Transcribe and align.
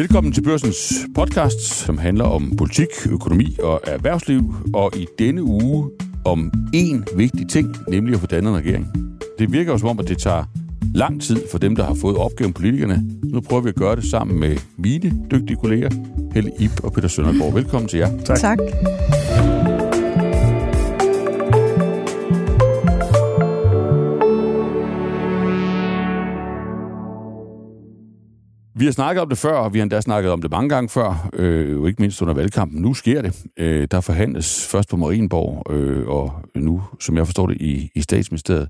Velkommen 0.00 0.32
til 0.32 0.42
Børsens 0.42 0.92
podcast, 1.14 1.60
som 1.60 1.98
handler 1.98 2.24
om 2.24 2.56
politik, 2.56 2.88
økonomi 3.10 3.56
og 3.62 3.80
erhvervsliv, 3.86 4.54
og 4.74 4.96
i 4.96 5.06
denne 5.18 5.42
uge 5.42 5.90
om 6.24 6.52
én 6.76 7.16
vigtig 7.16 7.48
ting, 7.48 7.76
nemlig 7.88 8.14
at 8.14 8.20
få 8.20 8.26
dannet 8.26 8.50
en 8.50 8.56
regering. 8.56 8.86
Det 9.38 9.52
virker 9.52 9.72
jo 9.72 9.78
som 9.78 9.88
om, 9.88 9.98
at 9.98 10.08
det 10.08 10.18
tager 10.18 10.44
lang 10.94 11.22
tid 11.22 11.36
for 11.50 11.58
dem, 11.58 11.76
der 11.76 11.84
har 11.84 11.94
fået 11.94 12.16
opgaven 12.16 12.52
politikerne. 12.52 13.04
Nu 13.24 13.40
prøver 13.40 13.62
vi 13.62 13.68
at 13.68 13.74
gøre 13.74 13.96
det 13.96 14.04
sammen 14.04 14.40
med 14.40 14.56
mine 14.78 15.12
dygtige 15.30 15.56
kolleger, 15.56 15.90
Helle 16.34 16.50
Ip 16.58 16.84
og 16.84 16.92
Peter 16.92 17.08
Søndergaard. 17.08 17.54
Velkommen 17.54 17.88
til 17.88 17.98
jer. 17.98 18.18
Tak. 18.24 18.38
tak. 18.38 18.58
Vi 28.80 28.84
har 28.84 28.92
snakket 28.92 29.22
om 29.22 29.28
det 29.28 29.38
før, 29.38 29.52
og 29.52 29.74
vi 29.74 29.78
har 29.78 29.82
endda 29.82 30.00
snakket 30.00 30.32
om 30.32 30.42
det 30.42 30.50
mange 30.50 30.68
gange 30.68 30.88
før, 30.88 31.30
øh, 31.32 31.72
jo 31.72 31.86
ikke 31.86 32.02
mindst 32.02 32.22
under 32.22 32.34
valgkampen. 32.34 32.82
Nu 32.82 32.94
sker 32.94 33.22
det. 33.22 33.46
Øh, 33.58 33.88
der 33.90 34.00
forhandles 34.00 34.66
først 34.66 34.88
på 34.88 34.96
Marienborg, 34.96 35.72
øh, 35.72 36.08
og 36.08 36.32
nu, 36.54 36.82
som 37.00 37.16
jeg 37.16 37.26
forstår 37.26 37.46
det, 37.46 37.60
i, 37.60 37.90
i 37.94 38.00
statsministeriet. 38.00 38.68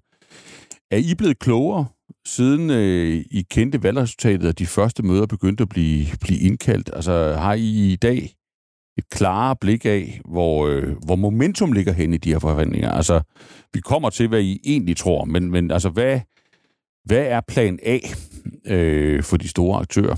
Er 0.90 0.96
I 0.96 1.14
blevet 1.18 1.38
klogere, 1.38 1.86
siden 2.26 2.70
øh, 2.70 3.24
I 3.30 3.46
kendte 3.50 3.82
valgresultatet, 3.82 4.48
og 4.48 4.58
de 4.58 4.66
første 4.66 5.02
møder 5.02 5.26
begyndte 5.26 5.62
at 5.62 5.68
blive, 5.68 6.06
blive 6.20 6.40
indkaldt? 6.40 6.90
Altså, 6.92 7.34
har 7.38 7.54
I 7.54 7.92
i 7.92 7.96
dag 7.96 8.34
et 8.98 9.04
klare 9.10 9.56
blik 9.60 9.86
af, 9.86 10.20
hvor, 10.24 10.66
øh, 10.66 10.96
hvor 11.06 11.16
momentum 11.16 11.72
ligger 11.72 11.92
hen 11.92 12.14
i 12.14 12.18
de 12.18 12.32
her 12.32 12.38
forhandlinger? 12.38 12.90
Altså, 12.90 13.20
vi 13.74 13.80
kommer 13.80 14.10
til, 14.10 14.28
hvad 14.28 14.42
I 14.42 14.60
egentlig 14.64 14.96
tror, 14.96 15.24
men, 15.24 15.50
men 15.50 15.70
altså, 15.70 15.88
hvad, 15.88 16.20
hvad 17.04 17.26
er 17.26 17.40
plan 17.48 17.78
A 17.82 17.98
øh, 18.66 19.22
for 19.22 19.36
de 19.36 19.48
store 19.48 19.80
aktører? 19.80 20.16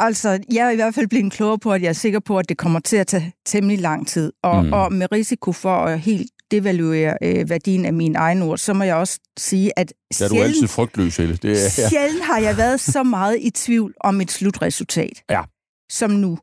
Altså, 0.00 0.44
jeg 0.52 0.66
er 0.66 0.70
i 0.70 0.74
hvert 0.74 0.94
fald 0.94 1.08
blevet 1.08 1.32
klogere 1.32 1.58
på, 1.58 1.72
at 1.72 1.82
jeg 1.82 1.88
er 1.88 1.92
sikker 1.92 2.20
på, 2.20 2.38
at 2.38 2.48
det 2.48 2.58
kommer 2.58 2.80
til 2.80 2.96
at 2.96 3.06
tage 3.06 3.32
temmelig 3.46 3.78
lang 3.78 4.08
tid. 4.08 4.32
Og, 4.42 4.64
mm. 4.64 4.72
og 4.72 4.92
med 4.92 5.12
risiko 5.12 5.52
for 5.52 5.76
at 5.76 6.00
helt 6.00 6.30
devaluere 6.50 7.16
øh, 7.22 7.50
værdien 7.50 7.84
af 7.84 7.92
mine 7.92 8.18
egne 8.18 8.44
ord, 8.44 8.58
så 8.58 8.72
må 8.72 8.84
jeg 8.84 8.96
også 8.96 9.20
sige, 9.38 9.78
at 9.78 9.92
ja, 10.20 10.28
du 10.28 10.34
er 10.34 10.44
altid 10.44 10.68
frygtløs, 10.68 11.16
Helle. 11.16 11.36
Det 11.36 11.50
er, 11.50 11.82
ja. 11.82 11.88
Sjældent 11.88 12.24
har 12.24 12.38
jeg 12.38 12.56
været 12.56 12.80
så 12.80 13.02
meget 13.18 13.38
i 13.40 13.50
tvivl 13.50 13.94
om 14.00 14.20
et 14.20 14.30
slutresultat, 14.30 15.22
ja. 15.30 15.42
som 15.90 16.10
nu. 16.10 16.38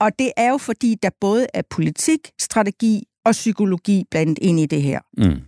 Og 0.00 0.18
det 0.18 0.32
er 0.36 0.50
jo 0.50 0.58
fordi, 0.58 0.96
der 1.02 1.10
både 1.20 1.46
er 1.54 1.62
politik, 1.70 2.30
strategi 2.40 3.02
og 3.24 3.32
psykologi 3.32 4.04
blandt 4.10 4.38
ind 4.42 4.60
i 4.60 4.66
det 4.66 4.82
her. 4.82 5.00
Mm. 5.18 5.40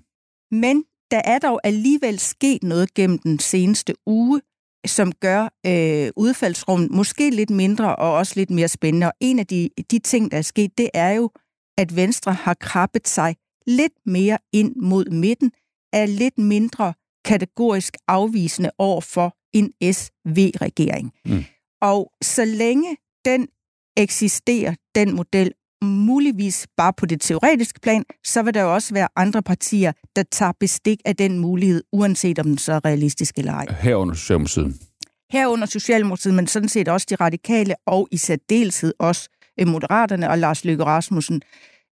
Men 0.51 0.85
der 1.11 1.23
er 1.25 1.39
dog 1.39 1.61
alligevel 1.65 2.19
sket 2.19 2.63
noget 2.63 2.95
gennem 2.95 3.19
den 3.19 3.39
seneste 3.39 3.95
uge, 4.07 4.41
som 4.87 5.13
gør 5.13 5.43
øh, 5.67 6.11
udfaldsrummet 6.17 6.91
måske 6.91 7.31
lidt 7.31 7.51
mindre 7.51 7.97
og 7.97 8.13
også 8.13 8.33
lidt 8.37 8.51
mere 8.51 8.69
spændende. 8.69 9.07
Og 9.07 9.13
en 9.21 9.39
af 9.39 9.47
de, 9.47 9.69
de 9.91 9.99
ting, 9.99 10.31
der 10.31 10.39
er 10.39 10.43
sket, 10.43 10.79
det 10.79 10.91
er 10.95 11.11
jo, 11.11 11.31
at 11.79 11.97
Venstre 11.97 12.33
har 12.33 12.55
krabbet 12.55 13.09
sig 13.09 13.37
lidt 13.67 13.93
mere 14.07 14.39
ind 14.53 14.77
mod 14.77 15.05
midten, 15.11 15.53
er 15.93 16.07
lidt 16.07 16.39
mindre 16.39 16.95
kategorisk 17.25 17.97
afvisende 18.09 18.71
over 18.79 19.01
for 19.01 19.37
en 19.53 19.73
SV-regering. 19.93 21.13
Mm. 21.25 21.45
Og 21.81 22.13
så 22.23 22.45
længe 22.45 22.97
den 23.25 23.49
eksisterer, 23.97 24.75
den 24.95 25.17
model, 25.17 25.53
muligvis 25.83 26.67
bare 26.77 26.93
på 26.93 27.07
det 27.07 27.21
teoretiske 27.21 27.81
plan, 27.81 28.05
så 28.25 28.43
vil 28.43 28.55
der 28.55 28.63
jo 28.63 28.75
også 28.75 28.95
være 28.95 29.09
andre 29.17 29.43
partier, 29.43 29.93
der 30.17 30.23
tager 30.23 30.53
bestik 30.61 31.01
af 31.05 31.17
den 31.17 31.39
mulighed, 31.39 31.83
uanset 31.93 32.39
om 32.39 32.47
den 32.47 32.59
så 32.59 32.73
er 32.73 32.85
realistisk 32.85 33.39
eller 33.39 33.53
ej. 33.53 33.67
Herunder 33.81 34.15
Socialdemokratiet. 34.15 34.75
Herunder 35.31 35.67
Socialdemokratiet, 35.67 36.35
men 36.35 36.47
sådan 36.47 36.69
set 36.69 36.89
også 36.89 37.07
de 37.11 37.15
radikale, 37.15 37.75
og 37.87 38.09
i 38.11 38.17
særdeleshed 38.17 38.93
også 38.99 39.29
øh, 39.61 39.69
Moderaterne 39.69 40.31
og 40.31 40.39
Lars 40.39 40.65
Løkke 40.65 40.85
Rasmussen, 40.85 41.43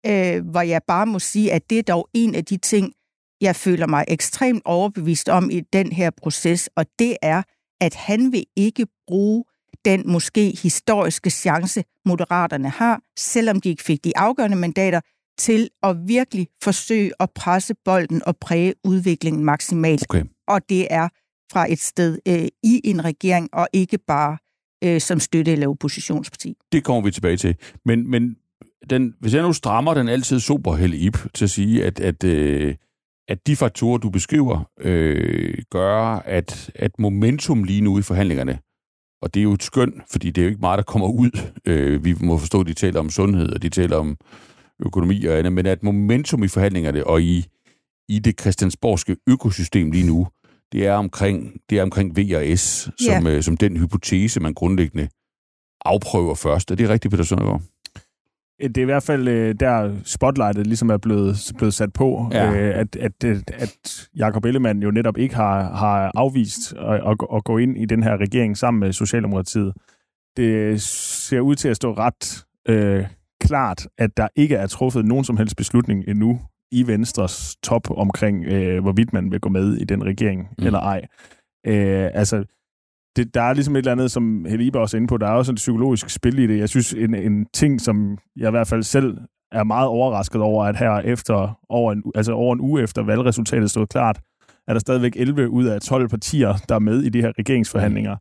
øh, 0.06 0.46
hvor 0.50 0.60
jeg 0.60 0.80
bare 0.86 1.06
må 1.06 1.18
sige, 1.18 1.52
at 1.52 1.70
det 1.70 1.78
er 1.78 1.82
dog 1.82 2.08
en 2.14 2.34
af 2.34 2.44
de 2.44 2.56
ting, 2.56 2.92
jeg 3.40 3.56
føler 3.56 3.86
mig 3.86 4.04
ekstremt 4.08 4.62
overbevist 4.64 5.28
om 5.28 5.50
i 5.50 5.60
den 5.60 5.92
her 5.92 6.10
proces, 6.10 6.68
og 6.76 6.86
det 6.98 7.16
er, 7.22 7.42
at 7.80 7.94
han 7.94 8.32
vil 8.32 8.44
ikke 8.56 8.86
bruge 9.06 9.44
den 9.84 10.02
måske 10.06 10.58
historiske 10.62 11.30
chance, 11.30 11.84
moderaterne 12.04 12.68
har, 12.68 13.00
selvom 13.18 13.60
de 13.60 13.68
ikke 13.68 13.82
fik 13.82 14.04
de 14.04 14.12
afgørende 14.16 14.56
mandater, 14.56 15.00
til 15.38 15.68
at 15.82 15.96
virkelig 16.06 16.48
forsøge 16.62 17.12
at 17.20 17.30
presse 17.30 17.74
bolden 17.84 18.22
og 18.26 18.36
præge 18.36 18.74
udviklingen 18.84 19.44
maksimalt. 19.44 20.06
Okay. 20.10 20.24
Og 20.48 20.60
det 20.68 20.86
er 20.90 21.08
fra 21.52 21.72
et 21.72 21.78
sted 21.78 22.18
øh, 22.28 22.48
i 22.62 22.80
en 22.84 23.04
regering, 23.04 23.48
og 23.52 23.68
ikke 23.72 23.98
bare 23.98 24.38
øh, 24.84 25.00
som 25.00 25.20
støtte- 25.20 25.52
eller 25.52 25.68
oppositionsparti. 25.68 26.54
Det 26.72 26.84
kommer 26.84 27.02
vi 27.02 27.10
tilbage 27.10 27.36
til. 27.36 27.56
Men, 27.84 28.10
men 28.10 28.36
den, 28.90 29.14
hvis 29.20 29.34
jeg 29.34 29.42
nu 29.42 29.52
strammer 29.52 29.94
den 29.94 30.08
altid 30.08 30.40
super 30.40 30.78
ip 30.78 31.18
til 31.34 31.44
at 31.44 31.50
sige, 31.50 31.84
at, 31.84 32.00
at, 32.00 32.24
øh, 32.24 32.74
at 33.28 33.46
de 33.46 33.56
faktorer, 33.56 33.98
du 33.98 34.10
beskriver, 34.10 34.70
øh, 34.80 35.54
gør, 35.70 35.98
at, 36.24 36.70
at 36.74 36.90
momentum 36.98 37.64
lige 37.64 37.80
nu 37.80 37.98
i 37.98 38.02
forhandlingerne 38.02 38.58
og 39.22 39.34
det 39.34 39.40
er 39.40 39.44
jo 39.44 39.52
et 39.52 39.62
skøn, 39.62 40.02
fordi 40.10 40.30
det 40.30 40.40
er 40.40 40.44
jo 40.44 40.48
ikke 40.48 40.60
meget, 40.60 40.76
der 40.76 40.82
kommer 40.82 41.08
ud. 41.08 41.30
Øh, 41.64 42.04
vi 42.04 42.16
må 42.20 42.38
forstå, 42.38 42.60
at 42.60 42.66
de 42.66 42.74
taler 42.74 43.00
om 43.00 43.10
sundhed, 43.10 43.52
og 43.52 43.62
de 43.62 43.68
taler 43.68 43.96
om 43.96 44.16
økonomi 44.86 45.24
og 45.24 45.38
andet, 45.38 45.52
men 45.52 45.66
at 45.66 45.82
momentum 45.82 46.42
i 46.42 46.48
forhandlingerne 46.48 47.06
og 47.06 47.22
i, 47.22 47.46
i 48.08 48.18
det 48.18 48.40
christiansborgske 48.40 49.16
økosystem 49.26 49.90
lige 49.90 50.06
nu, 50.06 50.26
det 50.72 50.86
er 50.86 50.94
omkring, 50.94 51.60
det 51.70 51.78
er 51.78 51.82
omkring 51.82 52.16
V 52.16 52.32
og 52.36 52.58
S, 52.58 52.90
som, 52.98 53.26
yeah. 53.26 53.36
øh, 53.36 53.42
som 53.42 53.56
den 53.56 53.76
hypotese, 53.76 54.40
man 54.40 54.54
grundlæggende 54.54 55.08
afprøver 55.84 56.34
først. 56.34 56.70
Er 56.70 56.74
det 56.74 56.88
rigtigt, 56.88 57.10
Peter 57.10 57.24
Søndergaard? 57.24 57.62
Det 58.62 58.78
er 58.78 58.82
i 58.82 58.84
hvert 58.84 59.02
fald 59.02 59.28
øh, 59.28 59.54
der 59.60 59.94
spotlightet 60.04 60.66
ligesom 60.66 60.90
er 60.90 60.96
blevet, 60.96 61.36
blevet 61.58 61.74
sat 61.74 61.92
på, 61.92 62.28
ja. 62.32 62.52
øh, 62.52 62.78
at, 62.78 62.96
at, 62.96 63.24
at 63.54 64.08
Jacob 64.18 64.44
Ellemann 64.44 64.82
jo 64.82 64.90
netop 64.90 65.18
ikke 65.18 65.34
har, 65.34 65.74
har 65.74 66.12
afvist 66.14 66.72
at, 66.72 66.94
at, 66.94 67.16
at 67.34 67.44
gå 67.44 67.58
ind 67.58 67.78
i 67.78 67.84
den 67.84 68.02
her 68.02 68.16
regering 68.16 68.56
sammen 68.56 68.80
med 68.80 68.92
Socialdemokratiet. 68.92 69.72
Det 70.36 70.82
ser 70.82 71.40
ud 71.40 71.54
til 71.54 71.68
at 71.68 71.76
stå 71.76 71.92
ret 71.92 72.44
øh, 72.68 73.06
klart, 73.40 73.86
at 73.98 74.16
der 74.16 74.28
ikke 74.36 74.56
er 74.56 74.66
truffet 74.66 75.04
nogen 75.04 75.24
som 75.24 75.36
helst 75.36 75.56
beslutning 75.56 76.04
endnu 76.08 76.40
i 76.72 76.86
Venstres 76.86 77.56
top 77.62 77.90
omkring, 77.90 78.44
øh, 78.44 78.82
hvorvidt 78.82 79.12
man 79.12 79.30
vil 79.30 79.40
gå 79.40 79.48
med 79.48 79.76
i 79.76 79.84
den 79.84 80.04
regering 80.04 80.48
mm. 80.58 80.66
eller 80.66 80.80
ej. 80.80 81.06
Øh, 81.66 82.10
altså, 82.14 82.44
det, 83.16 83.34
der 83.34 83.42
er 83.42 83.54
ligesom 83.54 83.76
et 83.76 83.78
eller 83.78 83.92
andet, 83.92 84.10
som 84.10 84.44
Helibe 84.44 84.78
også 84.78 84.96
er 84.96 84.98
inde 84.98 85.08
på, 85.08 85.16
der 85.16 85.26
er 85.26 85.32
også 85.32 85.52
et 85.52 85.56
psykologisk 85.56 86.10
spil 86.10 86.38
i 86.38 86.46
det. 86.46 86.58
Jeg 86.58 86.68
synes, 86.68 86.92
en, 86.92 87.14
en 87.14 87.46
ting, 87.54 87.80
som 87.80 88.18
jeg 88.36 88.48
i 88.48 88.50
hvert 88.50 88.68
fald 88.68 88.82
selv 88.82 89.18
er 89.52 89.64
meget 89.64 89.88
overrasket 89.88 90.40
over, 90.40 90.64
at 90.64 90.76
her 90.76 90.98
efter, 90.98 91.60
over 91.68 91.92
en, 91.92 92.02
altså 92.14 92.32
over 92.32 92.54
en 92.54 92.60
uge 92.60 92.82
efter 92.82 93.02
valgresultatet 93.02 93.70
stod 93.70 93.86
klart, 93.86 94.20
er 94.68 94.72
der 94.72 94.80
stadigvæk 94.80 95.16
11 95.16 95.48
ud 95.48 95.64
af 95.64 95.80
12 95.80 96.08
partier, 96.08 96.54
der 96.68 96.74
er 96.74 96.78
med 96.78 97.02
i 97.02 97.08
de 97.08 97.20
her 97.20 97.32
regeringsforhandlinger. 97.38 98.16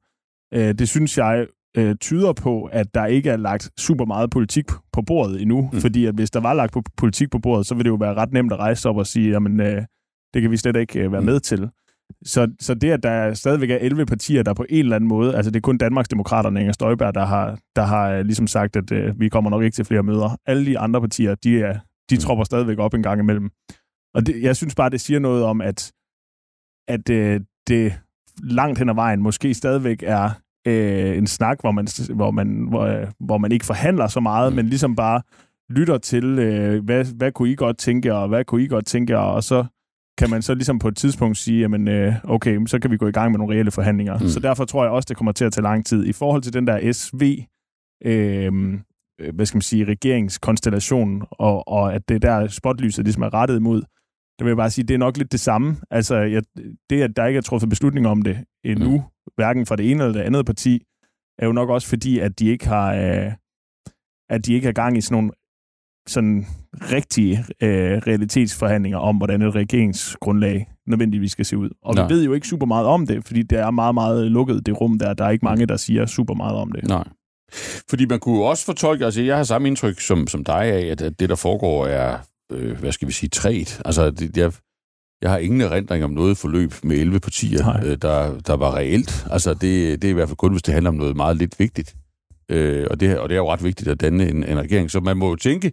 Øh, 0.53 0.73
det 0.73 0.89
synes 0.89 1.17
jeg 1.17 1.47
øh, 1.77 1.95
tyder 1.95 2.33
på, 2.33 2.63
at 2.63 2.95
der 2.95 3.05
ikke 3.05 3.29
er 3.29 3.37
lagt 3.37 3.71
super 3.79 4.05
meget 4.05 4.29
politik 4.29 4.65
på 4.93 5.01
bordet 5.01 5.41
endnu, 5.41 5.69
mm. 5.73 5.81
fordi 5.81 6.05
at 6.05 6.15
hvis 6.15 6.31
der 6.31 6.39
var 6.39 6.53
lagt 6.53 6.75
politik 6.97 7.31
på 7.31 7.39
bordet, 7.39 7.65
så 7.67 7.75
ville 7.75 7.83
det 7.83 7.89
jo 7.89 7.95
være 7.95 8.13
ret 8.13 8.33
nemt 8.33 8.53
at 8.53 8.59
rejse 8.59 8.89
op 8.89 8.97
og 8.97 9.07
sige, 9.07 9.31
jamen 9.31 9.59
øh, 9.59 9.83
det 10.33 10.41
kan 10.41 10.51
vi 10.51 10.57
slet 10.57 10.75
ikke 10.75 10.99
øh, 10.99 11.11
være 11.11 11.21
mm. 11.21 11.25
med 11.25 11.39
til. 11.39 11.69
Så, 12.25 12.47
så 12.59 12.73
det, 12.73 12.91
at 12.91 13.03
der 13.03 13.33
stadigvæk 13.33 13.69
er 13.69 13.77
11 13.81 14.05
partier, 14.05 14.43
der 14.43 14.53
på 14.53 14.65
en 14.69 14.79
eller 14.79 14.95
anden 14.95 15.07
måde, 15.07 15.35
altså 15.35 15.51
det 15.51 15.57
er 15.57 15.61
kun 15.61 15.77
Danmarks 15.77 16.09
Demokraterne, 16.09 16.59
Inger 16.59 16.73
Støjberg, 16.73 17.15
der 17.15 17.25
har, 17.25 17.59
der 17.75 17.81
har 17.81 18.09
øh, 18.09 18.25
ligesom 18.25 18.47
sagt, 18.47 18.75
at 18.75 18.91
øh, 18.91 19.19
vi 19.19 19.29
kommer 19.29 19.49
nok 19.49 19.63
ikke 19.63 19.75
til 19.75 19.85
flere 19.85 20.03
møder. 20.03 20.37
Alle 20.45 20.65
de 20.65 20.79
andre 20.79 21.01
partier, 21.01 21.35
de, 21.35 21.61
er, 21.61 21.79
de 22.09 22.15
mm. 22.15 22.19
tropper 22.19 22.43
stadigvæk 22.43 22.79
op 22.79 22.93
en 22.93 23.03
gang 23.03 23.19
imellem. 23.19 23.49
Og 24.13 24.27
det, 24.27 24.41
jeg 24.41 24.55
synes 24.55 24.75
bare, 24.75 24.89
det 24.89 25.01
siger 25.01 25.19
noget 25.19 25.43
om, 25.43 25.61
at, 25.61 25.91
at 26.87 27.09
øh, 27.09 27.41
det 27.67 27.93
langt 28.43 28.79
hen 28.79 28.89
ad 28.89 28.95
vejen 28.95 29.21
måske 29.21 29.53
stadigvæk 29.53 30.03
er 30.03 30.29
øh, 30.67 31.17
en 31.17 31.27
snak, 31.27 31.59
hvor 31.61 31.71
man, 31.71 31.87
hvor, 32.15 32.31
man, 32.31 32.67
hvor, 32.69 32.81
øh, 32.81 33.07
hvor 33.19 33.37
man 33.37 33.51
ikke 33.51 33.65
forhandler 33.65 34.07
så 34.07 34.19
meget, 34.19 34.51
mm. 34.51 34.55
men 34.55 34.65
ligesom 34.67 34.95
bare 34.95 35.21
lytter 35.69 35.97
til, 35.97 36.23
øh, 36.39 36.83
hvad, 36.83 37.05
hvad 37.15 37.31
kunne 37.31 37.49
I 37.49 37.55
godt 37.55 37.77
tænke, 37.77 38.15
og 38.15 38.27
hvad 38.27 38.45
kunne 38.45 38.63
I 38.63 38.67
godt 38.67 38.85
tænke, 38.85 39.17
og 39.17 39.43
så 39.43 39.65
kan 40.17 40.29
man 40.29 40.41
så 40.41 40.53
ligesom 40.53 40.79
på 40.79 40.87
et 40.87 40.97
tidspunkt 40.97 41.37
sige, 41.37 41.59
jamen 41.59 41.87
øh, 41.87 42.13
okay, 42.23 42.65
så 42.65 42.79
kan 42.79 42.91
vi 42.91 42.97
gå 42.97 43.07
i 43.07 43.11
gang 43.11 43.31
med 43.31 43.39
nogle 43.39 43.53
reelle 43.53 43.71
forhandlinger. 43.71 44.19
Mm. 44.19 44.27
Så 44.27 44.39
derfor 44.39 44.65
tror 44.65 44.83
jeg 44.83 44.91
også, 44.91 45.07
det 45.09 45.17
kommer 45.17 45.31
til 45.31 45.45
at 45.45 45.53
tage 45.53 45.63
lang 45.63 45.85
tid. 45.85 46.05
I 46.05 46.13
forhold 46.13 46.41
til 46.41 46.53
den 46.53 46.67
der 46.67 46.91
SV, 46.93 47.45
øh, 48.05 48.79
hvad 49.33 49.45
skal 49.45 49.57
man 49.57 49.61
sige, 49.61 49.85
regeringskonstellation, 49.85 51.23
og, 51.31 51.67
og 51.67 51.93
at 51.93 52.09
det 52.09 52.21
der 52.21 52.47
spotlyset 52.47 53.05
ligesom 53.05 53.23
er 53.23 53.33
rettet 53.33 53.55
imod, 53.55 53.81
der 54.39 54.43
vil 54.45 54.49
jeg 54.49 54.57
bare 54.57 54.69
sige, 54.69 54.87
det 54.87 54.93
er 54.93 54.97
nok 54.97 55.17
lidt 55.17 55.31
det 55.31 55.39
samme. 55.39 55.77
Altså, 55.91 56.15
jeg, 56.15 56.43
det, 56.89 57.01
at 57.01 57.15
der 57.15 57.25
ikke 57.25 57.37
er 57.37 57.41
truffet 57.41 57.69
beslutning 57.69 58.07
om 58.07 58.21
det 58.21 58.45
endnu, 58.65 58.97
mm. 58.97 59.33
hverken 59.35 59.65
fra 59.65 59.75
det 59.75 59.91
ene 59.91 60.03
eller 60.03 60.17
det 60.17 60.25
andet 60.25 60.45
parti, 60.45 60.83
er 61.39 61.45
jo 61.45 61.51
nok 61.51 61.69
også 61.69 61.87
fordi, 61.87 62.19
at 62.19 62.39
de 62.39 62.47
ikke 62.47 62.67
har, 62.67 62.93
øh, 62.95 63.31
at 64.29 64.45
de 64.45 64.53
ikke 64.53 64.65
har 64.65 64.73
gang 64.73 64.97
i 64.97 65.01
sådan 65.01 65.15
nogle 65.15 65.31
sådan 66.07 66.47
rigtige 66.73 67.45
øh, 67.61 67.97
realitetsforhandlinger 68.07 68.97
om, 68.97 69.17
hvordan 69.17 69.41
et 69.41 69.55
regeringsgrundlag 69.55 70.67
nødvendigvis 70.87 71.31
skal 71.31 71.45
se 71.45 71.57
ud. 71.57 71.69
Og 71.83 71.95
Nej. 71.95 72.07
vi 72.07 72.13
ved 72.13 72.23
jo 72.23 72.33
ikke 72.33 72.47
super 72.47 72.65
meget 72.65 72.85
om 72.85 73.07
det, 73.07 73.25
fordi 73.25 73.41
det 73.41 73.59
er 73.59 73.71
meget, 73.71 73.93
meget 73.93 74.31
lukket, 74.31 74.65
det 74.65 74.81
rum 74.81 74.99
der. 74.99 75.13
Der 75.13 75.25
er 75.25 75.29
ikke 75.29 75.45
mange, 75.45 75.65
der 75.65 75.77
siger 75.77 76.05
super 76.05 76.33
meget 76.33 76.55
om 76.55 76.71
det. 76.71 76.87
Nej. 76.87 77.03
Fordi 77.89 78.05
man 78.05 78.19
kunne 78.19 78.43
også 78.43 78.65
fortolke, 78.65 79.05
altså 79.05 79.21
jeg 79.21 79.37
har 79.37 79.43
samme 79.43 79.67
indtryk 79.67 79.99
som, 79.99 80.27
som 80.27 80.43
dig 80.43 80.63
af, 80.63 80.85
at, 80.85 81.01
at 81.01 81.19
det, 81.19 81.29
der 81.29 81.35
foregår, 81.35 81.85
er, 81.85 82.17
øh, 82.51 82.79
hvad 82.79 82.91
skal 82.91 83.07
vi 83.07 83.13
sige, 83.13 83.29
træt. 83.29 83.81
Altså, 83.85 84.11
det, 84.11 84.37
jeg, 84.37 84.51
jeg 85.21 85.31
har 85.31 85.37
ingen 85.37 85.61
erindring 85.61 86.03
om 86.03 86.11
noget 86.11 86.37
forløb 86.37 86.73
med 86.83 86.97
11 86.97 87.19
partier, 87.19 87.85
øh, 87.85 87.97
der, 88.01 88.39
der 88.39 88.53
var 88.53 88.75
reelt. 88.75 89.27
Altså, 89.31 89.53
det, 89.53 90.01
det 90.01 90.03
er 90.03 90.09
i 90.09 90.13
hvert 90.13 90.27
fald 90.29 90.37
kun, 90.37 90.51
hvis 90.51 90.63
det 90.63 90.73
handler 90.73 90.89
om 90.89 90.95
noget 90.95 91.15
meget 91.15 91.37
lidt 91.37 91.59
vigtigt. 91.59 91.95
Øh, 92.51 92.87
og, 92.91 92.99
det, 92.99 93.19
og 93.19 93.29
det 93.29 93.35
er 93.35 93.39
jo 93.39 93.51
ret 93.51 93.63
vigtigt 93.63 93.89
at 93.89 94.01
danne 94.01 94.29
en, 94.29 94.43
en 94.43 94.59
regering. 94.59 94.91
Så 94.91 94.99
man 94.99 95.17
må 95.17 95.29
jo 95.29 95.35
tænke, 95.35 95.71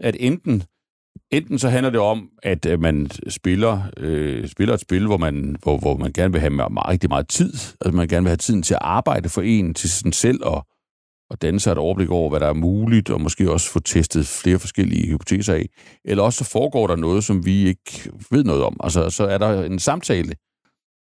at 0.00 0.16
enten, 0.20 0.62
enten 1.30 1.58
så 1.58 1.68
handler 1.68 1.90
det 1.90 2.00
om, 2.00 2.28
at, 2.42 2.66
øh, 2.66 2.80
man 2.80 3.10
spiller, 3.28 3.82
øh, 3.96 4.48
spiller 4.48 4.74
et 4.74 4.80
spil, 4.80 5.06
hvor 5.06 5.16
man, 5.16 5.56
hvor, 5.62 5.78
hvor 5.78 5.96
man 5.96 6.12
gerne 6.12 6.32
vil 6.32 6.40
have 6.40 6.50
meget, 6.50 6.88
rigtig 6.88 7.10
meget 7.10 7.28
tid. 7.28 7.52
Altså 7.52 7.90
man 7.92 8.08
gerne 8.08 8.24
vil 8.24 8.30
have 8.30 8.36
tiden 8.36 8.62
til 8.62 8.74
at 8.74 8.80
arbejde 8.82 9.28
for 9.28 9.42
en, 9.42 9.74
til 9.74 9.90
sådan 9.90 10.12
selv 10.12 10.44
og, 10.44 10.66
og 11.30 11.42
danne 11.42 11.60
sig 11.60 11.72
et 11.72 11.78
overblik 11.78 12.10
over, 12.10 12.30
hvad 12.30 12.40
der 12.40 12.46
er 12.46 12.52
muligt, 12.52 13.10
og 13.10 13.20
måske 13.20 13.52
også 13.52 13.70
få 13.70 13.80
testet 13.80 14.26
flere 14.26 14.58
forskellige 14.58 15.06
hypoteser 15.06 15.54
af. 15.54 15.66
Eller 16.04 16.22
også 16.22 16.44
så 16.44 16.50
foregår 16.50 16.86
der 16.86 16.96
noget, 16.96 17.24
som 17.24 17.46
vi 17.46 17.66
ikke 17.66 18.10
ved 18.30 18.44
noget 18.44 18.62
om. 18.62 18.76
Altså 18.80 19.10
så 19.10 19.24
er 19.24 19.38
der 19.38 19.64
en 19.64 19.78
samtale 19.78 20.34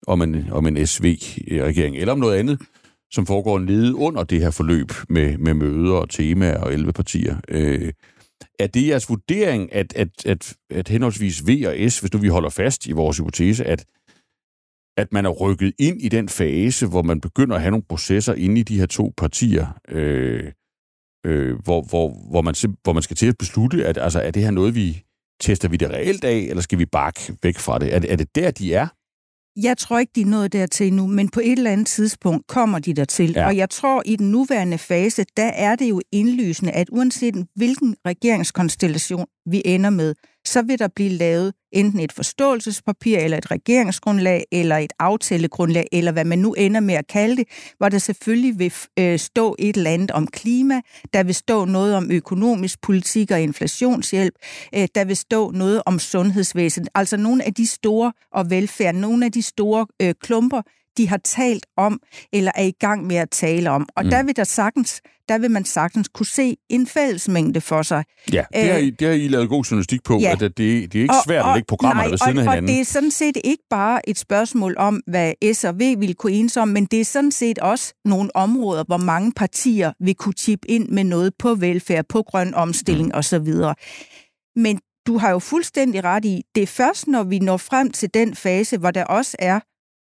om 0.08 0.22
en, 0.22 0.52
om 0.52 0.68
en 0.68 0.88
SV-regering, 0.88 1.96
eller 1.96 2.12
om 2.12 2.20
noget 2.20 2.38
andet, 2.38 2.62
som 3.14 3.26
foregår 3.26 3.60
nede 3.60 3.96
under 3.96 4.24
det 4.24 4.42
her 4.42 4.52
forløb 4.52 4.92
med, 5.10 5.38
med 5.38 5.54
møder 5.54 5.96
og 5.96 6.10
temaer 6.10 6.58
og 6.58 6.74
11 6.74 6.94
partier. 6.94 7.38
Øh, 7.48 7.94
er 8.60 8.68
det 8.68 8.88
jeres 8.88 9.10
vurdering, 9.10 9.74
at, 9.74 9.94
at, 9.96 10.26
at, 10.26 10.56
at 10.70 10.88
henholdsvis 10.88 11.48
V 11.48 11.64
og 11.68 11.92
S, 11.92 12.00
hvis 12.00 12.14
nu 12.14 12.20
vi 12.20 12.28
holder 12.28 12.50
fast 12.50 12.88
i 12.88 12.92
vores 12.92 13.18
hypotese, 13.18 13.66
at, 13.66 13.86
at 14.98 15.14
man 15.14 15.26
er 15.26 15.30
rykket 15.30 15.74
ind 15.80 16.02
i 16.02 16.10
den 16.10 16.30
fase, 16.30 16.88
hvor 16.88 17.02
man 17.02 17.22
begynder 17.22 17.56
at 17.56 17.62
have 17.62 17.72
nogle 17.72 17.86
processer 17.90 18.34
inde 18.34 18.60
i 18.60 18.64
de 18.64 18.80
her 18.80 18.86
to 18.86 19.14
partier, 19.18 19.68
øh, 19.90 20.52
øh, 21.26 21.60
hvor, 21.64 21.82
hvor, 21.82 22.30
hvor, 22.30 22.42
man, 22.42 22.56
hvor 22.84 22.94
man 22.94 23.04
skal 23.04 23.16
til 23.16 23.28
at 23.28 23.38
beslutte, 23.38 23.86
at 23.86 23.98
altså, 23.98 24.20
er 24.20 24.32
det 24.32 24.44
her 24.44 24.52
noget, 24.52 24.76
vi 24.76 25.04
tester 25.42 25.70
vi 25.70 25.78
det 25.78 25.90
reelt 25.90 26.24
af, 26.24 26.38
eller 26.38 26.62
skal 26.62 26.80
vi 26.80 26.86
bakke 26.86 27.36
væk 27.44 27.58
fra 27.58 27.80
det? 27.80 27.96
Er, 27.96 28.00
er 28.10 28.16
det 28.16 28.36
der, 28.36 28.52
de 28.52 28.74
er? 28.74 28.88
Jeg 29.56 29.78
tror 29.78 30.00
ikke, 30.00 30.12
de 30.16 30.22
er 30.22 30.26
nået 30.26 30.54
dertil 30.54 30.94
nu, 30.94 31.08
men 31.08 31.30
på 31.30 31.40
et 31.40 31.52
eller 31.52 31.72
andet 31.72 31.88
tidspunkt 31.88 32.48
kommer 32.48 32.80
de 32.80 32.94
dertil. 32.94 33.32
Ja. 33.36 33.46
Og 33.46 33.58
jeg 33.58 33.70
tror, 33.70 34.02
i 34.06 34.16
den 34.16 34.32
nuværende 34.32 34.78
fase, 34.78 35.26
der 35.38 35.46
er 35.48 35.76
det 35.76 35.90
jo 35.90 36.02
indlysende, 36.12 36.72
at 36.72 36.90
uanset 36.92 37.48
hvilken 37.56 37.96
regeringskonstellation 38.06 39.26
vi 39.46 39.62
ender 39.66 39.90
med, 39.90 40.16
så 40.46 40.62
vil 40.62 40.80
der 40.80 40.88
blive 40.88 41.10
lavet 41.10 41.54
enten 41.72 42.00
et 42.00 42.12
forståelsespapir, 42.12 43.18
eller 43.18 43.38
et 43.38 43.52
regeringsgrundlag, 43.52 44.44
eller 44.52 44.78
et 44.78 44.94
aftalegrundlag, 45.00 45.88
eller 45.92 46.12
hvad 46.12 46.26
man 46.26 46.40
nu 46.40 46.54
ender 46.54 46.80
med 46.80 46.96
at 46.96 47.08
kalde 47.08 47.36
det, 47.36 47.48
hvor 47.78 47.90
der 47.90 47.98
selvfølgelig 47.98 48.60
vil 48.60 48.74
øh, 49.00 49.20
stå 49.20 49.56
et 49.60 49.78
eller 49.78 49.92
andet 49.92 50.12
om 50.12 50.28
klima, 50.28 50.82
der 51.14 51.24
vil 51.24 51.36
stå 51.36 51.66
noget 51.66 51.96
om 51.96 52.12
økonomisk 52.12 52.82
politik 52.82 53.32
og 53.32 53.42
inflationshjælp, 53.42 54.34
øh, 54.76 54.88
der 54.96 55.06
vil 55.06 55.18
stå 55.18 55.52
noget 55.52 55.82
om 55.86 56.00
sundhedsvæsenet, 56.00 56.90
altså 56.96 57.18
nogle 57.18 57.44
af 57.44 57.54
de 57.54 57.68
store 57.68 58.14
og 58.32 58.50
velfærd, 58.50 58.96
nogle 58.96 59.26
af 59.26 59.32
de 59.32 59.42
store 59.42 59.88
øh, 60.02 60.14
klumper, 60.22 60.62
de 60.98 61.10
har 61.10 61.18
talt 61.18 61.66
om, 61.78 62.00
eller 62.34 62.52
er 62.56 62.64
i 62.64 62.74
gang 62.80 63.08
med 63.08 63.16
at 63.16 63.30
tale 63.30 63.70
om. 63.70 63.88
Og 63.96 64.04
mm. 64.04 64.10
der 64.10 64.24
vil 64.24 64.36
der 64.36 64.44
sagtens, 64.44 65.02
der 65.30 65.38
vil 65.38 65.52
man 65.52 65.66
sagtens 65.66 66.08
kunne 66.08 66.26
se 66.26 66.58
en 66.70 66.88
fællesmængde 66.88 67.62
for 67.62 67.82
sig. 67.82 68.04
Ja, 68.34 68.44
det 68.54 68.72
har 68.72 68.78
I, 68.78 68.90
det 68.90 69.08
har 69.08 69.16
I 69.16 69.28
lavet 69.28 69.50
god 69.50 69.64
journalistik 69.64 70.04
på, 70.04 70.20
ja. 70.20 70.32
at 70.32 70.40
det, 70.40 70.58
det 70.58 70.96
er 70.96 71.02
ikke 71.02 71.16
svært 71.26 71.44
og, 71.44 71.50
at 71.50 71.56
lægge 71.56 71.68
programmer 71.68 72.10
ved 72.10 72.18
siden 72.18 72.38
af 72.38 72.44
hinanden. 72.44 72.64
Og 72.64 72.68
det 72.68 72.80
er 72.80 72.86
sådan 72.86 73.12
set 73.12 73.38
ikke 73.44 73.64
bare 73.70 74.10
et 74.10 74.18
spørgsmål 74.18 74.76
om, 74.78 75.02
hvad 75.08 75.54
S 75.54 75.64
og 75.64 75.76
V 75.76 75.80
vil 76.00 76.16
kunne 76.16 76.32
enes 76.32 76.58
om, 76.58 76.68
men 76.68 76.86
det 76.86 77.02
er 77.02 77.06
sådan 77.06 77.32
set 77.32 77.60
også 77.60 77.94
nogle 78.06 78.36
områder, 78.36 78.84
hvor 78.84 78.98
mange 78.98 79.32
partier 79.32 79.94
vil 80.00 80.16
kunne 80.16 80.34
tippe 80.34 80.72
ind 80.72 80.90
med 80.90 81.04
noget 81.04 81.34
på 81.40 81.56
velfærd, 81.56 82.06
på 82.10 82.24
grøn 82.24 82.54
omstilling 82.54 83.08
mm. 83.08 83.18
osv. 83.18 83.48
Men 84.56 84.80
du 85.08 85.18
har 85.18 85.30
jo 85.30 85.40
fuldstændig 85.40 86.04
ret 86.04 86.26
i, 86.26 86.42
det 86.56 86.64
er 86.64 86.68
først, 86.68 87.08
når 87.08 87.24
vi 87.24 87.40
når 87.40 87.58
frem 87.58 87.92
til 87.92 88.14
den 88.14 88.36
fase, 88.36 88.78
hvor 88.78 88.92
der 88.92 89.04
også 89.04 89.36
er 89.40 89.60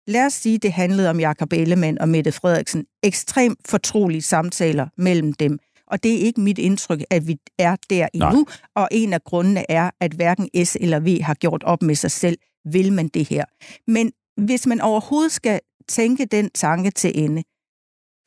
lad 0.07 0.27
os 0.27 0.33
sige, 0.33 0.59
det 0.59 0.73
handlede 0.73 1.11
om 1.11 1.21
Jakob 1.21 1.53
Ellemann 1.53 1.99
og 1.99 2.09
Mette 2.09 2.33
Frederiksen. 2.33 2.87
Ekstremt 3.03 3.59
fortrolige 3.69 4.23
samtaler 4.23 4.89
mellem 4.97 5.33
dem. 5.33 5.59
Og 5.87 6.03
det 6.03 6.15
er 6.15 6.19
ikke 6.19 6.41
mit 6.41 6.59
indtryk, 6.59 7.05
at 7.11 7.27
vi 7.27 7.37
er 7.59 7.77
der 7.91 8.09
endnu. 8.15 8.43
Nej. 8.43 8.57
Og 8.75 8.89
en 8.91 9.13
af 9.13 9.25
grundene 9.25 9.71
er, 9.71 9.91
at 10.01 10.13
hverken 10.13 10.65
S 10.65 10.77
eller 10.81 11.01
V 11.01 11.23
har 11.23 11.35
gjort 11.35 11.63
op 11.63 11.83
med 11.83 11.95
sig 11.95 12.11
selv, 12.11 12.39
vil 12.65 12.93
man 12.93 13.09
det 13.09 13.29
her. 13.29 13.45
Men 13.87 14.13
hvis 14.37 14.67
man 14.67 14.81
overhovedet 14.81 15.33
skal 15.33 15.61
tænke 15.89 16.25
den 16.25 16.51
tanke 16.51 16.91
til 16.91 17.13
ende, 17.15 17.43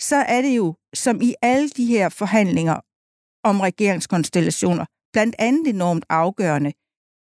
så 0.01 0.15
er 0.15 0.41
det 0.41 0.57
jo, 0.57 0.75
som 0.93 1.21
i 1.21 1.33
alle 1.41 1.69
de 1.69 1.85
her 1.85 2.09
forhandlinger 2.09 2.79
om 3.43 3.61
regeringskonstellationer, 3.61 4.85
blandt 5.13 5.35
andet 5.39 5.67
enormt 5.67 6.05
afgørende, 6.09 6.73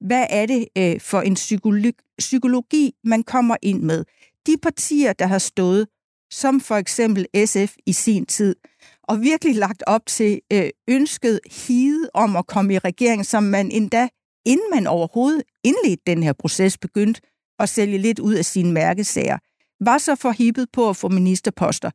hvad 0.02 0.26
er 0.30 0.46
det 0.46 0.68
øh, 0.78 1.02
for 1.02 1.22
en 1.22 1.34
psykologi, 1.34 1.92
psykologi, 2.18 2.94
man 3.04 3.24
kommer 3.24 3.56
ind 3.62 3.82
med? 3.82 4.06
De 4.48 4.58
partier, 4.62 5.14
der 5.14 5.28
har 5.28 5.38
stået, 5.38 5.88
som 6.32 6.62
for 6.62 6.76
eksempel 6.76 7.26
SF 7.46 7.76
i 7.86 7.94
sin 7.94 8.26
tid, 8.26 8.56
og 9.04 9.22
virkelig 9.22 9.56
lagt 9.56 9.84
op 9.88 10.06
til 10.06 10.42
øh, 10.54 10.70
ønsket 10.88 11.40
hide 11.68 12.10
om 12.14 12.36
at 12.36 12.48
komme 12.48 12.74
i 12.74 12.78
regering, 12.78 13.26
som 13.26 13.44
man 13.44 13.72
endda, 13.72 14.08
inden 14.46 14.70
man 14.74 14.88
overhovedet 14.88 15.44
indledte 15.64 16.04
den 16.08 16.24
her 16.24 16.34
proces, 16.34 16.78
begyndte 16.78 17.22
at 17.60 17.70
sælge 17.70 17.98
lidt 17.98 18.20
ud 18.20 18.34
af 18.34 18.46
sine 18.46 18.72
mærkesager, 18.72 19.38
var 19.84 19.98
så 19.98 20.16
forhippet 20.16 20.68
på 20.74 20.90
at 20.90 20.96
få 20.98 21.10
ministerposter. 21.10 21.92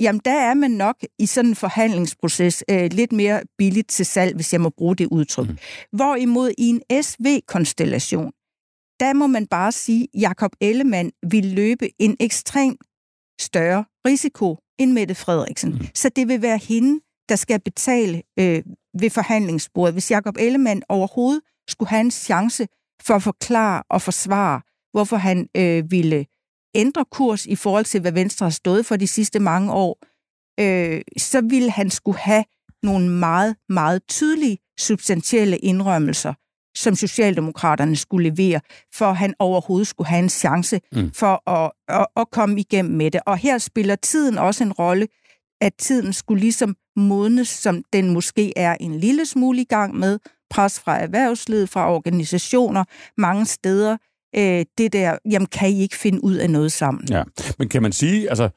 Jamen, 0.00 0.20
der 0.24 0.40
er 0.40 0.54
man 0.54 0.70
nok 0.70 0.96
i 1.18 1.26
sådan 1.26 1.50
en 1.50 1.56
forhandlingsproces 1.56 2.64
øh, 2.70 2.92
lidt 2.92 3.12
mere 3.12 3.42
billigt 3.58 3.88
til 3.88 4.06
salg, 4.06 4.34
hvis 4.34 4.52
jeg 4.52 4.60
må 4.60 4.70
bruge 4.70 4.96
det 4.96 5.06
udtryk. 5.06 5.48
Mm. 5.48 5.58
Hvorimod 5.92 6.50
i 6.58 6.68
en 6.68 7.02
SV-konstellation, 7.02 8.32
der 9.00 9.12
må 9.12 9.26
man 9.26 9.46
bare 9.46 9.72
sige, 9.72 10.02
at 10.14 10.20
Jakob 10.20 10.52
Ellemann 10.60 11.12
vil 11.30 11.44
løbe 11.44 11.90
en 11.98 12.16
ekstrem 12.20 12.76
større 13.40 13.84
risiko 14.06 14.58
end 14.78 14.92
Mette 14.92 15.14
Frederiksen. 15.14 15.72
Mm. 15.72 15.86
Så 15.94 16.08
det 16.08 16.28
vil 16.28 16.42
være 16.42 16.58
hende, 16.58 17.00
der 17.28 17.36
skal 17.36 17.60
betale 17.60 18.22
øh, 18.38 18.62
ved 19.00 19.10
forhandlingsbordet. 19.10 19.94
Hvis 19.94 20.10
Jakob 20.10 20.36
Ellemann 20.38 20.82
overhovedet 20.88 21.42
skulle 21.68 21.88
have 21.88 22.00
en 22.00 22.10
chance 22.10 22.68
for 23.02 23.14
at 23.14 23.22
forklare 23.22 23.82
og 23.90 24.02
forsvare, 24.02 24.60
hvorfor 24.92 25.16
han 25.16 25.48
øh, 25.56 25.90
ville 25.90 26.26
ændre 26.74 27.04
kurs 27.04 27.46
i 27.46 27.56
forhold 27.56 27.84
til, 27.84 28.00
hvad 28.00 28.12
Venstre 28.12 28.46
har 28.46 28.50
stået 28.50 28.86
for 28.86 28.96
de 28.96 29.06
sidste 29.06 29.38
mange 29.38 29.72
år, 29.72 29.98
øh, 30.60 31.02
så 31.18 31.40
ville 31.40 31.70
han 31.70 31.90
skulle 31.90 32.18
have 32.18 32.44
nogle 32.82 33.10
meget, 33.10 33.56
meget 33.68 34.02
tydelige, 34.08 34.58
substantielle 34.78 35.58
indrømmelser 35.58 36.34
som 36.76 36.94
Socialdemokraterne 36.94 37.96
skulle 37.96 38.30
levere, 38.30 38.60
for 38.94 39.06
at 39.06 39.16
han 39.16 39.34
overhovedet 39.38 39.86
skulle 39.86 40.08
have 40.08 40.22
en 40.22 40.28
chance 40.28 40.80
mm. 40.92 41.10
for 41.12 41.50
at, 41.50 41.72
at, 41.88 42.06
at 42.16 42.30
komme 42.30 42.60
igennem 42.60 42.94
med 42.94 43.10
det. 43.10 43.20
Og 43.26 43.36
her 43.36 43.58
spiller 43.58 43.96
tiden 43.96 44.38
også 44.38 44.64
en 44.64 44.72
rolle, 44.72 45.08
at 45.60 45.74
tiden 45.78 46.12
skulle 46.12 46.40
ligesom 46.40 46.76
modnes, 46.96 47.48
som 47.48 47.82
den 47.92 48.10
måske 48.10 48.58
er 48.58 48.76
en 48.80 48.94
lille 48.94 49.26
smule 49.26 49.60
i 49.60 49.64
gang 49.64 49.96
med, 49.96 50.18
pres 50.50 50.80
fra 50.80 50.98
erhvervslivet, 50.98 51.68
fra 51.68 51.92
organisationer, 51.94 52.84
mange 53.16 53.46
steder, 53.46 53.96
øh, 54.36 54.64
det 54.78 54.92
der, 54.92 55.18
jamen 55.30 55.46
kan 55.46 55.70
I 55.70 55.80
ikke 55.80 55.96
finde 55.96 56.24
ud 56.24 56.34
af 56.34 56.50
noget 56.50 56.72
sammen? 56.72 57.08
Ja, 57.10 57.22
men 57.58 57.68
kan 57.68 57.82
man 57.82 57.92
sige, 57.92 58.28
altså, 58.28 58.48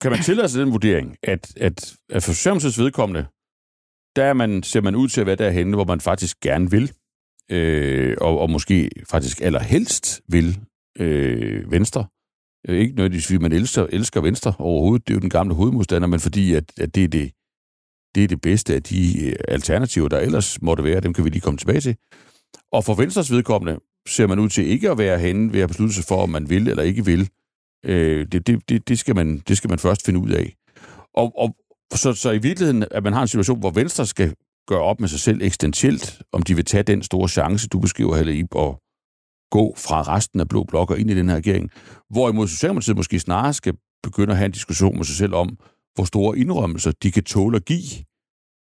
kan 0.00 0.10
man 0.10 0.22
tillade 0.22 0.48
sig 0.48 0.60
den 0.60 0.72
vurdering, 0.72 1.16
at, 1.22 1.52
at, 1.56 1.94
at 2.10 2.22
for 2.22 2.32
Socialdemokratiets 2.32 2.78
vedkommende, 2.78 3.26
der 4.16 4.24
er 4.24 4.32
man, 4.32 4.62
ser 4.62 4.80
man 4.80 4.94
ud 4.94 5.08
til 5.08 5.20
at 5.20 5.26
være 5.26 5.36
derhenne, 5.36 5.74
hvor 5.74 5.84
man 5.84 6.00
faktisk 6.00 6.40
gerne 6.40 6.70
vil 6.70 6.92
øh, 7.50 8.16
og, 8.20 8.38
og 8.38 8.50
måske 8.50 8.90
faktisk 9.10 9.40
allerhelst 9.40 10.22
vil 10.28 10.58
øh, 10.98 11.70
Venstre. 11.70 12.06
Øh, 12.68 12.80
ikke 12.80 12.94
nødvendigvis, 12.94 13.26
fordi 13.26 13.38
man 13.38 13.52
elsker, 13.52 13.86
elsker 13.90 14.20
Venstre 14.20 14.54
overhovedet, 14.58 15.08
det 15.08 15.12
er 15.12 15.16
jo 15.16 15.20
den 15.20 15.30
gamle 15.30 15.54
hovedmodstander, 15.54 16.08
men 16.08 16.20
fordi 16.20 16.54
at, 16.54 16.64
at 16.80 16.94
det, 16.94 17.04
er 17.04 17.08
det, 17.08 17.32
det 18.14 18.24
er 18.24 18.28
det 18.28 18.40
bedste 18.40 18.74
af 18.74 18.82
de 18.82 19.26
øh, 19.26 19.36
alternativer, 19.48 20.08
der 20.08 20.18
ellers 20.18 20.62
måtte 20.62 20.84
være, 20.84 21.00
dem 21.00 21.12
kan 21.12 21.24
vi 21.24 21.30
lige 21.30 21.40
komme 21.40 21.58
tilbage 21.58 21.80
til. 21.80 21.96
Og 22.72 22.84
for 22.84 22.94
Venstres 22.94 23.30
vedkommende 23.30 23.80
ser 24.08 24.26
man 24.26 24.38
ud 24.38 24.48
til 24.48 24.66
ikke 24.66 24.90
at 24.90 24.98
være 24.98 25.18
henne 25.18 25.52
ved 25.52 25.60
at 25.60 25.68
beslutte 25.68 25.94
sig 25.94 26.04
for, 26.04 26.22
om 26.22 26.30
man 26.30 26.50
vil 26.50 26.68
eller 26.68 26.82
ikke 26.82 27.04
vil. 27.04 27.28
Øh, 27.84 28.26
det, 28.32 28.46
det, 28.46 28.68
det, 28.68 28.88
det, 28.88 28.98
skal 28.98 29.14
man, 29.14 29.38
det 29.38 29.56
skal 29.56 29.70
man 29.70 29.78
først 29.78 30.04
finde 30.06 30.20
ud 30.20 30.30
af. 30.30 30.54
Og, 31.14 31.32
og 31.38 31.56
så, 31.94 32.12
så 32.12 32.30
i 32.30 32.38
virkeligheden, 32.38 32.84
at 32.90 33.02
man 33.02 33.12
har 33.12 33.22
en 33.22 33.28
situation, 33.28 33.60
hvor 33.60 33.70
Venstre 33.70 34.06
skal 34.06 34.34
gøre 34.68 34.82
op 34.82 35.00
med 35.00 35.08
sig 35.08 35.20
selv 35.20 35.42
eksistentielt, 35.42 36.22
om 36.32 36.42
de 36.42 36.54
vil 36.56 36.64
tage 36.64 36.82
den 36.82 37.02
store 37.02 37.28
chance, 37.28 37.68
du 37.68 37.78
beskriver, 37.78 38.14
Halle 38.14 38.36
Ip, 38.36 38.54
og 38.54 38.80
gå 39.50 39.74
fra 39.76 40.02
resten 40.02 40.40
af 40.40 40.48
Blå 40.48 40.64
Blok 40.64 40.90
og 40.90 40.98
ind 40.98 41.10
i 41.10 41.14
den 41.14 41.28
her 41.28 41.36
regering. 41.36 41.70
Hvorimod 42.10 42.48
Socialdemokratiet 42.48 42.96
måske 42.96 43.18
snarere 43.18 43.52
skal 43.52 43.74
begynde 44.02 44.32
at 44.32 44.36
have 44.36 44.46
en 44.46 44.52
diskussion 44.52 44.96
med 44.96 45.04
sig 45.04 45.16
selv 45.16 45.34
om, 45.34 45.58
hvor 45.94 46.04
store 46.04 46.38
indrømmelser 46.38 46.92
de 47.02 47.10
kan 47.10 47.24
tåle 47.24 47.56
at 47.56 47.64
give, 47.64 48.04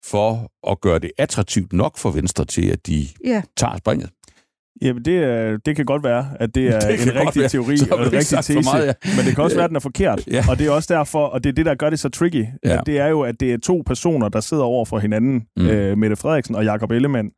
for 0.04 0.52
at 0.70 0.80
gøre 0.80 0.98
det 0.98 1.12
attraktivt 1.18 1.72
nok 1.72 1.98
for 1.98 2.10
Venstre 2.10 2.44
til, 2.44 2.66
at 2.70 2.86
de 2.86 3.06
ja. 3.24 3.42
tager 3.56 3.76
springet. 3.76 4.10
Jamen, 4.82 5.04
det, 5.04 5.18
er, 5.18 5.56
det 5.56 5.76
kan 5.76 5.84
godt 5.84 6.04
være, 6.04 6.26
at 6.40 6.54
det 6.54 6.68
er 6.74 6.80
det 6.80 7.02
en 7.02 7.14
rigtig 7.14 7.40
være. 7.40 7.48
teori 7.48 7.76
og 7.92 8.06
en 8.06 8.12
rigtig 8.12 8.38
tese, 8.38 8.60
meget, 8.60 8.86
ja. 8.86 8.92
men 9.16 9.26
det 9.26 9.34
kan 9.34 9.44
også 9.44 9.56
være, 9.56 9.64
at 9.64 9.70
den 9.70 9.76
er 9.76 9.80
forkert. 9.80 10.26
Ja. 10.30 10.44
Og 10.50 10.58
det 10.58 10.66
er 10.66 10.70
også 10.70 10.94
derfor, 10.94 11.26
og 11.26 11.44
det 11.44 11.50
er 11.50 11.54
det, 11.54 11.66
der 11.66 11.74
gør 11.74 11.90
det 11.90 11.98
så 11.98 12.08
tricky, 12.08 12.46
ja. 12.64 12.78
at 12.78 12.82
det 12.86 12.98
er 12.98 13.06
jo, 13.06 13.20
at 13.20 13.40
det 13.40 13.52
er 13.52 13.58
to 13.58 13.82
personer, 13.86 14.28
der 14.28 14.40
sidder 14.40 14.62
over 14.62 14.84
for 14.84 14.98
hinanden, 14.98 15.42
mm. 15.56 15.66
øh, 15.66 15.98
Mette 15.98 16.16
Frederiksen 16.16 16.54
og 16.54 16.64
Jakob 16.64 16.90
Ellemann. 16.90 17.30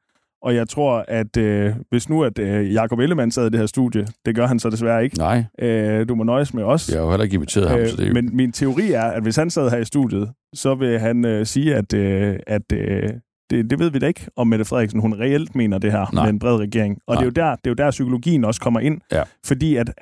Og 0.42 0.54
jeg 0.54 0.68
tror, 0.68 1.04
at 1.09 1.37
øh, 1.37 1.73
hvis 1.90 2.09
nu, 2.09 2.25
at 2.25 2.38
øh, 2.38 2.75
Jacob 2.75 2.99
Ellemann 2.99 3.30
sad 3.30 3.47
i 3.47 3.50
det 3.50 3.59
her 3.59 3.66
studie, 3.66 4.06
det 4.26 4.35
gør 4.35 4.47
han 4.47 4.59
så 4.59 4.70
desværre 4.70 5.04
ikke. 5.04 5.18
Nej. 5.18 5.44
Øh, 5.61 6.09
du 6.09 6.14
må 6.14 6.25
nøjes 6.25 6.54
med 6.54 6.62
os. 6.62 6.88
Jeg 6.88 6.99
har 6.99 7.04
jo 7.04 7.11
heller 7.11 7.25
ikke 7.25 7.35
inviteret 7.35 7.68
ham, 7.68 7.87
så 7.87 7.97
det 7.97 8.02
er 8.02 8.09
jo... 8.09 8.14
Men 8.14 8.37
min 8.37 8.52
teori 8.52 8.92
er, 8.92 9.02
at 9.02 9.23
hvis 9.23 9.37
han 9.37 9.50
sad 9.50 9.70
her 9.70 9.78
i 9.78 9.85
studiet, 9.85 10.30
så 10.54 10.75
vil 10.75 10.99
han 10.99 11.25
øh, 11.25 11.47
sige, 11.47 11.75
at, 11.75 11.94
øh, 11.94 12.37
at 12.47 12.73
øh, 12.73 13.11
det, 13.50 13.71
det 13.71 13.78
ved 13.78 13.90
vi 13.90 13.99
da 13.99 14.07
ikke, 14.07 14.26
om 14.37 14.47
Mette 14.47 14.64
Frederiksen 14.64 15.00
hun 15.00 15.14
reelt 15.14 15.54
mener 15.54 15.78
det 15.78 15.92
her 15.92 16.07
Nej. 16.12 16.25
med 16.25 16.33
en 16.33 16.38
bred 16.38 16.57
regering. 16.57 16.99
Og 17.07 17.16
det 17.16 17.21
er, 17.21 17.25
jo 17.25 17.30
der, 17.30 17.50
det 17.50 17.66
er 17.66 17.71
jo 17.71 17.75
der, 17.75 17.90
psykologien 17.90 18.45
også 18.45 18.61
kommer 18.61 18.80
ind. 18.80 19.00
Ja. 19.12 19.23
Fordi 19.45 19.76
at 19.76 19.95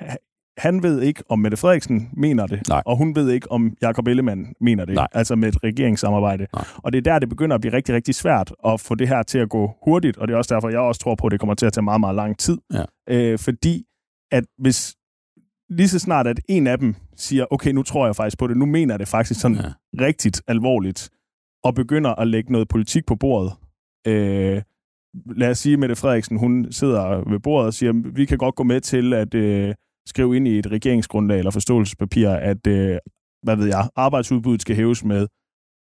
han 0.57 0.83
ved 0.83 1.01
ikke, 1.01 1.23
om 1.29 1.39
Mette 1.39 1.57
Frederiksen 1.57 2.09
mener 2.13 2.47
det, 2.47 2.67
Nej. 2.69 2.81
og 2.85 2.97
hun 2.97 3.15
ved 3.15 3.29
ikke, 3.31 3.51
om 3.51 3.73
Jakob 3.81 4.07
Ellemann 4.07 4.53
mener 4.61 4.85
det, 4.85 4.95
Nej. 4.95 5.07
altså 5.11 5.35
med 5.35 5.49
et 5.49 5.63
regeringssamarbejde. 5.63 6.47
Nej. 6.53 6.65
Og 6.77 6.93
det 6.93 6.97
er 6.97 7.11
der, 7.11 7.19
det 7.19 7.29
begynder 7.29 7.55
at 7.55 7.61
blive 7.61 7.73
rigtig, 7.73 7.95
rigtig 7.95 8.15
svært 8.15 8.53
at 8.65 8.79
få 8.79 8.95
det 8.95 9.07
her 9.07 9.23
til 9.23 9.37
at 9.39 9.49
gå 9.49 9.71
hurtigt, 9.85 10.17
og 10.17 10.27
det 10.27 10.33
er 10.33 10.37
også 10.37 10.55
derfor, 10.55 10.69
jeg 10.69 10.79
også 10.79 11.01
tror 11.01 11.15
på, 11.15 11.27
at 11.27 11.31
det 11.31 11.39
kommer 11.39 11.55
til 11.55 11.65
at 11.65 11.73
tage 11.73 11.83
meget, 11.83 11.99
meget 11.99 12.15
lang 12.15 12.37
tid. 12.37 12.57
Ja. 12.73 12.83
Øh, 13.09 13.39
fordi 13.39 13.83
at 14.31 14.43
hvis 14.57 14.95
lige 15.69 15.89
så 15.89 15.99
snart, 15.99 16.27
at 16.27 16.39
en 16.47 16.67
af 16.67 16.77
dem 16.77 16.95
siger, 17.15 17.45
okay, 17.51 17.71
nu 17.71 17.83
tror 17.83 18.05
jeg 18.05 18.15
faktisk 18.15 18.37
på 18.37 18.47
det, 18.47 18.57
nu 18.57 18.65
mener 18.65 18.93
jeg 18.93 18.99
det 18.99 19.07
faktisk 19.07 19.41
sådan 19.41 19.57
ja. 19.57 20.03
rigtigt 20.05 20.41
alvorligt, 20.47 21.09
og 21.63 21.75
begynder 21.75 22.15
at 22.15 22.27
lægge 22.27 22.51
noget 22.51 22.67
politik 22.67 23.05
på 23.05 23.15
bordet, 23.15 23.53
øh, 24.07 24.61
lad 25.35 25.49
os 25.49 25.59
sige, 25.59 25.77
Mette 25.77 25.95
Frederiksen, 25.95 26.37
hun 26.37 26.71
sidder 26.71 27.29
ved 27.29 27.39
bordet 27.39 27.67
og 27.67 27.73
siger, 27.73 27.93
vi 28.15 28.25
kan 28.25 28.37
godt 28.37 28.55
gå 28.55 28.63
med 28.63 28.81
til, 28.81 29.13
at 29.13 29.33
øh, 29.33 29.75
skrive 30.07 30.35
ind 30.35 30.47
i 30.47 30.59
et 30.59 30.71
regeringsgrundlag 30.71 31.37
eller 31.37 31.51
forståelsespapir, 31.51 32.29
at 32.29 32.67
øh, 32.67 32.97
hvad 33.43 33.55
ved 33.55 33.67
jeg, 33.67 33.89
arbejdsudbuddet 33.95 34.61
skal 34.61 34.75
hæves 34.75 35.03
med 35.03 35.27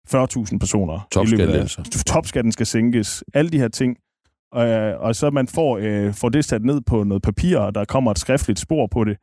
40.000 0.08 0.58
personer. 0.58 1.08
Topskatten, 1.12 1.68
Topskatten 2.06 2.52
skal 2.52 2.66
sænkes. 2.66 3.24
Alle 3.34 3.50
de 3.50 3.58
her 3.58 3.68
ting. 3.68 3.96
Øh, 4.56 5.00
og 5.00 5.16
så 5.16 5.30
man 5.30 5.48
får, 5.48 5.78
øh, 5.78 6.14
får 6.14 6.28
det 6.28 6.44
sat 6.44 6.64
ned 6.64 6.80
på 6.80 7.04
noget 7.04 7.22
papir, 7.22 7.58
og 7.58 7.74
der 7.74 7.84
kommer 7.84 8.10
et 8.10 8.18
skriftligt 8.18 8.58
spor 8.58 8.86
på 8.86 9.04
det, 9.04 9.16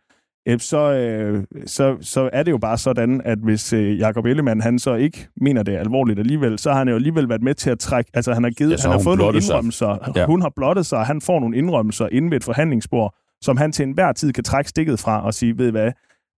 så, 0.57 0.93
øh, 0.93 1.43
så, 1.65 1.97
så 2.01 2.29
er 2.33 2.43
det 2.43 2.51
jo 2.51 2.57
bare 2.57 2.77
sådan, 2.77 3.21
at 3.25 3.39
hvis 3.39 3.73
øh, 3.73 3.99
Jacob 3.99 4.25
Ellemann, 4.25 4.61
han 4.61 4.79
så 4.79 4.95
ikke 4.95 5.27
mener 5.41 5.63
det 5.63 5.77
alvorligt 5.77 6.19
alligevel, 6.19 6.59
så 6.59 6.71
har 6.71 6.77
han 6.77 6.89
jo 6.89 6.95
alligevel 6.95 7.29
været 7.29 7.43
med 7.43 7.53
til 7.53 7.69
at 7.69 7.79
trække, 7.79 8.11
altså 8.13 8.33
han 8.33 8.43
har 8.43 8.51
givet, 8.51 8.71
ja, 8.71 8.77
han 8.81 8.91
har 8.91 8.99
fået 8.99 9.17
nogle 9.17 9.37
indrømmelser, 9.37 10.11
ja. 10.15 10.25
hun 10.25 10.41
har 10.41 10.51
blottet 10.55 10.85
sig, 10.85 11.05
han 11.05 11.21
får 11.21 11.39
nogle 11.39 11.57
indrømmelser 11.57 12.07
inde 12.11 12.31
ved 12.31 12.37
et 12.37 12.43
forhandlingsbord, 12.43 13.15
som 13.41 13.57
han 13.57 13.71
til 13.71 13.83
enhver 13.83 14.11
tid 14.11 14.33
kan 14.33 14.43
trække 14.43 14.69
stikket 14.69 14.99
fra 14.99 15.25
og 15.25 15.33
sige, 15.33 15.57
ved 15.57 15.71
hvad, 15.71 15.91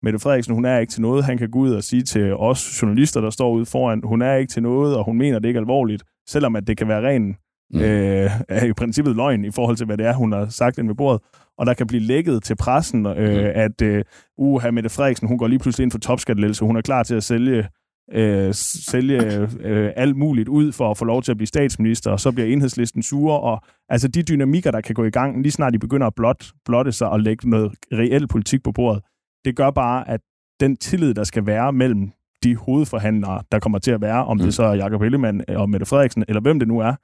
Mette 0.02 0.18
Frederiksen, 0.18 0.54
hun 0.54 0.64
er 0.64 0.78
ikke 0.78 0.90
til 0.90 1.02
noget. 1.02 1.24
Han 1.24 1.38
kan 1.38 1.50
gå 1.50 1.58
ud 1.58 1.70
og 1.70 1.82
sige 1.82 2.02
til 2.02 2.34
os 2.34 2.82
journalister, 2.82 3.20
der 3.20 3.30
står 3.30 3.50
ude 3.50 3.66
foran, 3.66 4.00
hun 4.04 4.22
er 4.22 4.34
ikke 4.34 4.52
til 4.52 4.62
noget, 4.62 4.96
og 4.96 5.04
hun 5.04 5.18
mener 5.18 5.38
det 5.38 5.48
ikke 5.48 5.60
alvorligt, 5.60 6.02
selvom 6.28 6.56
at 6.56 6.66
det 6.66 6.76
kan 6.76 6.88
være 6.88 7.08
ren 7.08 7.36
mm. 7.70 7.80
øh, 7.80 8.30
i 8.70 8.72
princippet 8.72 9.16
løgn 9.16 9.44
i 9.44 9.50
forhold 9.50 9.76
til, 9.76 9.86
hvad 9.86 9.96
det 9.98 10.06
er, 10.06 10.14
hun 10.14 10.32
har 10.32 10.46
sagt 10.48 10.78
ind 10.78 10.86
ved 10.86 10.94
bordet. 10.94 11.20
Og 11.62 11.66
der 11.66 11.74
kan 11.74 11.86
blive 11.86 12.02
lækket 12.02 12.42
til 12.42 12.56
pressen, 12.56 13.06
øh, 13.06 13.44
mm. 13.44 13.50
at 13.54 13.82
øh, 13.82 14.04
uh, 14.38 14.64
Mette 14.72 14.90
Frederiksen, 14.90 15.28
hun 15.28 15.38
går 15.38 15.46
lige 15.46 15.58
pludselig 15.58 15.82
ind 15.82 15.90
for 15.90 15.98
topskattelettelse, 15.98 16.64
hun 16.64 16.76
er 16.76 16.80
klar 16.80 17.02
til 17.02 17.14
at 17.14 17.22
sælge 17.22 17.68
øh, 18.12 18.54
sælge 18.54 19.48
øh, 19.60 19.92
alt 19.96 20.16
muligt 20.16 20.48
ud 20.48 20.72
for 20.72 20.90
at 20.90 20.98
få 20.98 21.04
lov 21.04 21.22
til 21.22 21.30
at 21.30 21.36
blive 21.36 21.46
statsminister, 21.46 22.10
og 22.10 22.20
så 22.20 22.32
bliver 22.32 22.48
enhedslisten 22.48 23.02
sure, 23.02 23.40
og 23.40 23.62
altså 23.88 24.08
de 24.08 24.22
dynamikker, 24.22 24.70
der 24.70 24.80
kan 24.80 24.94
gå 24.94 25.04
i 25.04 25.10
gang, 25.10 25.42
lige 25.42 25.52
snart 25.52 25.72
de 25.72 25.78
begynder 25.78 26.06
at 26.06 26.14
blot, 26.14 26.44
blotte 26.64 26.92
sig 26.92 27.08
og 27.08 27.20
lægge 27.20 27.50
noget 27.50 27.72
reel 27.92 28.28
politik 28.28 28.62
på 28.62 28.72
bordet, 28.72 29.02
det 29.44 29.56
gør 29.56 29.70
bare, 29.70 30.08
at 30.08 30.20
den 30.60 30.76
tillid, 30.76 31.14
der 31.14 31.24
skal 31.24 31.46
være 31.46 31.72
mellem 31.72 32.10
de 32.42 32.56
hovedforhandlere, 32.56 33.42
der 33.52 33.58
kommer 33.58 33.78
til 33.78 33.90
at 33.90 34.00
være, 34.00 34.24
om 34.24 34.36
mm. 34.36 34.42
det 34.42 34.54
så 34.54 34.62
er 34.62 34.74
Jacob 34.74 35.02
Ellemann 35.02 35.42
og 35.48 35.70
Mette 35.70 35.86
Frederiksen, 35.86 36.24
eller 36.28 36.40
hvem 36.40 36.58
det 36.58 36.68
nu 36.68 36.78
er, 36.78 36.94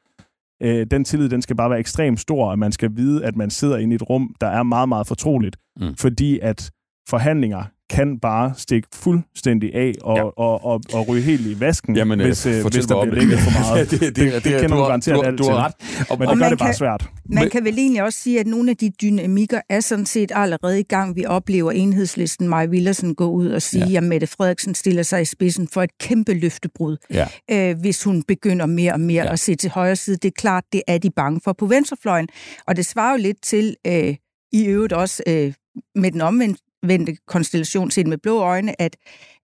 øh, 0.63 0.87
den 0.91 1.05
tillid, 1.05 1.29
den 1.29 1.43
skal 1.43 1.57
bare 1.57 1.71
være 1.71 1.79
ekstremt 1.79 2.21
stor, 2.21 2.51
og 2.51 2.59
man 2.59 2.73
skal 2.73 2.91
vide, 2.97 3.25
at 3.25 3.37
man 3.37 3.51
sidder 3.51 3.77
inde 3.77 3.95
i 3.95 3.97
et 3.97 4.11
rum, 4.11 4.35
der 4.41 4.47
er 4.47 4.63
meget, 4.63 4.89
meget 4.89 5.07
fortroligt, 5.07 5.57
mm. 5.81 5.95
fordi 5.97 6.39
at 6.39 6.71
forhandlinger 7.09 7.65
kan 7.91 8.19
bare 8.19 8.53
stikke 8.57 8.89
fuldstændig 8.95 9.75
af 9.75 9.93
og, 10.03 10.17
ja. 10.17 10.23
og, 10.23 10.39
og, 10.39 10.65
og, 10.65 10.81
og 10.93 11.09
ryge 11.09 11.23
helt 11.23 11.47
i 11.47 11.61
vasken, 11.61 11.97
Jamen, 11.97 12.21
hvis, 12.21 12.47
øh, 12.47 12.53
hvis 12.73 12.87
der 12.87 13.03
bliver 13.03 13.15
lægget 13.15 13.39
for 13.39 13.51
meget. 13.61 13.79
ja, 13.79 13.85
det, 13.85 14.01
det, 14.01 14.17
det, 14.17 14.33
det, 14.33 14.45
det 14.45 14.61
kender 14.61 14.77
du 14.77 14.83
garanteret 14.83 15.27
alt 15.27 15.39
du 15.39 15.45
har 15.45 15.65
ret. 15.65 15.73
Og, 16.11 16.19
men 16.19 16.29
det 16.29 16.39
gør 16.39 16.49
det 16.49 16.59
bare 16.59 16.69
kan, 16.69 16.75
svært. 16.75 17.11
Man 17.31 17.51
kan 17.51 17.65
vel 17.65 17.79
egentlig 17.79 18.03
også 18.03 18.19
sige, 18.19 18.41
at 18.41 18.47
nogle 18.47 18.71
af 18.71 18.77
de 18.77 18.91
dynamikker 19.03 19.61
er 19.69 19.81
sådan 19.81 20.07
set 20.07 20.33
allerede 20.35 20.81
i 20.81 20.83
gang. 20.83 21.17
Vi 21.17 21.27
oplever 21.27 21.71
enhedslisten 21.71 22.49
Maja 22.49 22.67
Villersen 22.67 23.15
gå 23.15 23.31
ud 23.31 23.49
og 23.49 23.63
sige, 23.63 23.87
ja. 23.87 23.97
at 23.97 24.03
Mette 24.03 24.27
Frederiksen 24.27 24.75
stiller 24.75 25.03
sig 25.03 25.23
i 25.23 25.25
spidsen 25.25 25.69
for 25.69 25.83
et 25.83 25.99
kæmpe 25.99 26.35
løftebrud, 26.35 26.97
ja. 27.11 27.27
øh, 27.51 27.81
hvis 27.81 28.05
hun 28.05 28.23
begynder 28.23 28.67
mere 28.67 28.93
og 28.93 29.01
mere 29.01 29.25
ja. 29.25 29.33
at 29.33 29.39
se 29.39 29.55
til 29.55 29.71
højre 29.71 29.97
side. 29.97 30.17
Det 30.17 30.29
er 30.29 30.37
klart, 30.39 30.65
det 30.73 30.83
er 30.87 30.99
de 30.99 31.11
bange 31.11 31.41
for 31.45 31.53
på 31.53 31.67
venstrefløjen. 31.67 32.29
Og 32.67 32.77
det 32.77 32.87
svarer 32.87 33.13
jo 33.13 33.19
lidt 33.23 33.43
til... 33.43 33.77
Øh, 33.87 34.15
i 34.53 34.67
øvrigt 34.67 34.93
også 34.93 35.23
øh, 35.27 35.53
med 35.95 36.11
den 36.11 36.21
omvendte 36.21 36.63
vendte 36.83 37.17
konstellation 37.27 37.91
set 37.91 38.07
med 38.07 38.19
blå 38.19 38.41
øjne, 38.41 38.83
at, 38.83 38.97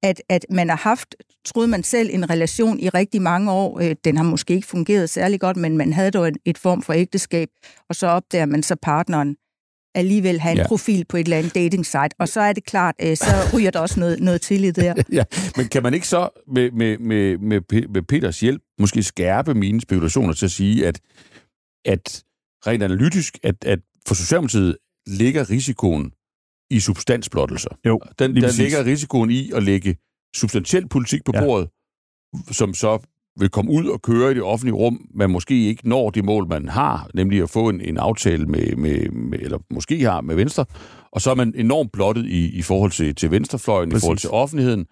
at, 0.02 0.22
at 0.28 0.46
man 0.50 0.68
har 0.68 0.76
haft, 0.76 1.14
troede 1.44 1.68
man 1.68 1.82
selv, 1.82 2.10
en 2.12 2.30
relation 2.30 2.80
i 2.80 2.88
rigtig 2.88 3.22
mange 3.22 3.52
år. 3.52 3.80
Øh, 3.80 3.96
den 4.04 4.16
har 4.16 4.24
måske 4.24 4.54
ikke 4.54 4.66
fungeret 4.66 5.10
særlig 5.10 5.40
godt, 5.40 5.56
men 5.56 5.76
man 5.76 5.92
havde 5.92 6.10
dog 6.10 6.28
et, 6.28 6.36
et 6.44 6.58
form 6.58 6.82
for 6.82 6.92
ægteskab, 6.92 7.48
og 7.88 7.94
så 7.94 8.06
opdager 8.06 8.46
man 8.46 8.62
så 8.62 8.76
partneren 8.82 9.36
alligevel 9.94 10.40
have 10.40 10.52
en 10.52 10.58
ja. 10.58 10.66
profil 10.66 11.04
på 11.08 11.16
et 11.16 11.24
eller 11.24 11.38
andet 11.38 11.54
dating 11.54 11.86
site, 11.86 12.10
og 12.18 12.28
så 12.28 12.40
er 12.40 12.52
det 12.52 12.64
klart, 12.64 12.94
øh, 13.02 13.16
så 13.16 13.26
ryger 13.54 13.70
der 13.70 13.80
også 13.80 14.00
noget, 14.00 14.20
noget 14.20 14.40
tillid 14.40 14.72
der. 14.72 14.94
ja, 15.12 15.24
men 15.56 15.68
kan 15.68 15.82
man 15.82 15.94
ikke 15.94 16.08
så 16.08 16.28
med, 16.52 16.70
med, 16.70 16.98
med, 16.98 17.38
med, 17.38 17.60
med 17.88 18.02
Peters 18.02 18.40
hjælp 18.40 18.62
måske 18.78 19.02
skærpe 19.02 19.54
mine 19.54 19.80
spekulationer 19.80 20.34
til 20.34 20.44
at 20.44 20.50
sige, 20.50 20.86
at, 20.86 21.00
at 21.84 22.24
rent 22.66 22.82
analytisk, 22.82 23.38
at, 23.42 23.64
at 23.64 23.78
for 24.06 24.14
Socialdemokratiet 24.14 24.76
ligger 25.06 25.50
risikoen 25.50 26.12
i 26.70 26.80
substansblottelser. 26.80 27.70
Jo, 27.86 28.00
Den, 28.18 28.36
der 28.36 28.62
ligger 28.62 28.84
risikoen 28.84 29.30
i 29.30 29.50
at 29.54 29.62
lægge 29.62 29.96
substantiel 30.36 30.88
politik 30.88 31.24
på 31.24 31.32
ja. 31.34 31.44
bordet, 31.44 31.68
som 32.50 32.74
så 32.74 32.98
vil 33.38 33.48
komme 33.48 33.70
ud 33.70 33.86
og 33.86 34.02
køre 34.02 34.30
i 34.30 34.34
det 34.34 34.42
offentlige 34.42 34.74
rum, 34.74 35.06
man 35.14 35.30
måske 35.30 35.66
ikke 35.66 35.88
når 35.88 36.10
det 36.10 36.24
mål, 36.24 36.48
man 36.48 36.68
har, 36.68 37.10
nemlig 37.14 37.42
at 37.42 37.50
få 37.50 37.68
en, 37.68 37.80
en 37.80 37.96
aftale 37.96 38.46
med, 38.46 38.76
med, 38.76 39.10
med, 39.10 39.38
eller 39.38 39.58
måske 39.70 40.00
har 40.00 40.20
med 40.20 40.34
Venstre, 40.34 40.64
og 41.12 41.20
så 41.20 41.30
er 41.30 41.34
man 41.34 41.52
enormt 41.56 41.92
blottet 41.92 42.26
i, 42.26 42.58
i 42.58 42.62
forhold 42.62 42.90
til, 42.90 43.14
til 43.14 43.30
venstrefløjen, 43.30 43.90
Præcis. 43.90 44.02
i 44.02 44.04
forhold 44.04 44.18
til 44.18 44.30
offentligheden. 44.30 44.86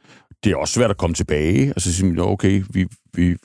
Det 0.44 0.52
er 0.52 0.56
også 0.56 0.74
svært 0.74 0.90
at 0.90 0.96
komme 0.96 1.14
tilbage, 1.14 1.72
og 1.76 1.80
så 1.80 1.92
sige, 1.92 2.22
okay, 2.22 2.62
vi, 2.70 2.86
vi, 3.14 3.36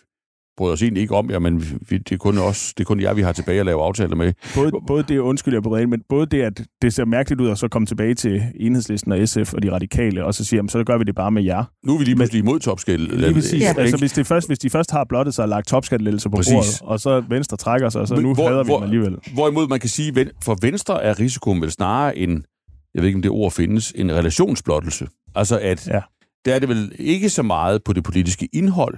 bryder 0.58 0.74
os 0.74 0.82
egentlig 0.82 1.02
ikke 1.02 1.16
om, 1.16 1.30
ja, 1.30 1.40
men 1.40 1.64
vi, 1.90 1.98
det, 1.98 2.12
er 2.12 2.18
kun 2.18 2.38
os, 2.38 2.74
det 2.74 2.84
er 2.84 2.86
kun 2.86 3.02
jer, 3.02 3.14
vi 3.14 3.22
har 3.22 3.32
tilbage 3.32 3.60
at 3.60 3.66
lave 3.66 3.84
aftaler 3.84 4.16
med. 4.16 4.34
Både, 4.56 4.72
både 4.88 5.04
det, 5.04 5.18
undskyld 5.18 5.54
jeg 5.54 5.64
bryder 5.64 5.88
men 5.88 6.02
både 6.10 6.26
det, 6.26 6.42
at 6.42 6.62
det 6.82 6.94
ser 6.94 7.06
mærkeligt 7.06 7.42
ud 7.42 7.50
at 7.50 7.58
så 7.58 7.68
komme 7.68 7.86
tilbage 7.86 8.14
til 8.14 8.44
enhedslisten 8.60 9.12
og 9.12 9.28
SF 9.28 9.54
og 9.54 9.64
de 9.64 9.72
radikale, 9.72 10.26
og 10.26 10.34
så 10.34 10.46
siger, 10.46 10.58
jamen, 10.58 10.70
så 10.70 10.84
gør 10.84 10.98
vi 10.98 11.04
det 11.04 11.16
bare 11.16 11.32
med 11.32 11.44
jer. 11.44 11.64
Nu 11.86 11.94
er 11.94 11.98
vi 11.98 12.04
lige 12.04 12.16
pludselig 12.16 12.40
imod 12.40 12.60
topskat. 12.60 13.00
Lige 13.00 13.34
præcis. 13.34 13.62
Ja. 13.62 13.74
Altså, 13.78 13.98
hvis, 13.98 14.12
det 14.12 14.28
først, 14.28 14.48
hvis 14.48 14.60
de 14.60 14.70
først 14.70 14.92
har 14.92 15.04
blottet 15.10 15.36
sig 15.36 15.44
og 15.44 15.50
lagt 15.50 15.68
topskattelettelser 15.68 16.30
på 16.30 16.36
præcis. 16.36 16.54
bordet, 16.54 16.82
og 16.82 17.00
så 17.00 17.24
Venstre 17.30 17.58
trækker 17.58 17.90
sig, 17.90 18.08
så 18.08 18.16
men, 18.16 18.24
nu 18.24 18.34
hvor, 18.34 18.48
hader 18.48 18.64
vi 18.64 18.68
hvor, 18.68 18.76
dem 18.76 18.84
alligevel. 18.84 19.18
Hvorimod 19.34 19.68
man 19.68 19.80
kan 19.80 19.90
sige, 19.90 20.30
for 20.44 20.58
Venstre 20.62 21.04
er 21.04 21.20
risikoen 21.20 21.62
vel 21.62 21.72
snarere 21.72 22.18
en, 22.18 22.46
jeg 22.94 23.02
ved 23.02 23.08
ikke, 23.08 23.18
om 23.18 23.22
det 23.22 23.32
ord 23.32 23.52
findes, 23.52 23.94
en 23.96 24.12
relationsblottelse. 24.12 25.08
Altså 25.36 25.60
at, 25.60 25.88
ja. 25.88 26.02
der 26.46 26.56
er 26.56 26.60
det 26.60 26.70
vel 26.70 26.92
ikke 27.00 27.30
så 27.30 27.44
meget 27.44 27.84
på 27.84 27.94
det 27.94 28.04
politiske 28.04 28.50
indhold, 28.54 28.98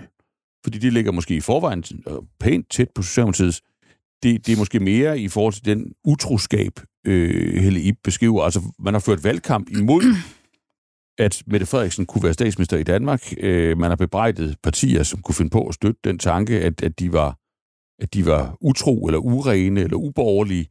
fordi 0.63 0.77
de 0.77 0.89
ligger 0.89 1.11
måske 1.11 1.35
i 1.35 1.41
forvejen 1.41 1.83
øh, 2.07 2.13
pænt 2.39 2.69
tæt 2.69 2.89
på 2.95 3.01
Socialdemokratiets. 3.01 3.61
Det, 4.23 4.45
det 4.45 4.53
er 4.53 4.57
måske 4.57 4.79
mere 4.79 5.19
i 5.19 5.27
forhold 5.27 5.53
til 5.53 5.65
den 5.65 5.91
utroskab, 6.03 6.79
øh, 7.07 7.63
Helle 7.63 7.81
Ip 7.81 7.95
beskriver. 8.03 8.43
Altså, 8.43 8.61
man 8.79 8.93
har 8.93 8.99
ført 8.99 9.23
valgkamp 9.23 9.69
imod, 9.69 10.03
at 11.25 11.43
Mette 11.47 11.65
Frederiksen 11.65 12.05
kunne 12.05 12.23
være 12.23 12.33
statsminister 12.33 12.77
i 12.77 12.83
Danmark. 12.83 13.33
Øh, 13.37 13.77
man 13.77 13.91
har 13.91 13.95
bebrejdet 13.95 14.55
partier, 14.63 15.03
som 15.03 15.21
kunne 15.21 15.35
finde 15.35 15.49
på 15.49 15.67
at 15.67 15.73
støtte 15.73 15.99
den 16.03 16.19
tanke, 16.19 16.61
at, 16.61 16.83
at, 16.83 16.99
de, 16.99 17.13
var, 17.13 17.37
at 18.01 18.13
de 18.13 18.25
var 18.25 18.57
utro, 18.61 19.07
eller 19.07 19.19
urene, 19.19 19.81
eller 19.81 19.97
uborgerlige. 19.97 20.69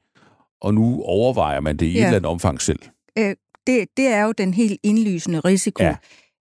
Og 0.60 0.74
nu 0.74 1.02
overvejer 1.02 1.60
man 1.60 1.76
det 1.76 1.86
i 1.86 1.92
ja. 1.92 1.98
et 1.98 2.04
eller 2.04 2.16
andet 2.16 2.30
omfang 2.30 2.60
selv. 2.60 2.78
Øh, 3.18 3.34
det, 3.66 3.88
det 3.96 4.06
er 4.06 4.24
jo 4.24 4.32
den 4.32 4.54
helt 4.54 4.80
indlysende 4.82 5.40
risiko. 5.40 5.82
Ja. 5.82 5.96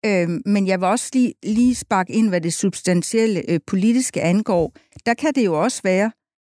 Øh, 0.05 0.29
men 0.45 0.67
jeg 0.67 0.79
vil 0.79 0.87
også 0.87 1.09
lige, 1.13 1.33
lige 1.43 1.75
sparke 1.75 2.13
ind, 2.13 2.29
hvad 2.29 2.41
det 2.41 2.53
substantielle 2.53 3.51
øh, 3.51 3.59
politiske 3.67 4.21
angår. 4.21 4.73
Der 5.05 5.13
kan 5.13 5.33
det 5.35 5.45
jo 5.45 5.61
også 5.61 5.81
være, 5.83 6.11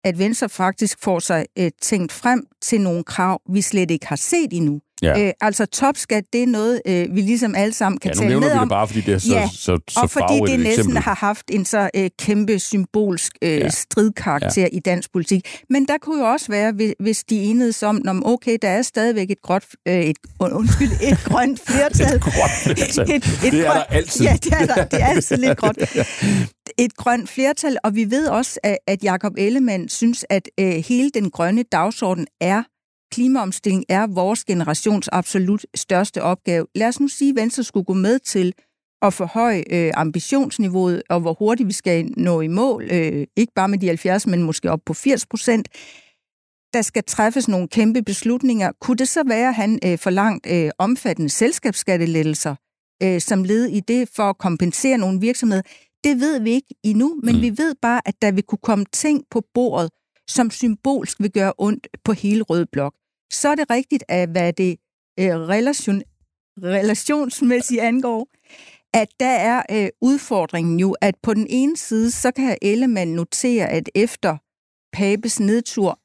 at 0.04 0.20
Venstre 0.20 0.50
faktisk 0.50 1.00
får 1.04 1.20
sig 1.20 1.46
øh, 1.60 1.72
tænkt 1.82 2.12
frem 2.12 2.46
til 2.62 2.82
nogle 2.82 3.04
krav, 3.04 3.42
vi 3.50 3.62
slet 3.62 3.92
ikke 3.92 4.08
har 4.08 4.16
set 4.16 4.54
endnu. 4.54 4.82
Ja. 5.02 5.28
Øh, 5.28 5.34
altså 5.42 5.66
topskat, 5.66 6.24
det 6.34 6.44
er 6.44 6.48
noget, 6.48 6.82
øh, 6.88 7.16
vi 7.16 7.22
ligesom 7.22 7.56
alle 7.56 7.74
sammen 7.74 8.00
kan 8.00 8.12
ja, 8.12 8.22
tale 8.22 8.40
med 8.40 8.52
om. 8.52 8.60
det 8.60 8.70
bare, 8.70 8.88
fordi 8.88 9.02
det 9.02 9.14
er 9.14 9.18
så, 9.18 9.34
ja, 9.34 9.50
så, 9.54 9.80
så, 9.90 10.00
og 10.00 10.10
fordi 10.10 10.34
det 10.34 10.42
næsten 10.42 10.68
eksempel. 10.68 10.98
har 10.98 11.16
haft 11.16 11.44
en 11.52 11.66
så 11.66 11.90
øh, 11.96 12.10
kæmpe 12.20 12.60
symbolsk 12.60 13.34
øh, 13.42 13.50
ja. 13.50 13.70
stridkarakter 13.70 14.62
ja. 14.62 14.68
i 14.72 14.80
dansk 14.80 15.12
politik. 15.14 15.60
Men 15.70 15.88
der 15.88 15.98
kunne 16.02 16.24
jo 16.24 16.32
også 16.32 16.46
være, 16.50 16.94
hvis, 17.00 17.24
de 17.24 17.36
enedes 17.36 17.84
om, 17.84 18.02
om 18.08 18.26
okay, 18.26 18.58
der 18.62 18.70
er 18.70 18.82
stadigvæk 18.82 19.32
et, 19.32 19.42
gråt, 19.42 19.66
øh, 19.88 19.94
et, 19.94 20.18
undskyld, 20.40 20.92
et 21.02 21.24
grønt 21.30 21.60
flertal. 21.68 22.16
et 22.16 22.22
grønt 22.22 22.52
flertal. 22.64 23.10
Et, 23.10 23.16
et 23.16 23.52
det 23.52 23.60
er 23.60 23.72
grønt, 23.72 23.90
der 23.90 23.96
altid. 23.96 24.26
Ja, 24.26 24.38
det 24.44 24.54
er, 24.54 24.66
der, 24.66 24.86
det 24.86 25.02
er 25.02 25.06
altid 25.06 25.38
lidt 25.38 25.58
gråt. 25.58 25.78
Et 26.78 26.96
grønt 26.96 27.30
flertal, 27.30 27.78
og 27.84 27.96
vi 27.96 28.12
ved 28.12 28.28
også, 28.28 28.60
at, 28.64 28.78
at 28.88 29.04
Jacob 29.04 29.34
Ellemann 29.38 29.90
synes, 29.90 30.26
at 30.30 30.50
øh, 30.60 30.72
hele 30.72 31.10
den 31.10 31.30
grønne 31.30 31.64
dagsorden 31.64 32.28
er 32.42 32.64
klimaomstilling 33.12 33.86
er 33.90 34.08
vores 34.08 34.46
generations 34.46 35.08
absolut 35.08 35.66
største 35.76 36.24
opgave. 36.24 36.68
Lad 36.76 36.88
os 36.88 37.00
nu 37.00 37.08
sige, 37.08 37.30
at 37.30 37.36
Venstre 37.36 37.64
skulle 37.64 37.86
gå 37.86 37.94
med 37.94 38.20
til 38.20 38.54
at 39.02 39.14
forhøje 39.14 39.64
øh, 39.72 39.92
ambitionsniveauet, 39.96 41.04
og 41.10 41.20
hvor 41.20 41.34
hurtigt 41.34 41.68
vi 41.68 41.74
skal 41.74 42.06
nå 42.18 42.42
i 42.42 42.48
mål, 42.48 42.88
øh, 42.92 43.28
ikke 43.36 43.54
bare 43.56 43.70
med 43.70 43.78
de 43.78 43.88
70, 43.88 44.28
men 44.28 44.44
måske 44.44 44.72
op 44.72 44.80
på 44.86 44.94
80 44.94 45.26
procent. 45.26 45.68
Der 46.74 46.82
skal 46.82 47.04
træffes 47.04 47.48
nogle 47.48 47.68
kæmpe 47.68 48.02
beslutninger. 48.02 48.72
Kunne 48.82 48.98
det 48.98 49.08
så 49.08 49.24
være, 49.28 49.48
at 49.48 49.56
han 49.56 49.80
øh, 49.86 49.98
forlangt 49.98 50.48
øh, 50.52 50.70
omfattende 50.78 51.30
selskabsskattelettelser 51.30 52.56
øh, 53.04 53.22
som 53.22 53.44
led 53.44 53.66
i 53.66 53.80
det 53.80 54.10
for 54.16 54.24
at 54.24 54.38
kompensere 54.38 54.98
nogle 54.98 55.20
virksomheder? 55.20 55.62
Det 56.04 56.20
ved 56.20 56.40
vi 56.40 56.52
ikke 56.52 56.76
endnu, 56.84 57.20
men 57.24 57.36
mm. 57.36 57.42
vi 57.42 57.50
ved 57.50 57.76
bare, 57.82 58.02
at 58.06 58.16
der 58.22 58.32
vil 58.32 58.44
kunne 58.44 58.60
komme 58.64 58.86
ting 58.94 59.24
på 59.32 59.44
bordet, 59.54 59.90
som 60.28 60.52
symbolsk 60.52 61.20
vil 61.20 61.32
gøre 61.32 61.54
ondt 61.58 61.88
på 62.04 62.14
hele 62.14 62.44
Rød 62.44 62.66
Blok 62.66 62.94
så 63.32 63.50
er 63.50 63.56
det 63.56 63.70
rigtigt, 63.70 64.04
at 64.08 64.30
hvad 64.30 64.54
det 64.54 64.78
øh, 65.20 65.36
relation, 65.36 66.02
relationsmæssigt 66.64 67.82
angår, 67.82 68.28
at 68.94 69.08
der 69.20 69.26
er 69.26 69.64
øh, 69.72 69.90
udfordringen 70.02 70.80
jo, 70.80 70.96
at 71.02 71.16
på 71.24 71.34
den 71.34 71.48
ene 71.50 71.78
side, 71.78 72.12
så 72.12 72.32
kan 72.32 72.58
Ellemann 72.62 73.14
notere, 73.14 73.70
at 73.70 73.90
efter 73.96 74.38
Papes 74.94 75.40
nedtur, 75.40 76.00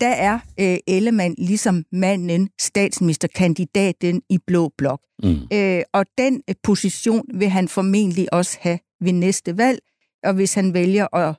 der 0.00 0.08
er 0.08 0.38
øh, 0.60 0.76
Ellemann 0.86 1.34
ligesom 1.38 1.84
manden, 1.92 2.50
statsministerkandidaten 2.60 4.22
i 4.28 4.38
Blå 4.46 4.72
Blok. 4.78 5.00
Mm. 5.22 5.36
Øh, 5.52 5.82
og 5.92 6.06
den 6.18 6.42
øh, 6.48 6.54
position 6.62 7.24
vil 7.34 7.48
han 7.48 7.68
formentlig 7.68 8.34
også 8.34 8.58
have 8.60 8.78
ved 9.00 9.12
næste 9.12 9.58
valg, 9.58 9.78
og 10.24 10.34
hvis 10.34 10.54
han 10.54 10.74
vælger 10.74 11.16
at 11.16 11.34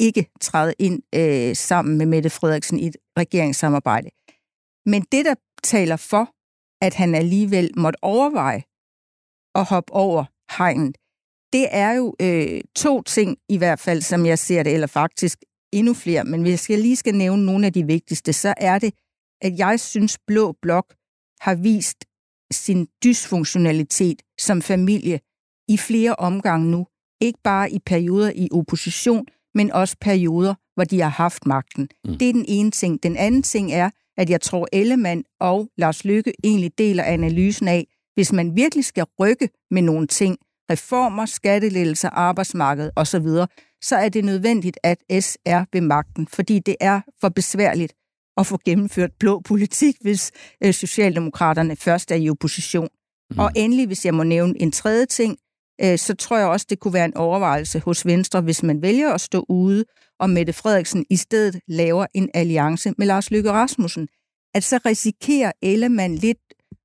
ikke 0.00 0.30
træde 0.40 0.74
ind 0.78 1.02
øh, 1.14 1.56
sammen 1.56 1.98
med 1.98 2.06
Mette 2.06 2.30
Frederiksen 2.30 2.78
i 2.78 2.86
et 2.86 2.96
regeringssamarbejde. 3.18 4.08
Men 4.86 5.02
det, 5.12 5.24
der 5.24 5.34
taler 5.62 5.96
for, 5.96 6.34
at 6.84 6.94
han 6.94 7.14
alligevel 7.14 7.70
måtte 7.76 8.04
overveje 8.04 8.62
at 9.54 9.64
hoppe 9.64 9.92
over 9.92 10.24
hegnet, 10.58 10.96
det 11.52 11.68
er 11.70 11.92
jo 11.92 12.14
øh, 12.22 12.60
to 12.76 13.02
ting 13.02 13.38
i 13.48 13.58
hvert 13.58 13.80
fald, 13.80 14.02
som 14.02 14.26
jeg 14.26 14.38
ser 14.38 14.62
det, 14.62 14.74
eller 14.74 14.86
faktisk 14.86 15.38
endnu 15.72 15.94
flere, 15.94 16.24
men 16.24 16.42
hvis 16.42 16.70
jeg 16.70 16.78
lige 16.78 16.96
skal 16.96 17.14
nævne 17.14 17.46
nogle 17.46 17.66
af 17.66 17.72
de 17.72 17.86
vigtigste, 17.86 18.32
så 18.32 18.54
er 18.56 18.78
det, 18.78 18.94
at 19.42 19.58
jeg 19.58 19.80
synes, 19.80 20.18
Blå 20.26 20.52
Blok 20.62 20.94
har 21.40 21.54
vist 21.54 22.04
sin 22.52 22.88
dysfunktionalitet 23.04 24.22
som 24.38 24.62
familie 24.62 25.20
i 25.68 25.76
flere 25.76 26.14
omgange 26.14 26.70
nu. 26.70 26.86
Ikke 27.20 27.38
bare 27.44 27.70
i 27.70 27.78
perioder 27.78 28.32
i 28.34 28.48
opposition, 28.52 29.26
men 29.54 29.72
også 29.72 29.96
perioder, 30.00 30.54
hvor 30.74 30.84
de 30.84 31.00
har 31.00 31.08
haft 31.08 31.46
magten. 31.46 31.88
Mm. 32.04 32.18
Det 32.18 32.28
er 32.28 32.32
den 32.32 32.44
ene 32.48 32.70
ting. 32.70 33.02
Den 33.02 33.16
anden 33.16 33.42
ting 33.42 33.72
er, 33.72 33.90
at 34.16 34.30
jeg 34.30 34.40
tror, 34.40 34.68
Ellemann 34.72 35.24
og 35.40 35.68
Lars 35.78 36.04
Lykke 36.04 36.32
egentlig 36.44 36.78
deler 36.78 37.04
analysen 37.04 37.68
af, 37.68 37.86
hvis 38.14 38.32
man 38.32 38.56
virkelig 38.56 38.84
skal 38.84 39.04
rykke 39.20 39.48
med 39.70 39.82
nogle 39.82 40.06
ting, 40.06 40.38
reformer, 40.70 41.26
skattelettelser, 41.26 42.10
arbejdsmarked 42.10 42.90
osv., 42.96 43.26
så 43.82 43.96
er 43.96 44.08
det 44.08 44.24
nødvendigt, 44.24 44.78
at 44.82 44.98
S 45.20 45.38
er 45.44 45.64
ved 45.72 45.80
magten, 45.80 46.26
fordi 46.26 46.58
det 46.58 46.76
er 46.80 47.00
for 47.20 47.28
besværligt 47.28 47.92
at 48.36 48.46
få 48.46 48.58
gennemført 48.64 49.10
blå 49.18 49.40
politik, 49.40 49.96
hvis 50.00 50.32
øh, 50.64 50.74
Socialdemokraterne 50.74 51.76
først 51.76 52.10
er 52.10 52.16
i 52.16 52.30
opposition. 52.30 52.88
Mm. 53.30 53.38
Og 53.38 53.50
endelig, 53.56 53.86
hvis 53.86 54.04
jeg 54.06 54.14
må 54.14 54.22
nævne 54.22 54.62
en 54.62 54.72
tredje 54.72 55.06
ting, 55.06 55.38
øh, 55.82 55.98
så 55.98 56.14
tror 56.14 56.38
jeg 56.38 56.46
også, 56.46 56.66
det 56.70 56.80
kunne 56.80 56.94
være 56.94 57.04
en 57.04 57.16
overvejelse 57.16 57.80
hos 57.80 58.06
Venstre, 58.06 58.40
hvis 58.40 58.62
man 58.62 58.82
vælger 58.82 59.12
at 59.12 59.20
stå 59.20 59.44
ude 59.48 59.84
og 60.20 60.30
Mette 60.30 60.52
Frederiksen 60.52 61.06
i 61.10 61.16
stedet 61.16 61.60
laver 61.68 62.06
en 62.14 62.30
alliance 62.34 62.92
med 62.98 63.06
Lars 63.06 63.30
Løkke 63.30 63.52
Rasmussen, 63.52 64.08
at 64.54 64.64
så 64.64 64.80
risikerer 64.86 65.52
Ellemann 65.62 66.14
lidt 66.14 66.38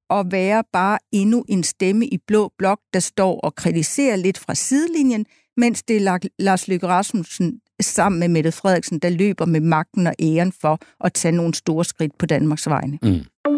at 0.10 0.26
være 0.32 0.64
bare 0.74 0.98
endnu 1.12 1.46
en 1.50 1.64
stemme 1.64 2.08
i 2.08 2.18
blå 2.28 2.52
blok, 2.58 2.80
der 2.94 3.00
står 3.00 3.40
og 3.40 3.56
kritiserer 3.56 4.16
lidt 4.16 4.38
fra 4.38 4.56
sidelinjen, 4.56 5.26
mens 5.58 5.84
det 5.84 5.98
er 5.98 6.30
Lars 6.40 6.68
Løkke 6.68 6.88
Rasmussen 6.88 7.60
sammen 7.82 8.20
med 8.20 8.28
Mette 8.28 8.52
Frederiksen, 8.52 9.00
der 9.00 9.10
løber 9.10 9.46
med 9.46 9.60
magten 9.60 10.08
og 10.08 10.14
æren 10.20 10.52
for 10.62 10.80
at 11.06 11.14
tage 11.14 11.32
nogle 11.32 11.54
store 11.54 11.86
skridt 11.86 12.18
på 12.18 12.26
Danmarks 12.26 12.70
vegne. 12.70 13.00
Mm. 13.04 13.55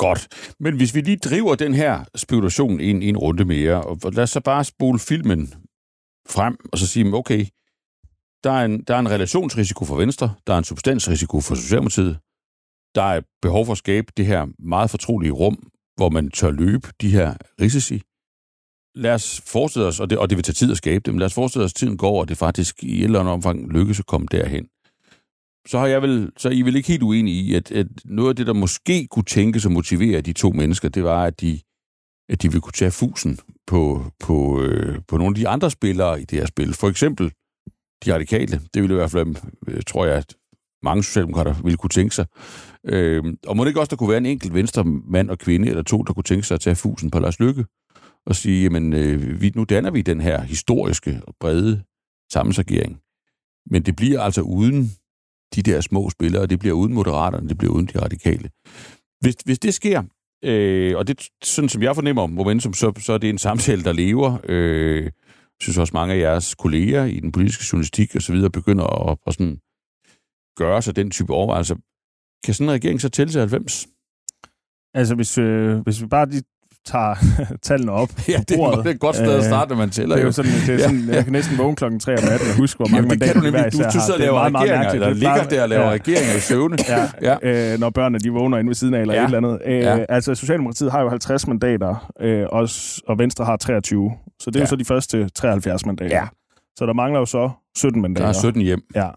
Godt. 0.00 0.54
Men 0.60 0.76
hvis 0.76 0.94
vi 0.94 1.00
lige 1.00 1.16
driver 1.16 1.54
den 1.54 1.74
her 1.74 2.04
spekulation 2.14 2.80
ind 2.80 3.04
i 3.04 3.08
en 3.08 3.16
runde 3.16 3.44
mere, 3.44 3.82
og 3.84 4.12
lad 4.12 4.22
os 4.22 4.30
så 4.30 4.40
bare 4.40 4.64
spole 4.64 4.98
filmen 4.98 5.54
frem, 6.28 6.56
og 6.72 6.78
så 6.78 6.86
sige, 6.86 7.14
okay, 7.14 7.46
der 8.44 8.50
er, 8.50 8.64
en, 8.64 8.82
der 8.82 8.94
er 8.94 8.98
en 8.98 9.10
relationsrisiko 9.10 9.84
for 9.84 9.96
Venstre, 9.96 10.34
der 10.46 10.54
er 10.54 10.58
en 10.58 10.64
substansrisiko 10.64 11.40
for 11.40 11.54
Socialdemokratiet, 11.54 12.18
der 12.94 13.02
er 13.02 13.20
behov 13.42 13.66
for 13.66 13.72
at 13.72 13.78
skabe 13.78 14.12
det 14.16 14.26
her 14.26 14.46
meget 14.58 14.90
fortrolige 14.90 15.32
rum, 15.32 15.70
hvor 15.96 16.08
man 16.08 16.30
tør 16.30 16.50
løbe 16.50 16.88
de 17.00 17.10
her 17.10 17.34
risici. 17.60 18.02
Lad 18.94 19.14
os 19.14 19.42
forestille 19.46 19.86
os, 19.86 20.00
og 20.00 20.10
det, 20.10 20.18
og 20.18 20.30
det 20.30 20.36
vil 20.36 20.44
tage 20.44 20.54
tid 20.54 20.70
at 20.70 20.76
skabe 20.76 21.02
det, 21.04 21.14
men 21.14 21.18
lad 21.18 21.26
os 21.26 21.34
forestille 21.34 21.64
os, 21.64 21.72
at 21.72 21.76
tiden 21.76 21.96
går, 21.96 22.20
og 22.20 22.28
det 22.28 22.36
faktisk 22.38 22.84
i 22.84 22.98
et 22.98 23.04
eller 23.04 23.20
andet 23.20 23.32
omfang 23.32 23.72
lykkes 23.72 23.98
at 23.98 24.06
komme 24.06 24.26
derhen 24.30 24.68
så 25.66 25.78
har 25.78 25.86
jeg 25.86 26.02
vel, 26.02 26.32
så 26.36 26.48
er 26.48 26.52
I 26.52 26.62
vel 26.62 26.76
ikke 26.76 26.88
helt 26.88 27.02
uenige 27.02 27.42
i, 27.42 27.54
at, 27.54 27.72
at 27.72 27.86
noget 28.04 28.28
af 28.28 28.36
det, 28.36 28.46
der 28.46 28.52
måske 28.52 29.06
kunne 29.06 29.24
tænkes 29.24 29.66
at 29.66 29.72
motivere 29.72 30.20
de 30.20 30.32
to 30.32 30.50
mennesker, 30.50 30.88
det 30.88 31.04
var, 31.04 31.24
at 31.24 31.40
de, 31.40 31.60
at 32.28 32.42
de 32.42 32.48
ville 32.48 32.60
kunne 32.60 32.72
tage 32.72 32.90
fusen 32.90 33.38
på, 33.66 34.04
på, 34.20 34.62
øh, 34.62 34.98
på 35.08 35.16
nogle 35.16 35.30
af 35.30 35.34
de 35.34 35.48
andre 35.48 35.70
spillere 35.70 36.20
i 36.20 36.24
det 36.24 36.38
her 36.38 36.46
spil. 36.46 36.74
For 36.74 36.88
eksempel 36.88 37.32
de 38.04 38.14
radikale. 38.14 38.60
Det 38.74 38.82
ville 38.82 38.94
i 38.94 38.96
hvert 38.96 39.10
fald, 39.10 39.36
øh, 39.68 39.82
tror 39.86 40.06
jeg, 40.06 40.16
at 40.16 40.36
mange 40.82 41.04
socialdemokrater 41.04 41.62
ville 41.62 41.76
kunne 41.76 41.90
tænke 41.90 42.14
sig. 42.14 42.26
Øh, 42.84 43.24
og 43.46 43.56
må 43.56 43.64
det 43.64 43.70
ikke 43.70 43.80
også, 43.80 43.90
der 43.90 43.96
kunne 43.96 44.08
være 44.08 44.18
en 44.18 44.26
enkelt 44.26 44.54
venstre 44.54 44.84
mand 44.84 45.30
og 45.30 45.38
kvinde, 45.38 45.68
eller 45.68 45.82
to, 45.82 46.02
der 46.02 46.12
kunne 46.12 46.24
tænke 46.24 46.46
sig 46.46 46.54
at 46.54 46.60
tage 46.60 46.76
fusen 46.76 47.10
på 47.10 47.18
Lars 47.18 47.40
Lykke, 47.40 47.64
og 48.26 48.36
sige, 48.36 48.62
jamen, 48.62 48.92
øh, 48.92 49.40
vi, 49.40 49.52
nu 49.54 49.64
danner 49.64 49.90
vi 49.90 50.02
den 50.02 50.20
her 50.20 50.42
historiske 50.42 51.20
og 51.26 51.34
brede 51.40 51.82
sammensagering. 52.32 53.00
Men 53.70 53.82
det 53.82 53.96
bliver 53.96 54.20
altså 54.20 54.42
uden 54.42 54.92
de 55.54 55.62
der 55.62 55.80
små 55.80 56.10
spillere, 56.10 56.46
det 56.46 56.58
bliver 56.58 56.74
uden 56.74 56.94
moderaterne, 56.94 57.48
det 57.48 57.58
bliver 57.58 57.72
uden 57.72 57.86
de 57.86 58.00
radikale. 58.02 58.50
Hvis, 59.20 59.36
hvis 59.44 59.58
det 59.58 59.74
sker, 59.74 60.02
øh, 60.44 60.96
og 60.96 61.08
det 61.08 61.28
sådan 61.44 61.68
som 61.68 61.82
jeg 61.82 61.94
fornemmer 61.94 62.26
momentum, 62.26 62.72
så, 62.72 62.92
så 62.98 63.12
er 63.12 63.18
det 63.18 63.30
en 63.30 63.38
samtale, 63.38 63.84
der 63.84 63.92
lever. 63.92 64.38
Øh, 64.48 65.02
jeg 65.04 65.12
synes 65.60 65.78
også 65.78 65.90
mange 65.94 66.14
af 66.14 66.18
jeres 66.18 66.54
kolleger 66.54 67.04
i 67.04 67.20
den 67.20 67.32
politiske 67.32 67.64
journalistik 67.72 68.16
og 68.16 68.22
så 68.22 68.32
videre 68.32 68.50
begynder 68.50 69.10
at, 69.10 69.18
at 69.26 69.34
sådan 69.34 69.58
gøre 70.56 70.82
sig 70.82 70.96
den 70.96 71.10
type 71.10 71.32
overvejelser. 71.32 71.76
Kan 72.44 72.54
sådan 72.54 72.68
en 72.68 72.74
regering 72.74 73.00
så 73.00 73.08
tælle 73.08 73.32
til 73.32 73.38
90? 73.38 73.86
Altså, 74.94 75.14
hvis, 75.14 75.38
øh, 75.38 75.78
hvis 75.78 76.02
vi 76.02 76.06
bare 76.06 76.28
lige 76.28 76.42
tager 76.86 77.14
tallene 77.62 77.92
op 77.92 78.08
Ja, 78.28 78.42
det 78.48 78.56
er, 78.58 78.86
et 78.86 79.00
godt 79.00 79.16
sted 79.16 79.38
at 79.38 79.44
starte, 79.44 79.68
når 79.68 79.76
man 79.76 79.90
tæller. 79.90 80.16
Det 80.16 80.22
er 80.22 80.26
jo 80.26 80.32
sådan, 80.32 80.50
det 80.66 80.74
er 80.74 80.78
sådan 80.78 81.04
ja. 81.08 81.14
jeg 81.14 81.24
kan 81.24 81.32
næsten 81.32 81.58
vågne 81.58 81.76
klokken 81.76 82.00
3 82.00 82.12
om 82.12 82.24
natten 82.24 82.48
og 82.48 82.56
huske, 82.56 82.76
hvor 82.76 82.86
mange 82.86 82.96
Jamen, 82.96 83.10
det 83.10 83.22
kan 83.22 83.34
du 83.36 83.40
nemlig. 83.40 83.64
Du, 83.72 83.78
du 83.78 83.90
sidder 83.90 84.12
og 84.12 84.18
laver 84.18 84.48
meget, 84.48 84.70
regeringer, 84.70 84.92
eller 84.92 85.10
ligger 85.14 85.44
der 85.44 85.62
og 85.62 85.68
laver 85.68 85.84
ja. 85.84 85.90
regeringer 85.90 86.36
i 86.36 86.40
søvne. 86.40 86.76
Ja, 86.88 87.36
ja. 87.42 87.72
Øh, 87.72 87.80
når 87.80 87.90
børnene 87.90 88.18
de 88.18 88.30
vågner 88.30 88.58
inde 88.58 88.68
ved 88.68 88.74
siden 88.74 88.94
af, 88.94 89.00
eller 89.00 89.14
ja. 89.14 89.20
et 89.20 89.24
eller 89.24 89.38
andet. 89.38 89.58
Øh, 89.66 89.78
ja. 89.78 90.04
Altså, 90.08 90.34
Socialdemokratiet 90.34 90.92
har 90.92 91.00
jo 91.00 91.08
50 91.08 91.46
mandater, 91.46 92.12
øh, 92.20 92.46
og, 92.52 92.68
og 93.06 93.18
Venstre 93.18 93.44
har 93.44 93.56
23. 93.56 94.12
Så 94.40 94.50
det 94.50 94.56
er 94.56 94.60
ja. 94.60 94.64
jo 94.64 94.68
så 94.68 94.76
de 94.76 94.84
første 94.84 95.28
73 95.28 95.86
mandater. 95.86 96.16
Ja. 96.16 96.26
Så 96.76 96.86
der 96.86 96.92
mangler 96.92 97.20
jo 97.20 97.26
så 97.26 97.50
17 97.76 98.02
mandater. 98.02 98.24
Der 98.24 98.28
er 98.28 98.40
17 98.40 98.62
hjem. 98.62 98.80
Ja. 98.94 99.08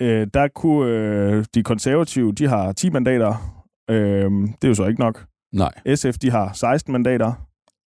Øh, 0.00 0.26
der 0.34 0.48
kunne 0.54 0.90
øh, 0.90 1.44
de 1.54 1.62
konservative, 1.62 2.32
de 2.32 2.48
har 2.48 2.72
10 2.72 2.90
mandater. 2.90 3.62
Øh, 3.90 4.30
det 4.30 4.64
er 4.64 4.68
jo 4.68 4.74
så 4.74 4.86
ikke 4.86 5.00
nok. 5.00 5.24
Nej. 5.56 5.94
SF, 5.94 6.18
de 6.18 6.30
har 6.30 6.52
16 6.52 6.92
mandater 6.92 7.46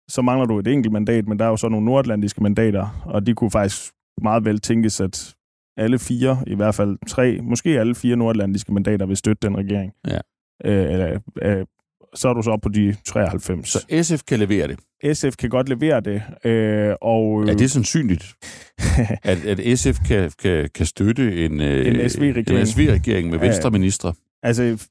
så 0.08 0.22
mangler 0.22 0.46
du 0.46 0.58
et 0.58 0.66
enkelt 0.66 0.92
mandat, 0.92 1.28
men 1.28 1.38
der 1.38 1.44
er 1.44 1.48
jo 1.48 1.56
så 1.56 1.68
nogle 1.68 1.86
nordatlantiske 1.86 2.42
mandater, 2.42 3.02
og 3.06 3.26
de 3.26 3.34
kunne 3.34 3.50
faktisk 3.50 3.92
meget 4.22 4.44
vel 4.44 4.60
tænkes, 4.60 5.00
at 5.00 5.34
alle 5.76 5.98
fire, 5.98 6.44
i 6.46 6.54
hvert 6.54 6.74
fald 6.74 6.98
tre, 7.08 7.38
måske 7.42 7.80
alle 7.80 7.94
fire 7.94 8.16
nordatlantiske 8.16 8.74
mandater 8.74 9.06
vil 9.06 9.16
støtte 9.16 9.48
den 9.48 9.56
regering. 9.56 9.92
Ja. 10.08 10.18
Øh, 10.64 10.92
eller, 10.92 11.18
øh, 11.42 11.66
så 12.14 12.28
er 12.28 12.34
du 12.34 12.42
så 12.42 12.50
op 12.50 12.60
på 12.60 12.68
de 12.68 12.96
93. 13.06 13.68
Så 13.68 13.78
SF 14.02 14.22
kan 14.22 14.38
levere 14.38 14.68
det? 14.68 15.16
SF 15.16 15.36
kan 15.36 15.50
godt 15.50 15.68
levere 15.68 16.00
det. 16.00 16.22
Øh, 16.44 16.94
og, 17.00 17.42
er 17.48 17.54
det 17.54 17.70
sandsynligt, 17.70 18.34
at, 19.22 19.44
at 19.44 19.78
SF 19.78 19.98
kan, 20.08 20.30
kan, 20.38 20.68
kan 20.74 20.86
støtte 20.86 21.44
en, 21.44 21.60
øh, 21.60 21.86
en 21.86 22.10
SV-regering, 22.10 22.68
SV-regering 22.68 23.30
med 23.30 23.38
venstre 23.38 23.70
ministre? 23.70 24.14
Altså, 24.42 24.88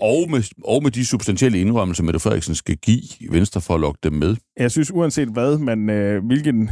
og 0.00 0.30
med, 0.30 0.42
og 0.64 0.82
med 0.82 0.90
de 0.90 1.06
substantielle 1.06 1.60
indrømmelser, 1.60 2.02
Mette 2.02 2.20
Frederiksen 2.20 2.54
skal 2.54 2.76
give 2.76 3.02
Venstre 3.30 3.60
for 3.60 3.74
at 3.74 3.80
lokke 3.80 3.98
dem 4.02 4.12
med? 4.12 4.36
Jeg 4.56 4.70
synes, 4.70 4.90
uanset 4.90 5.28
hvad, 5.28 5.58
men 5.58 5.90
øh, 5.90 6.26
hvilken, 6.26 6.70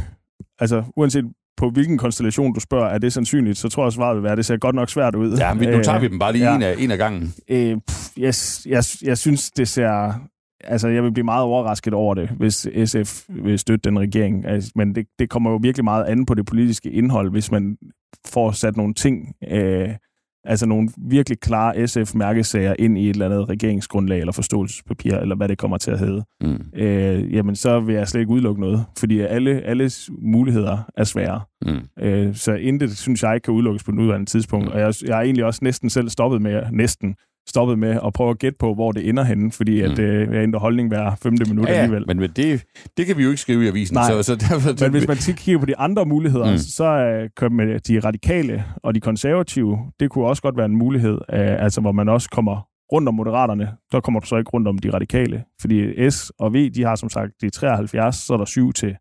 altså, 0.59 0.83
uanset 0.97 1.25
på 1.57 1.69
hvilken 1.69 1.97
konstellation 1.97 2.53
du 2.53 2.59
spørger, 2.59 2.87
er 2.87 2.97
det 2.97 3.13
sandsynligt, 3.13 3.57
så 3.57 3.69
tror 3.69 3.85
jeg, 3.85 3.93
svaret 3.93 4.15
vil 4.15 4.23
være, 4.23 4.31
at 4.31 4.37
det 4.37 4.45
ser 4.45 4.57
godt 4.57 4.75
nok 4.75 4.89
svært 4.89 5.15
ud. 5.15 5.37
Ja, 5.37 5.53
men 5.53 5.69
nu 5.69 5.83
tager 5.83 5.99
vi 5.99 6.07
dem 6.07 6.19
bare 6.19 6.31
lige 6.31 6.49
ja. 6.49 6.55
en, 6.55 6.61
af, 6.61 6.75
en 6.79 6.91
af 6.91 6.97
gangen. 6.97 7.33
Øh, 7.49 7.77
pff, 7.87 8.17
jeg, 8.17 8.33
jeg, 8.65 8.83
jeg 9.03 9.17
synes, 9.17 9.51
det 9.51 9.67
ser... 9.67 10.13
Altså, 10.63 10.87
jeg 10.87 11.03
vil 11.03 11.11
blive 11.11 11.25
meget 11.25 11.43
overrasket 11.43 11.93
over 11.93 12.15
det, 12.15 12.29
hvis 12.29 12.67
SF 12.85 13.23
vil 13.29 13.59
støtte 13.59 13.89
den 13.89 13.99
regering. 13.99 14.45
Altså, 14.45 14.71
men 14.75 14.95
det, 14.95 15.05
det 15.19 15.29
kommer 15.29 15.51
jo 15.51 15.59
virkelig 15.61 15.83
meget 15.83 16.05
an 16.05 16.25
på 16.25 16.33
det 16.33 16.45
politiske 16.45 16.91
indhold, 16.91 17.31
hvis 17.31 17.51
man 17.51 17.77
får 18.27 18.51
sat 18.51 18.77
nogle 18.77 18.93
ting... 18.93 19.33
Øh, 19.51 19.89
altså 20.43 20.65
nogle 20.65 20.89
virkelig 20.97 21.39
klare 21.39 21.87
SF-mærkesager 21.87 22.75
ind 22.79 22.97
i 22.97 23.09
et 23.09 23.13
eller 23.13 23.25
andet 23.25 23.49
regeringsgrundlag 23.49 24.19
eller 24.19 24.31
forståelsespapir, 24.31 25.15
eller 25.15 25.35
hvad 25.35 25.47
det 25.47 25.57
kommer 25.57 25.77
til 25.77 25.91
at 25.91 25.99
hedde, 25.99 26.23
mm. 26.41 26.79
øh, 26.81 27.33
jamen 27.33 27.55
så 27.55 27.79
vil 27.79 27.95
jeg 27.95 28.07
slet 28.07 28.21
ikke 28.21 28.31
udelukke 28.31 28.61
noget, 28.61 28.85
fordi 28.99 29.19
alle, 29.19 29.61
alles 29.61 30.09
muligheder 30.21 30.77
er 30.97 31.03
svære. 31.03 31.41
Mm. 31.61 32.03
Øh, 32.03 32.35
så 32.35 32.53
intet, 32.53 32.97
synes 32.97 33.23
jeg, 33.23 33.35
ikke 33.35 33.45
kan 33.45 33.53
udelukkes 33.53 33.83
på 33.83 33.91
nuværende 33.91 34.25
tidspunkt, 34.25 34.65
mm. 34.65 34.71
og 34.71 34.79
jeg, 34.79 34.93
jeg 35.05 35.17
er 35.17 35.21
egentlig 35.21 35.45
også 35.45 35.59
næsten 35.63 35.89
selv 35.89 36.09
stoppet 36.09 36.41
med, 36.41 36.63
næsten 36.71 37.15
stoppet 37.49 37.79
med 37.79 37.99
at 38.05 38.13
prøve 38.13 38.29
at 38.29 38.39
gætte 38.39 38.57
på, 38.59 38.73
hvor 38.73 38.91
det 38.91 39.09
ender 39.09 39.23
henne, 39.23 39.51
fordi 39.51 39.85
mm. 39.85 39.91
at 39.91 39.99
øh, 39.99 40.33
jeg 40.33 40.43
ændrer 40.43 40.59
holdning 40.59 40.87
hver 40.87 41.15
femte 41.15 41.45
minut 41.49 41.67
ja, 41.67 41.73
ja, 41.73 41.79
alligevel. 41.79 42.07
Men, 42.07 42.29
det, 42.35 42.63
det 42.97 43.05
kan 43.05 43.17
vi 43.17 43.23
jo 43.23 43.29
ikke 43.29 43.41
skrive 43.41 43.65
i 43.65 43.67
avisen. 43.67 43.95
Nej, 43.95 44.11
så, 44.11 44.23
så 44.23 44.35
derfor, 44.35 44.83
men 44.83 44.91
hvis 44.91 45.07
man 45.13 45.17
kigger 45.17 45.59
på 45.59 45.65
de 45.65 45.77
andre 45.77 46.05
muligheder, 46.05 46.51
mm. 46.51 46.57
så 46.57 46.85
øh, 46.85 47.29
kan 47.37 47.79
de 47.87 47.99
radikale 47.99 48.63
og 48.83 48.95
de 48.95 48.99
konservative, 48.99 49.77
det 49.99 50.09
kunne 50.09 50.25
også 50.25 50.41
godt 50.41 50.57
være 50.57 50.65
en 50.65 50.77
mulighed, 50.77 51.13
øh, 51.13 51.63
altså 51.63 51.81
hvor 51.81 51.91
man 51.91 52.09
også 52.09 52.29
kommer 52.29 52.65
rundt 52.91 53.07
om 53.07 53.15
moderaterne, 53.15 53.71
så 53.91 54.01
kommer 54.01 54.19
du 54.19 54.27
så 54.27 54.37
ikke 54.37 54.49
rundt 54.49 54.67
om 54.67 54.77
de 54.77 54.93
radikale. 54.93 55.43
Fordi 55.61 56.09
S 56.09 56.31
og 56.39 56.53
V, 56.53 56.71
de 56.71 56.83
har 56.83 56.95
som 56.95 57.09
sagt 57.09 57.31
de 57.41 57.49
73, 57.49 58.15
så 58.15 58.33
er 58.33 58.37
der 58.37 58.45
7 58.45 58.73
til 58.73 58.95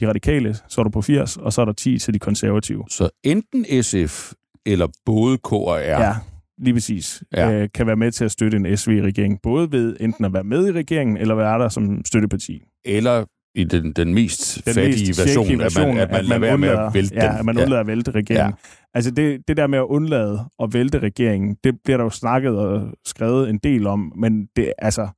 de 0.00 0.08
radikale, 0.08 0.54
så 0.68 0.80
er 0.80 0.82
du 0.82 0.90
på 0.90 1.02
80, 1.02 1.36
og 1.36 1.52
så 1.52 1.60
er 1.60 1.64
der 1.64 1.72
10 1.72 1.98
til 1.98 2.14
de 2.14 2.18
konservative. 2.18 2.84
Så 2.90 3.10
enten 3.24 3.82
SF 3.82 4.32
eller 4.66 4.86
både 5.04 5.38
K 5.38 5.52
og 5.52 5.78
R? 5.78 6.02
Ja, 6.02 6.14
lige 6.58 6.74
præcis, 6.74 7.22
ja. 7.32 7.52
øh, 7.52 7.68
kan 7.74 7.86
være 7.86 7.96
med 7.96 8.12
til 8.12 8.24
at 8.24 8.30
støtte 8.30 8.56
en 8.56 8.76
SV-regering, 8.76 9.38
både 9.42 9.72
ved 9.72 9.96
enten 10.00 10.24
at 10.24 10.32
være 10.32 10.44
med 10.44 10.68
i 10.68 10.72
regeringen, 10.72 11.16
eller 11.16 11.34
være 11.34 11.58
der 11.58 11.68
som 11.68 12.04
støtteparti. 12.04 12.62
Eller 12.84 13.24
i 13.54 13.64
den, 13.64 13.92
den 13.92 14.14
mest 14.14 14.64
den 14.64 14.74
fattige 14.74 15.08
mest 15.08 15.20
version, 15.20 15.58
version, 15.58 15.98
at 15.98 16.10
man, 16.10 16.22
at 16.22 16.28
man, 16.28 16.32
at 16.32 16.40
man 16.40 16.40
lader 16.40 16.40
være 16.40 16.58
med 16.58 16.68
at 16.68 16.94
vælte 16.94 17.14
ja, 17.14 17.38
at 17.38 17.44
man 17.44 17.58
undlader 17.58 17.76
ja. 17.76 17.80
at 17.80 17.86
vælte 17.86 18.10
regeringen. 18.10 18.54
Ja. 18.64 18.88
Altså 18.94 19.10
det, 19.10 19.48
det 19.48 19.56
der 19.56 19.66
med 19.66 19.78
at 19.78 19.84
undlade 19.84 20.44
at 20.62 20.72
vælte 20.72 20.98
regeringen, 20.98 21.56
det 21.64 21.74
bliver 21.84 21.96
der 21.96 22.04
jo 22.04 22.10
snakket 22.10 22.58
og 22.58 22.88
skrevet 23.06 23.50
en 23.50 23.58
del 23.58 23.86
om, 23.86 24.12
men 24.16 24.48
det, 24.56 24.72
altså, 24.78 25.08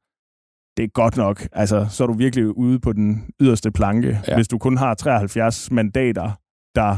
det 0.76 0.84
er 0.84 0.88
godt 0.88 1.16
nok. 1.16 1.48
Altså, 1.52 1.86
så 1.90 2.02
er 2.02 2.06
du 2.06 2.12
virkelig 2.12 2.56
ude 2.56 2.78
på 2.80 2.92
den 2.92 3.24
yderste 3.40 3.70
planke, 3.70 4.20
ja. 4.28 4.34
hvis 4.34 4.48
du 4.48 4.58
kun 4.58 4.76
har 4.76 4.94
73 4.94 5.70
mandater, 5.70 6.30
der 6.74 6.96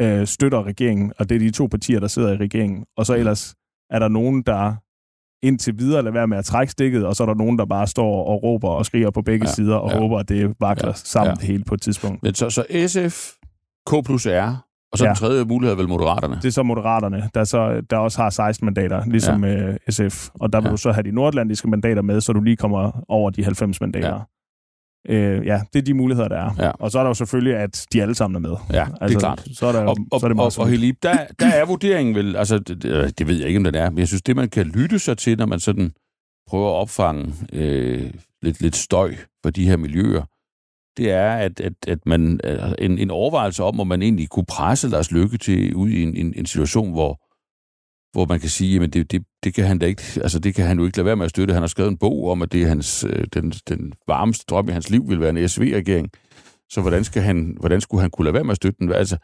øh, 0.00 0.26
støtter 0.26 0.62
regeringen, 0.62 1.12
og 1.18 1.28
det 1.28 1.34
er 1.34 1.38
de 1.38 1.50
to 1.50 1.66
partier, 1.66 2.00
der 2.00 2.06
sidder 2.06 2.32
i 2.32 2.36
regeringen, 2.36 2.84
og 2.96 3.06
så 3.06 3.12
mm. 3.12 3.18
ellers 3.18 3.54
er 3.90 3.98
der 3.98 4.08
nogen, 4.08 4.42
der 4.42 4.74
indtil 5.42 5.78
videre 5.78 6.02
lader 6.02 6.12
være 6.12 6.26
med 6.26 6.38
at 6.38 6.44
trække 6.44 6.70
stikket, 6.70 7.06
og 7.06 7.16
så 7.16 7.22
er 7.22 7.26
der 7.26 7.34
nogen, 7.34 7.58
der 7.58 7.64
bare 7.66 7.86
står 7.86 8.24
og 8.24 8.42
råber 8.42 8.68
og 8.68 8.86
skriger 8.86 9.10
på 9.10 9.22
begge 9.22 9.46
ja, 9.46 9.52
sider 9.52 9.76
og 9.76 9.90
ja, 9.90 9.98
håber, 9.98 10.18
at 10.18 10.28
det 10.28 10.54
vakler 10.60 10.88
ja, 10.88 10.94
sammen 10.94 11.36
ja. 11.40 11.46
hele 11.46 11.64
på 11.64 11.74
et 11.74 11.82
tidspunkt. 11.82 12.22
Men 12.22 12.34
så, 12.34 12.50
så 12.50 12.64
SF, 12.86 13.32
K 13.86 14.04
plus 14.06 14.26
R, 14.26 14.64
og 14.92 14.98
så 14.98 15.04
ja. 15.04 15.08
den 15.08 15.16
tredje 15.16 15.44
mulighed 15.44 15.72
er 15.72 15.76
vel 15.76 15.88
Moderaterne? 15.88 16.34
Det 16.34 16.44
er 16.44 16.50
så 16.50 16.62
Moderaterne, 16.62 17.30
der, 17.34 17.44
så, 17.44 17.82
der 17.90 17.96
også 17.96 18.22
har 18.22 18.30
16 18.30 18.64
mandater, 18.64 19.04
ligesom 19.06 19.44
ja. 19.44 19.68
uh, 19.68 19.74
SF. 19.88 20.28
Og 20.34 20.52
der 20.52 20.60
vil 20.60 20.66
ja. 20.66 20.72
du 20.72 20.76
så 20.76 20.92
have 20.92 21.02
de 21.02 21.10
nordatlantiske 21.10 21.68
mandater 21.68 22.02
med, 22.02 22.20
så 22.20 22.32
du 22.32 22.40
lige 22.40 22.56
kommer 22.56 23.04
over 23.08 23.30
de 23.30 23.44
90 23.44 23.80
mandater. 23.80 24.08
Ja. 24.08 24.18
Øh, 25.08 25.46
ja, 25.46 25.60
det 25.72 25.78
er 25.78 25.82
de 25.82 25.94
muligheder, 25.94 26.28
der 26.28 26.36
er. 26.36 26.50
Ja. 26.58 26.70
Og 26.70 26.90
så 26.90 26.98
er 26.98 27.02
der 27.02 27.10
jo 27.10 27.14
selvfølgelig, 27.14 27.56
at 27.56 27.86
de 27.92 28.02
alle 28.02 28.14
sammen 28.14 28.44
er 28.44 28.48
med. 28.48 28.56
Ja, 28.72 28.80
altså, 28.80 28.92
det 28.92 29.00
er 29.00 29.02
altså, 29.02 29.18
klart. 29.18 29.48
Så 29.52 29.66
er, 29.66 29.72
der, 29.72 29.84
og, 29.84 29.96
og, 30.12 30.20
så 30.20 30.26
er 30.26 30.28
det 30.28 30.40
og, 30.40 30.52
og 30.58 30.68
Helib, 30.68 30.96
der, 31.02 31.16
der 31.40 31.46
er 31.46 31.66
vurderingen 31.66 32.14
vel, 32.14 32.36
altså 32.36 32.58
det, 32.58 33.18
det 33.18 33.26
ved 33.26 33.36
jeg 33.36 33.48
ikke, 33.48 33.58
om 33.58 33.64
den 33.64 33.74
er, 33.74 33.90
men 33.90 33.98
jeg 33.98 34.08
synes, 34.08 34.22
det 34.22 34.36
man 34.36 34.48
kan 34.48 34.66
lytte 34.66 34.98
sig 34.98 35.18
til, 35.18 35.38
når 35.38 35.46
man 35.46 35.60
sådan 35.60 35.92
prøver 36.48 36.68
at 36.68 36.74
opfange 36.74 37.34
øh, 37.52 38.10
lidt, 38.42 38.60
lidt 38.60 38.76
støj 38.76 39.14
for 39.42 39.50
de 39.50 39.68
her 39.68 39.76
miljøer, 39.76 40.22
det 40.96 41.10
er, 41.10 41.32
at, 41.32 41.60
at, 41.60 41.72
at 41.88 41.98
man 42.06 42.40
en, 42.78 42.98
en 42.98 43.10
overvejelse 43.10 43.62
om, 43.62 43.80
om 43.80 43.86
man 43.86 44.02
egentlig 44.02 44.28
kunne 44.28 44.46
presse 44.46 44.88
Lars 44.88 45.10
Lykke 45.10 45.38
til 45.38 45.74
ud 45.74 45.88
i 45.88 46.02
en, 46.02 46.16
en, 46.16 46.34
en 46.36 46.46
situation, 46.46 46.92
hvor 46.92 47.20
hvor 48.14 48.26
man 48.26 48.40
kan 48.40 48.48
sige, 48.48 48.82
at 48.82 48.92
det, 48.92 49.12
det, 49.12 49.22
det 49.44 49.54
kan 49.54 49.64
han 49.64 49.78
da 49.78 49.86
ikke, 49.86 50.02
altså 50.16 50.38
det 50.38 50.54
kan 50.54 50.66
han 50.66 50.78
jo 50.78 50.84
ikke 50.86 50.96
lade 50.96 51.06
være 51.06 51.16
med 51.16 51.24
at 51.24 51.30
støtte. 51.30 51.54
Han 51.54 51.62
har 51.62 51.68
skrevet 51.68 51.90
en 51.90 51.96
bog 51.96 52.30
om, 52.30 52.42
at 52.42 52.52
det 52.52 52.62
er 52.62 52.66
hans, 52.68 53.04
øh, 53.08 53.26
den, 53.34 53.50
den 53.68 53.92
varmeste 54.08 54.44
drøm 54.48 54.68
i 54.68 54.72
hans 54.72 54.90
liv 54.90 55.08
vil 55.08 55.20
være 55.20 55.30
en 55.30 55.48
SV-regering. 55.48 56.10
Så 56.70 56.80
hvordan, 56.80 57.04
skal 57.04 57.22
han, 57.22 57.56
hvordan 57.60 57.80
skulle 57.80 58.00
han 58.00 58.10
kunne 58.10 58.24
lade 58.24 58.34
være 58.34 58.44
med 58.44 58.50
at 58.50 58.56
støtte 58.56 58.78
den? 58.78 58.92
Altså, 58.92 59.16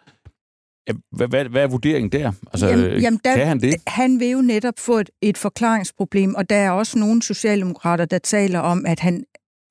hvad, 1.12 1.28
hvad, 1.28 1.44
hvad 1.44 1.62
er 1.62 1.66
vurderingen 1.66 2.12
der? 2.12 2.32
Altså, 2.52 2.66
jamen, 2.66 3.00
jamen 3.00 3.20
der, 3.24 3.36
kan 3.36 3.46
han 3.46 3.60
det? 3.60 3.74
Han 3.86 4.20
vil 4.20 4.28
jo 4.28 4.40
netop 4.40 4.74
få 4.78 4.98
et, 4.98 5.10
et 5.22 5.38
forklaringsproblem, 5.38 6.34
og 6.34 6.50
der 6.50 6.56
er 6.56 6.70
også 6.70 6.98
nogle 6.98 7.22
socialdemokrater, 7.22 8.04
der 8.04 8.18
taler 8.18 8.58
om, 8.58 8.86
at 8.86 9.00
han 9.00 9.24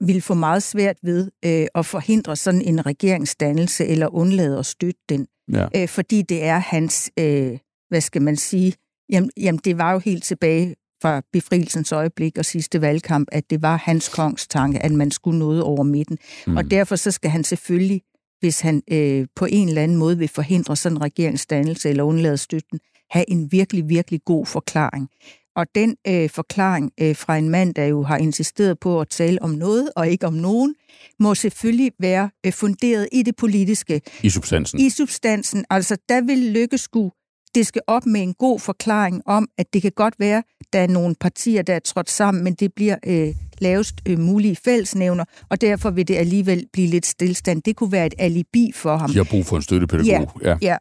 vil 0.06 0.22
få 0.22 0.34
meget 0.34 0.64
svært 0.64 0.96
ved 1.04 1.32
øh, 1.46 1.68
at 1.76 1.86
forhindre 1.86 2.36
sådan 2.36 2.62
en 2.62 2.86
regeringsdannelse 2.86 3.86
eller 3.86 4.16
undlade 4.16 4.60
at 4.60 4.66
støtte 4.66 5.02
den. 5.10 5.28
Ja. 5.54 5.68
Øh, 5.76 5.88
fordi 5.88 6.22
det 6.22 6.44
er 6.44 6.58
hans, 6.58 7.12
øh, 7.20 7.58
hvad 7.90 8.02
skal 8.02 8.22
man 8.22 8.36
sige, 8.36 8.74
Jamen, 9.10 9.30
jamen, 9.38 9.60
det 9.66 9.78
var 9.78 9.92
jo 9.92 10.00
helt 10.00 10.24
tilbage 10.24 10.76
fra 11.02 11.22
befrielsens 11.34 11.92
øjeblik 11.92 12.38
og 12.38 12.46
sidste 12.46 12.82
valgkamp, 12.82 13.28
at 13.32 13.50
det 13.50 13.62
var 13.62 13.78
hans 13.78 14.10
kongs 14.10 14.48
tanke, 14.48 14.80
at 14.80 14.92
man 14.92 15.12
skulle 15.12 15.40
noget 15.40 15.64
over 15.64 15.84
midten. 15.84 16.18
Mm. 16.48 16.58
Og 16.58 16.72
derfor 16.72 16.96
så 16.96 17.12
skal 17.12 17.32
han 17.32 17.44
selvfølgelig, 17.44 18.02
hvis 18.40 18.60
han 18.60 18.82
øh, 18.92 19.28
på 19.36 19.46
en 19.46 19.68
eller 19.68 19.84
anden 19.84 19.98
måde 19.98 20.18
vil 20.18 20.28
forhindre 20.28 20.76
sådan 20.76 20.98
en 20.98 21.02
regeringsdannelse 21.02 21.90
eller 21.90 22.04
undlade 22.04 22.38
støtten, 22.38 22.80
have 23.10 23.30
en 23.30 23.52
virkelig, 23.52 23.90
virkelig 23.90 24.22
god 24.26 24.46
forklaring. 24.46 25.10
Og 25.56 25.66
den 25.76 25.96
øh, 26.08 26.30
forklaring 26.30 26.92
øh, 27.02 27.16
fra 27.16 27.38
en 27.38 27.50
mand, 27.50 27.76
der 27.76 27.86
jo 27.86 28.04
har 28.04 28.18
insisteret 28.18 28.80
på 28.80 29.02
at 29.02 29.10
tale 29.10 29.42
om 29.42 29.50
noget 29.50 29.90
og 29.96 30.08
ikke 30.08 30.28
om 30.28 30.34
nogen, 30.34 30.76
må 31.20 31.36
selvfølgelig 31.36 31.92
være 32.00 32.30
øh, 32.46 32.54
funderet 32.54 33.08
i 33.12 33.24
det 33.24 33.36
politiske. 33.36 34.02
I 34.24 34.30
substansen. 34.30 34.80
I 34.80 34.90
substansen. 34.90 35.66
Altså, 35.70 35.98
der 36.10 36.22
vil 36.22 36.38
Lykke 36.38 36.78
skulle 36.78 37.12
det 37.56 37.68
skal 37.68 37.82
op 37.88 38.06
med 38.06 38.22
en 38.22 38.34
god 38.34 38.60
forklaring 38.60 39.22
om, 39.26 39.48
at 39.58 39.74
det 39.74 39.82
kan 39.82 39.92
godt 39.96 40.14
være, 40.20 40.44
der 40.74 40.80
er 40.80 40.88
nogle 40.88 41.16
partier, 41.16 41.62
der 41.62 41.74
er 41.74 41.80
trådt 41.80 42.10
sammen, 42.10 42.44
men 42.44 42.54
det 42.54 42.74
bliver 42.74 42.96
øh, 43.06 43.36
lavest 43.60 43.96
øh, 44.06 44.20
mulige 44.20 44.56
fællesnævner, 44.56 45.26
og 45.50 45.62
derfor 45.62 45.90
vil 45.90 46.08
det 46.08 46.16
alligevel 46.16 46.66
blive 46.74 46.88
lidt 46.88 47.06
stillstand. 47.06 47.62
Det 47.62 47.76
kunne 47.76 47.92
være 47.92 48.06
et 48.06 48.14
alibi 48.18 48.72
for 48.76 48.98
ham. 48.98 49.10
Jeg 49.10 49.20
har 49.20 49.30
brug 49.32 49.46
for 49.46 49.56
en 49.56 49.62
støttepædagog. 49.62 50.42
Ja, 50.42 50.50
ja. 50.50 50.58
ja. 50.62 50.78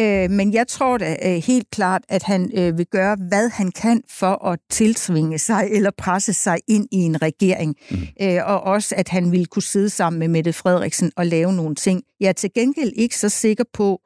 Øh, 0.00 0.30
men 0.30 0.54
jeg 0.54 0.68
tror 0.68 0.98
da 0.98 1.16
øh, 1.24 1.42
helt 1.46 1.70
klart, 1.70 2.02
at 2.08 2.22
han 2.22 2.50
øh, 2.54 2.78
vil 2.78 2.86
gøre, 2.86 3.16
hvad 3.28 3.48
han 3.48 3.70
kan 3.70 4.02
for 4.10 4.46
at 4.46 4.58
tiltvinge 4.70 5.38
sig 5.38 5.68
eller 5.70 5.90
presse 5.98 6.32
sig 6.32 6.58
ind 6.68 6.86
i 6.92 6.96
en 6.96 7.22
regering. 7.22 7.76
Mm. 7.90 7.96
Øh, 8.22 8.40
og 8.44 8.60
også, 8.60 8.94
at 8.98 9.08
han 9.08 9.32
ville 9.32 9.46
kunne 9.46 9.62
sidde 9.62 9.90
sammen 9.90 10.18
med 10.18 10.28
Mette 10.28 10.52
Frederiksen 10.52 11.12
og 11.16 11.26
lave 11.26 11.52
nogle 11.52 11.74
ting. 11.74 12.02
Jeg 12.20 12.28
er 12.28 12.32
til 12.32 12.50
gengæld 12.54 12.92
ikke 12.96 13.18
så 13.18 13.28
sikker 13.28 13.64
på, 13.72 14.00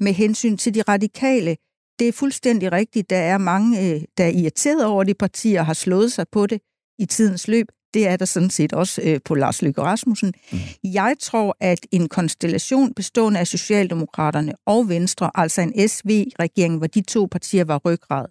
med 0.00 0.12
hensyn 0.12 0.56
til 0.56 0.74
de 0.74 0.82
radikale. 0.82 1.56
Det 1.98 2.08
er 2.08 2.12
fuldstændig 2.12 2.72
rigtigt. 2.72 3.10
Der 3.10 3.16
er 3.16 3.38
mange, 3.38 3.80
øh, 3.80 4.02
der 4.18 4.24
er 4.24 4.28
irriteret 4.30 4.84
over 4.84 5.04
de 5.04 5.14
partier, 5.14 5.62
har 5.62 5.74
slået 5.74 6.12
sig 6.12 6.26
på 6.32 6.46
det 6.46 6.60
i 6.98 7.06
tidens 7.06 7.48
løb. 7.48 7.66
Det 7.94 8.08
er 8.08 8.16
der 8.16 8.24
sådan 8.24 8.50
set 8.50 8.72
også 8.72 9.02
øh, 9.04 9.20
på 9.24 9.34
Lars 9.34 9.62
Løkke 9.62 9.82
Rasmussen. 9.82 10.32
Mm. 10.52 10.58
Jeg 10.84 11.16
tror, 11.20 11.56
at 11.60 11.86
en 11.92 12.08
konstellation 12.08 12.94
bestående 12.94 13.40
af 13.40 13.46
Socialdemokraterne 13.46 14.52
og 14.66 14.88
Venstre, 14.88 15.30
altså 15.34 15.60
en 15.60 15.88
SV-regering, 15.88 16.78
hvor 16.78 16.86
de 16.86 17.00
to 17.00 17.28
partier 17.30 17.64
var 17.64 17.80
ryggrad, 17.84 18.26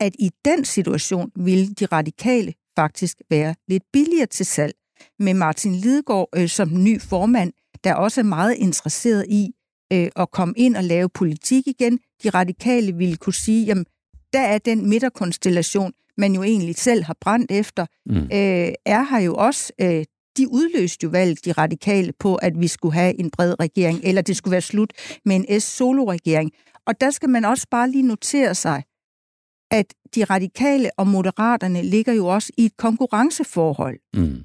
at 0.00 0.12
i 0.18 0.30
den 0.44 0.64
situation 0.64 1.30
ville 1.36 1.74
de 1.74 1.86
radikale 1.86 2.54
faktisk 2.76 3.16
være 3.30 3.54
lidt 3.68 3.82
billigere 3.92 4.26
til 4.26 4.46
salg. 4.46 4.74
Med 5.18 5.34
Martin 5.34 5.74
Lidegaard 5.74 6.28
øh, 6.36 6.48
som 6.48 6.68
ny 6.84 7.00
formand, 7.00 7.52
der 7.84 7.94
også 7.94 8.20
er 8.20 8.24
meget 8.24 8.54
interesseret 8.54 9.26
i 9.28 9.50
øh, 9.92 10.08
at 10.16 10.30
komme 10.30 10.54
ind 10.56 10.76
og 10.76 10.84
lave 10.84 11.08
politik 11.08 11.66
igen. 11.66 11.98
De 12.22 12.30
radikale 12.30 12.92
ville 12.92 13.16
kunne 13.16 13.34
sige, 13.34 13.64
jamen, 13.64 13.86
der 14.32 14.40
er 14.40 14.58
den 14.58 14.88
midterkonstellation, 14.88 15.92
man 16.16 16.34
jo 16.34 16.42
egentlig 16.42 16.76
selv 16.76 17.04
har 17.04 17.16
brændt 17.20 17.50
efter, 17.50 17.86
mm. 18.06 18.16
øh, 18.16 18.72
er 18.86 19.10
her 19.10 19.18
jo 19.18 19.34
også. 19.34 19.72
Øh, 19.80 20.04
de 20.36 20.48
udløste 20.48 21.04
jo 21.04 21.10
valget, 21.10 21.44
de 21.44 21.52
radikale, 21.52 22.12
på, 22.18 22.34
at 22.34 22.60
vi 22.60 22.68
skulle 22.68 22.94
have 22.94 23.20
en 23.20 23.30
bred 23.30 23.60
regering, 23.60 24.00
eller 24.04 24.22
det 24.22 24.36
skulle 24.36 24.52
være 24.52 24.60
slut 24.60 24.92
med 25.24 25.36
en 25.36 25.60
S-solo-regering. 25.60 26.52
Og 26.86 27.00
der 27.00 27.10
skal 27.10 27.28
man 27.28 27.44
også 27.44 27.66
bare 27.70 27.90
lige 27.90 28.02
notere 28.02 28.54
sig, 28.54 28.82
at 29.70 29.94
de 30.14 30.24
radikale 30.24 30.90
og 30.96 31.06
moderaterne 31.06 31.82
ligger 31.82 32.12
jo 32.12 32.26
også 32.26 32.52
i 32.56 32.64
et 32.64 32.76
konkurrenceforhold. 32.76 33.98
Mm. 34.14 34.44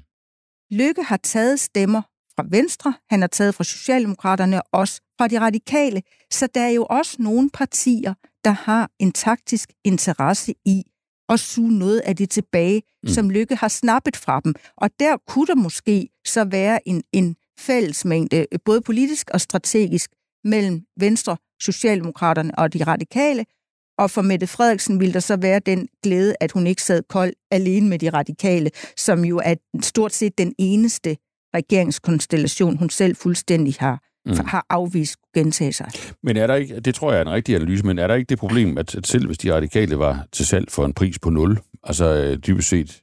Lykke 0.70 1.02
har 1.02 1.16
taget 1.16 1.60
stemmer 1.60 2.02
fra 2.36 2.44
Venstre, 2.50 2.94
han 3.10 3.20
har 3.20 3.28
taget 3.28 3.54
fra 3.54 3.64
Socialdemokraterne 3.64 4.62
og 4.62 4.80
også 4.80 5.00
fra 5.18 5.28
de 5.28 5.40
radikale. 5.40 6.02
Så 6.30 6.48
der 6.54 6.60
er 6.60 6.70
jo 6.70 6.86
også 6.90 7.16
nogle 7.18 7.50
partier, 7.50 8.14
der 8.44 8.50
har 8.50 8.90
en 8.98 9.12
taktisk 9.12 9.72
interesse 9.84 10.54
i 10.64 10.82
at 11.28 11.40
suge 11.40 11.78
noget 11.78 11.98
af 12.00 12.16
det 12.16 12.30
tilbage, 12.30 12.82
mm. 13.02 13.08
som 13.08 13.30
Lykke 13.30 13.56
har 13.56 13.68
snappet 13.68 14.16
fra 14.16 14.40
dem. 14.40 14.54
Og 14.76 14.90
der 15.00 15.16
kunne 15.28 15.46
der 15.46 15.54
måske 15.54 16.08
så 16.26 16.44
være 16.44 16.88
en, 16.88 17.02
en 17.12 17.36
fællesmængde, 17.58 18.46
både 18.64 18.80
politisk 18.80 19.30
og 19.30 19.40
strategisk, 19.40 20.10
mellem 20.44 20.82
Venstre, 21.00 21.36
Socialdemokraterne 21.60 22.58
og 22.58 22.72
de 22.72 22.84
radikale. 22.84 23.44
Og 23.98 24.10
for 24.10 24.22
Mette 24.22 24.46
Frederiksen 24.46 25.00
ville 25.00 25.14
der 25.14 25.20
så 25.20 25.36
være 25.36 25.58
den 25.58 25.88
glæde, 26.02 26.34
at 26.40 26.52
hun 26.52 26.66
ikke 26.66 26.82
sad 26.82 27.02
kold 27.08 27.32
alene 27.50 27.88
med 27.88 27.98
de 27.98 28.10
radikale, 28.10 28.70
som 28.96 29.24
jo 29.24 29.40
er 29.44 29.54
stort 29.82 30.12
set 30.12 30.38
den 30.38 30.54
eneste 30.58 31.16
regeringskonstellation, 31.54 32.76
hun 32.76 32.90
selv 32.90 33.16
fuldstændig 33.16 33.74
har, 33.78 34.02
mm. 34.26 34.46
har 34.46 34.66
afvist 34.70 35.16
gentage 35.34 35.72
sig. 35.72 35.90
Men 36.22 36.36
er 36.36 36.46
der 36.46 36.54
ikke, 36.54 36.80
det 36.80 36.94
tror 36.94 37.12
jeg 37.12 37.18
er 37.18 37.24
en 37.24 37.32
rigtig 37.32 37.54
analyse, 37.54 37.86
men 37.86 37.98
er 37.98 38.06
der 38.06 38.14
ikke 38.14 38.28
det 38.28 38.38
problem, 38.38 38.78
at, 38.78 38.94
at 38.94 39.06
selv 39.06 39.26
hvis 39.26 39.38
de 39.38 39.54
radikale 39.54 39.98
var 39.98 40.26
til 40.32 40.46
salg 40.46 40.70
for 40.70 40.84
en 40.84 40.94
pris 40.94 41.18
på 41.18 41.30
nul, 41.30 41.58
altså 41.82 42.14
øh, 42.14 42.38
dybest 42.38 42.68
set 42.68 43.02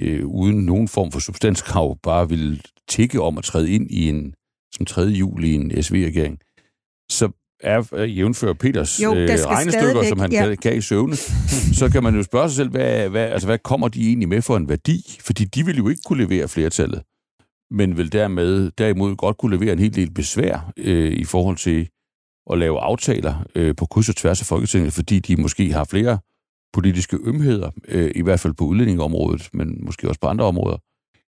øh, 0.00 0.26
uden 0.26 0.66
nogen 0.66 0.88
form 0.88 1.12
for 1.12 1.20
substanskrav, 1.20 1.98
bare 2.02 2.28
ville 2.28 2.60
tikke 2.88 3.20
om 3.20 3.38
at 3.38 3.44
træde 3.44 3.70
ind 3.70 3.90
i 3.90 4.08
en, 4.08 4.34
som 4.74 4.86
tredje 4.86 5.12
jul 5.12 5.44
i 5.44 5.54
en 5.54 5.82
SV-regering, 5.82 6.38
så 7.10 7.30
er 7.60 8.04
jævnfør 8.04 8.52
Peters 8.52 9.02
jo, 9.02 9.14
øh, 9.14 9.28
regnestykker, 9.28 10.02
som 10.08 10.18
han 10.18 10.32
ja. 10.32 10.54
gav 10.54 10.76
i 10.76 10.80
søvne, 10.80 11.16
så 11.80 11.88
kan 11.92 12.02
man 12.02 12.16
jo 12.16 12.22
spørge 12.22 12.48
sig 12.48 12.56
selv, 12.56 12.70
hvad, 12.70 13.08
hvad, 13.08 13.26
altså, 13.26 13.48
hvad 13.48 13.58
kommer 13.58 13.88
de 13.88 14.06
egentlig 14.06 14.28
med 14.28 14.42
for 14.42 14.56
en 14.56 14.68
værdi? 14.68 15.18
Fordi 15.20 15.44
de 15.44 15.66
vil 15.66 15.76
jo 15.76 15.88
ikke 15.88 16.02
kunne 16.04 16.24
levere 16.24 16.48
flertallet 16.48 17.02
men 17.70 17.96
vil 17.96 18.12
dermed 18.12 18.70
derimod 18.70 19.16
godt 19.16 19.36
kunne 19.36 19.56
levere 19.56 19.72
en 19.72 19.78
hel 19.78 19.94
del 19.94 20.10
besvær 20.10 20.72
øh, 20.76 21.12
i 21.12 21.24
forhold 21.24 21.56
til 21.56 21.88
at 22.50 22.58
lave 22.58 22.80
aftaler 22.80 23.44
øh, 23.54 23.76
på 23.76 23.86
kryds 23.86 24.08
og 24.08 24.16
tværs 24.16 24.40
af 24.40 24.46
Folketinget, 24.46 24.92
fordi 24.92 25.18
de 25.18 25.36
måske 25.36 25.72
har 25.72 25.84
flere 25.84 26.18
politiske 26.72 27.18
ømheder, 27.24 27.70
øh, 27.88 28.10
i 28.14 28.22
hvert 28.22 28.40
fald 28.40 28.54
på 28.54 28.64
udlændingområdet, 28.64 29.48
men 29.52 29.84
måske 29.84 30.08
også 30.08 30.20
på 30.20 30.26
andre 30.26 30.44
områder, 30.44 30.76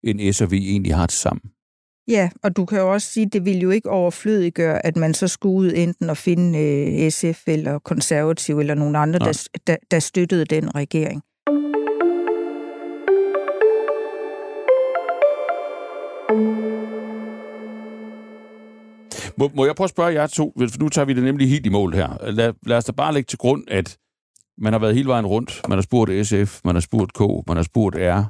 end 0.04 0.32
S 0.32 0.40
og 0.40 0.50
V 0.50 0.54
egentlig 0.54 0.94
har 0.94 1.06
til 1.06 1.18
sammen. 1.18 1.42
Ja, 2.08 2.30
og 2.42 2.56
du 2.56 2.64
kan 2.64 2.78
jo 2.78 2.92
også 2.92 3.12
sige, 3.12 3.26
at 3.26 3.32
det 3.32 3.44
vil 3.44 3.58
jo 3.58 3.70
ikke 3.70 3.90
overflødiggøre, 3.90 4.86
at 4.86 4.96
man 4.96 5.14
så 5.14 5.28
skulle 5.28 5.56
ud 5.56 5.72
enten 5.74 6.10
at 6.10 6.16
finde 6.16 6.58
øh, 6.58 7.10
SF 7.10 7.48
eller 7.48 7.78
konservativ 7.78 8.58
eller 8.58 8.74
nogen 8.74 8.96
andre, 8.96 9.18
der, 9.18 9.48
der, 9.66 9.76
der 9.90 9.98
støttede 9.98 10.44
den 10.44 10.74
regering. 10.74 11.22
Må, 19.40 19.50
må 19.54 19.64
jeg 19.66 19.76
prøve 19.76 19.84
at 19.84 19.90
spørge 19.90 20.12
jer 20.12 20.26
to, 20.26 20.52
for 20.58 20.78
nu 20.82 20.88
tager 20.88 21.06
vi 21.06 21.14
det 21.14 21.22
nemlig 21.22 21.48
helt 21.48 21.66
i 21.66 21.68
mål 21.68 21.94
her. 21.94 22.30
Lad, 22.30 22.54
lad 22.66 22.76
os 22.76 22.84
da 22.84 22.92
bare 22.92 23.14
lægge 23.14 23.26
til 23.26 23.38
grund, 23.38 23.64
at 23.68 23.98
man 24.58 24.72
har 24.72 24.80
været 24.80 24.94
hele 24.94 25.08
vejen 25.08 25.26
rundt. 25.26 25.60
Man 25.68 25.76
har 25.78 25.82
spurgt 25.82 26.26
SF, 26.26 26.60
man 26.64 26.74
har 26.74 26.80
spurgt 26.80 27.12
K, 27.14 27.20
man 27.48 27.56
har 27.56 27.62
spurgt 27.62 27.96
R, 27.96 28.20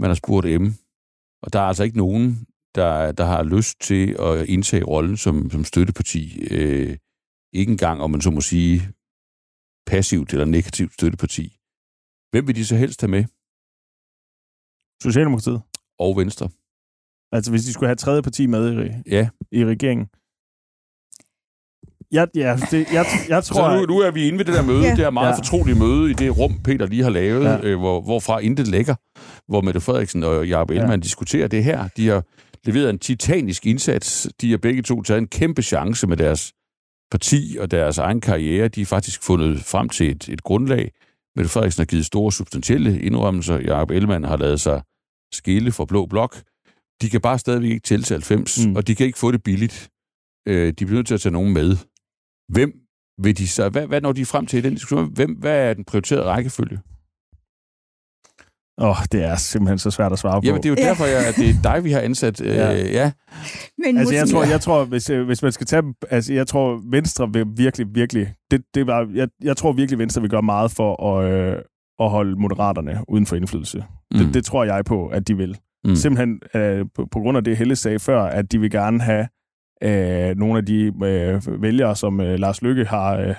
man 0.00 0.10
har 0.10 0.14
spurgt 0.14 0.60
M. 0.62 0.66
Og 1.42 1.52
der 1.52 1.60
er 1.60 1.68
altså 1.70 1.84
ikke 1.84 1.96
nogen, 1.96 2.46
der, 2.74 3.12
der 3.12 3.24
har 3.24 3.42
lyst 3.42 3.80
til 3.80 4.16
at 4.20 4.48
indtage 4.48 4.84
rollen 4.84 5.16
som, 5.16 5.50
som 5.50 5.64
støtteparti. 5.64 6.22
Øh, 6.50 6.96
ikke 7.52 7.72
engang, 7.72 8.00
om 8.02 8.10
man 8.10 8.20
så 8.20 8.30
må 8.30 8.40
sige, 8.40 8.76
passivt 9.86 10.32
eller 10.32 10.44
negativt 10.44 10.92
støtteparti. 10.94 11.46
Hvem 12.30 12.46
vil 12.46 12.56
de 12.56 12.64
så 12.66 12.76
helst 12.76 13.00
have 13.00 13.10
med? 13.10 13.24
Socialdemokratiet. 15.02 15.60
Og 15.98 16.16
Venstre. 16.16 16.48
Altså 17.32 17.50
hvis 17.50 17.64
de 17.64 17.72
skulle 17.72 17.88
have 17.88 17.96
tredje 18.04 18.22
parti 18.22 18.46
med 18.46 18.62
i, 18.72 19.10
ja. 19.16 19.28
i 19.52 19.64
regeringen. 19.64 20.06
Ja, 22.12 22.24
ja, 22.34 22.56
det, 22.70 22.92
jeg, 22.92 23.06
jeg 23.28 23.44
tror... 23.44 23.70
Så 23.70 23.76
nu, 23.76 23.94
nu 23.94 24.00
er 24.00 24.10
vi 24.10 24.28
inde 24.28 24.38
ved 24.38 24.44
det 24.44 24.54
der 24.54 24.62
møde, 24.62 24.82
ja. 24.82 24.94
det 24.94 25.04
er 25.04 25.10
meget 25.10 25.32
ja. 25.32 25.36
fortrolige 25.36 25.78
møde 25.78 26.10
i 26.10 26.14
det 26.14 26.38
rum, 26.38 26.60
Peter 26.64 26.86
lige 26.86 27.02
har 27.02 27.10
lavet, 27.10 27.44
ja. 27.44 27.60
øh, 27.62 27.78
hvor, 27.78 28.00
hvorfra 28.00 28.38
intet 28.38 28.68
lægger, 28.68 28.94
hvor 29.48 29.60
Mette 29.60 29.80
Frederiksen 29.80 30.22
og 30.22 30.48
Jacob 30.48 30.70
Ellemann 30.70 31.02
ja. 31.02 31.04
diskuterer 31.04 31.48
det 31.48 31.64
her. 31.64 31.88
De 31.96 32.08
har 32.08 32.22
leveret 32.64 32.90
en 32.90 32.98
titanisk 32.98 33.66
indsats. 33.66 34.28
De 34.40 34.50
har 34.50 34.58
begge 34.58 34.82
to 34.82 35.02
taget 35.02 35.18
en 35.18 35.28
kæmpe 35.28 35.62
chance 35.62 36.06
med 36.06 36.16
deres 36.16 36.52
parti 37.10 37.56
og 37.60 37.70
deres 37.70 37.98
egen 37.98 38.20
karriere. 38.20 38.68
De 38.68 38.80
har 38.80 38.86
faktisk 38.86 39.22
fundet 39.22 39.60
frem 39.60 39.88
til 39.88 40.10
et, 40.10 40.28
et 40.28 40.42
grundlag. 40.42 40.92
Mette 41.36 41.50
Frederiksen 41.50 41.80
har 41.80 41.86
givet 41.86 42.06
store 42.06 42.32
substantielle 42.32 43.00
indrømmelser. 43.00 43.58
Jacob 43.58 43.90
Ellemann 43.90 44.24
har 44.24 44.36
lavet 44.36 44.60
sig 44.60 44.82
skille 45.32 45.72
for 45.72 45.84
blå 45.84 46.06
blok. 46.06 46.42
De 47.02 47.10
kan 47.10 47.20
bare 47.20 47.38
stadigvæk 47.38 47.70
ikke 47.70 47.84
tælle 47.84 48.02
til 48.02 48.14
90, 48.14 48.66
mm. 48.66 48.76
og 48.76 48.86
de 48.86 48.94
kan 48.94 49.06
ikke 49.06 49.18
få 49.18 49.32
det 49.32 49.42
billigt. 49.42 49.88
Øh, 50.48 50.66
de 50.78 50.86
bliver 50.86 50.94
nødt 50.94 51.06
til 51.06 51.14
at 51.14 51.20
tage 51.20 51.32
nogen 51.32 51.52
med. 51.52 51.76
Hvem 52.48 52.72
vil 53.22 53.38
de 53.38 53.48
så, 53.48 53.68
hvad, 53.68 53.86
hvad 53.86 54.00
når 54.00 54.12
de 54.12 54.26
frem 54.26 54.46
til 54.46 54.58
i 54.58 54.62
den 54.62 54.74
diskussion? 54.74 55.12
Hvem, 55.12 55.32
hvad 55.32 55.70
er 55.70 55.74
den 55.74 55.84
prioriterede 55.84 56.24
rækkefølge? 56.24 56.78
Åh, 58.80 58.88
oh, 58.88 58.96
det 59.12 59.24
er 59.24 59.36
simpelthen 59.36 59.78
så 59.78 59.90
svært 59.90 60.12
at 60.12 60.18
svare 60.18 60.40
på. 60.40 60.46
Jamen, 60.46 60.62
det 60.62 60.68
er 60.68 60.82
jo 60.82 60.88
derfor, 60.88 61.04
jeg, 61.04 61.26
at 61.26 61.36
det 61.36 61.48
er 61.48 61.62
dig, 61.62 61.84
vi 61.84 61.92
har 61.92 62.00
ansat. 62.00 62.40
ja. 62.44 62.74
Øh, 62.74 62.92
ja. 62.92 63.12
Men 63.78 63.98
altså, 63.98 64.14
jeg 64.14 64.28
tror, 64.28 64.44
jeg 64.44 64.60
tror 64.60 64.84
hvis, 64.84 65.10
øh, 65.10 65.26
hvis 65.26 65.42
man 65.42 65.52
skal 65.52 65.66
tage 65.66 65.82
altså, 66.10 66.32
jeg 66.32 66.46
tror, 66.46 66.80
Venstre 66.90 67.32
vil 67.32 67.46
virkelig, 67.56 67.86
virkelig, 67.94 68.34
det, 68.50 68.62
det 68.74 68.86
var, 68.86 69.08
jeg, 69.14 69.28
jeg 69.42 69.56
tror 69.56 69.72
virkelig, 69.72 69.98
Venstre 69.98 70.20
vil 70.20 70.30
gøre 70.30 70.42
meget 70.42 70.70
for 70.70 71.16
at, 71.16 71.32
øh, 71.32 71.62
at 72.00 72.10
holde 72.10 72.40
moderaterne 72.40 73.00
uden 73.08 73.26
for 73.26 73.36
indflydelse. 73.36 73.84
Mm. 74.10 74.18
Det, 74.18 74.34
det 74.34 74.44
tror 74.44 74.64
jeg 74.64 74.84
på, 74.84 75.06
at 75.06 75.28
de 75.28 75.36
vil. 75.36 75.56
Mm. 75.84 75.96
Simpelthen 75.96 76.40
øh, 76.54 76.86
på, 76.94 77.06
på 77.12 77.18
grund 77.18 77.36
af 77.36 77.44
det, 77.44 77.56
Helle 77.56 77.76
sagde 77.76 77.98
før, 77.98 78.22
at 78.22 78.52
de 78.52 78.60
vil 78.60 78.70
gerne 78.70 79.00
have 79.00 79.28
øh, 79.82 80.36
nogle 80.36 80.58
af 80.58 80.66
de 80.66 80.92
øh, 81.04 81.62
vælgere, 81.62 81.96
som 81.96 82.20
øh, 82.20 82.38
Lars 82.38 82.62
Lykke 82.62 82.84
har 82.84 83.16
øh, 83.16 83.34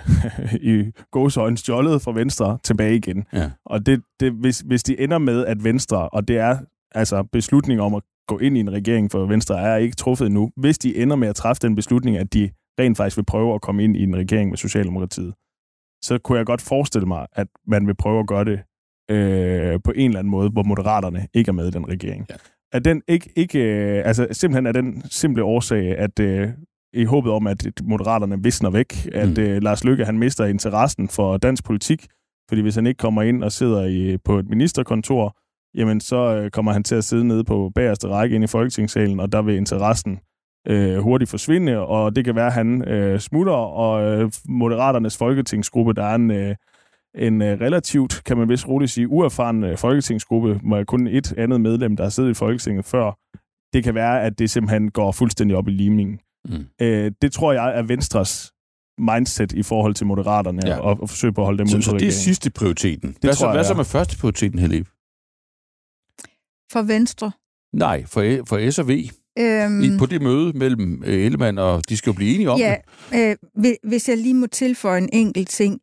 i 0.73 0.91
gåsøjne 1.12 1.58
stjålet 1.58 2.02
fra 2.02 2.12
Venstre 2.12 2.58
tilbage 2.63 2.95
igen. 2.95 3.25
Ja. 3.34 3.52
Og 3.65 3.86
det, 3.86 4.02
det, 4.19 4.32
hvis, 4.32 4.60
hvis 4.60 4.84
de 4.84 4.99
ender 4.99 5.17
med, 5.17 5.45
at 5.45 5.63
Venstre, 5.63 6.10
og 6.10 6.28
det 6.28 6.38
er 6.38 6.58
altså 6.91 7.23
beslutning 7.23 7.82
om 7.82 7.95
at 7.95 8.04
gå 8.28 8.38
ind 8.38 8.58
i 8.58 8.60
en 8.60 8.71
regering 8.71 9.12
for 9.12 9.25
Venstre, 9.25 9.62
er 9.62 9.75
ikke 9.75 9.95
truffet 9.95 10.25
endnu. 10.25 10.52
Hvis 10.58 10.78
de 10.78 10.97
ender 10.97 11.15
med 11.15 11.28
at 11.28 11.36
træffe 11.36 11.60
den 11.62 11.75
beslutning, 11.75 12.17
at 12.17 12.34
de 12.34 12.49
rent 12.80 12.97
faktisk 12.97 13.17
vil 13.17 13.25
prøve 13.25 13.56
at 13.56 13.62
komme 13.62 13.84
ind 13.84 13.97
i 13.97 14.04
en 14.04 14.15
regering 14.15 14.49
med 14.49 14.58
Socialdemokratiet, 14.58 15.34
så 16.04 16.17
kunne 16.23 16.38
jeg 16.38 16.45
godt 16.45 16.62
forestille 16.62 17.08
mig, 17.08 17.28
at 17.34 17.47
man 17.67 17.88
vil 17.88 17.95
prøve 17.95 18.19
at 18.19 18.28
gøre 18.28 18.45
det 18.45 18.60
øh, 19.12 19.80
på 19.84 19.91
en 19.95 20.10
eller 20.10 20.19
anden 20.19 20.32
måde, 20.32 20.49
hvor 20.49 20.63
moderaterne 20.63 21.28
ikke 21.34 21.49
er 21.49 21.54
med 21.54 21.67
i 21.67 21.71
den 21.71 21.89
regering. 21.89 22.25
Ja. 22.30 22.36
Er 22.71 22.79
den 22.79 23.01
ikke, 23.08 23.29
ikke 23.36 23.60
øh, 23.60 24.01
altså 24.05 24.27
simpelthen 24.32 24.65
er 24.65 24.71
den 24.71 25.03
simple 25.10 25.43
årsag, 25.43 25.97
at 25.97 26.19
øh, 26.19 26.49
i 26.93 27.03
håbet 27.03 27.32
om, 27.32 27.47
at 27.47 27.65
moderaterne 27.84 28.43
visner 28.43 28.69
væk, 28.69 29.08
at 29.13 29.38
mm. 29.38 29.43
øh, 29.43 29.62
Lars 29.62 29.84
Lykke 29.84 30.05
han 30.05 30.19
mister 30.19 30.45
interessen 30.45 31.10
for 31.10 31.38
dansk 31.38 31.63
politik, 31.63 32.08
fordi 32.49 32.62
hvis 32.62 32.75
han 32.75 32.88
ikke 32.88 32.97
kommer 32.97 33.21
ind 33.21 33.43
og 33.43 33.51
sidder 33.51 33.86
i, 33.86 34.17
på 34.17 34.39
et 34.39 34.49
ministerkontor, 34.49 35.38
jamen 35.75 36.01
så 36.01 36.36
øh, 36.36 36.51
kommer 36.51 36.71
han 36.71 36.84
til 36.84 36.95
at 36.95 37.03
sidde 37.03 37.27
nede 37.27 37.43
på 37.43 37.71
bagerste 37.75 38.08
række 38.08 38.36
ind 38.36 38.43
i 38.43 38.47
Folketingssalen, 38.47 39.19
og 39.19 39.32
der 39.32 39.41
vil 39.41 39.55
interessen 39.55 40.19
øh, 40.67 40.97
hurtigt 40.97 41.29
forsvinde, 41.29 41.77
og 41.77 42.15
det 42.15 42.25
kan 42.25 42.36
være, 42.36 42.47
at 42.47 42.53
han 42.53 42.88
øh, 42.88 43.19
smutter, 43.19 43.53
og 43.53 44.03
øh, 44.03 44.32
Moderaternes 44.49 45.17
folketingsgruppe, 45.17 45.93
der 45.93 46.03
er 46.03 46.15
en, 46.15 46.32
øh, 46.32 46.55
en 47.15 47.41
øh, 47.41 47.62
relativt, 47.62 48.22
kan 48.26 48.38
man 48.38 48.50
vist 48.50 48.67
roligt 48.67 48.91
sige, 48.91 49.08
uerfaren 49.08 49.63
øh, 49.63 49.78
folketingsgruppe, 49.78 50.60
med 50.63 50.86
kun 50.86 51.08
et 51.08 51.34
andet 51.38 51.62
medlem, 51.62 51.95
der 51.95 52.04
har 52.04 52.10
siddet 52.10 52.30
i 52.30 52.34
Folketinget 52.34 52.86
før. 52.86 53.17
Det 53.74 53.84
kan 53.84 53.95
være, 53.95 54.24
at 54.24 54.39
det 54.39 54.50
simpelthen 54.50 54.91
går 54.91 55.12
fuldstændig 55.12 55.58
op 55.58 55.67
i 55.67 55.72
limningen. 55.72 56.19
Mm. 56.45 56.65
Øh, 56.82 57.12
det 57.22 57.32
tror 57.32 57.54
jeg 57.54 57.78
er 57.78 57.82
Venstres 57.82 58.52
mindset 58.98 59.52
i 59.52 59.63
forhold 59.63 59.93
til 59.93 60.06
moderaterne, 60.06 60.62
ja. 60.65 60.78
og, 60.78 61.02
og 61.02 61.10
forsøge 61.10 61.34
på 61.34 61.41
at 61.41 61.45
holde 61.45 61.58
dem 61.58 61.67
så, 61.67 61.82
Så 61.82 61.98
det 61.98 62.08
er 62.08 62.12
sidste 62.12 62.50
prioriteten. 62.50 63.10
Det 63.10 63.17
hvad, 63.22 63.34
så, 63.34 63.52
hvad 63.52 63.63
så 63.63 63.74
med 63.74 63.86
første 63.86 64.17
prioriteten, 64.17 64.60
Helib? 64.60 64.88
For 66.72 66.82
Venstre? 66.82 67.32
Nej, 67.74 68.06
for, 68.06 68.45
for 68.45 68.72
S 68.72 68.80
og 68.80 68.88
V. 68.88 68.91
Øhm, 69.39 69.84
I, 69.84 69.98
på 70.00 70.06
det 70.06 70.22
møde 70.22 70.58
mellem 70.58 71.04
Ellemann 71.06 71.58
og 71.58 71.89
de 71.89 71.98
skal 71.98 72.10
jo 72.12 72.15
blive 72.15 72.34
enige 72.34 72.50
om 72.50 72.60
ja, 72.60 72.76
det. 73.12 73.38
Øh, 73.63 73.76
hvis 73.84 74.10
jeg 74.10 74.17
lige 74.17 74.34
må 74.34 74.48
tilføje 74.48 74.98
en 74.98 75.10
enkelt 75.13 75.50
ting 75.50 75.82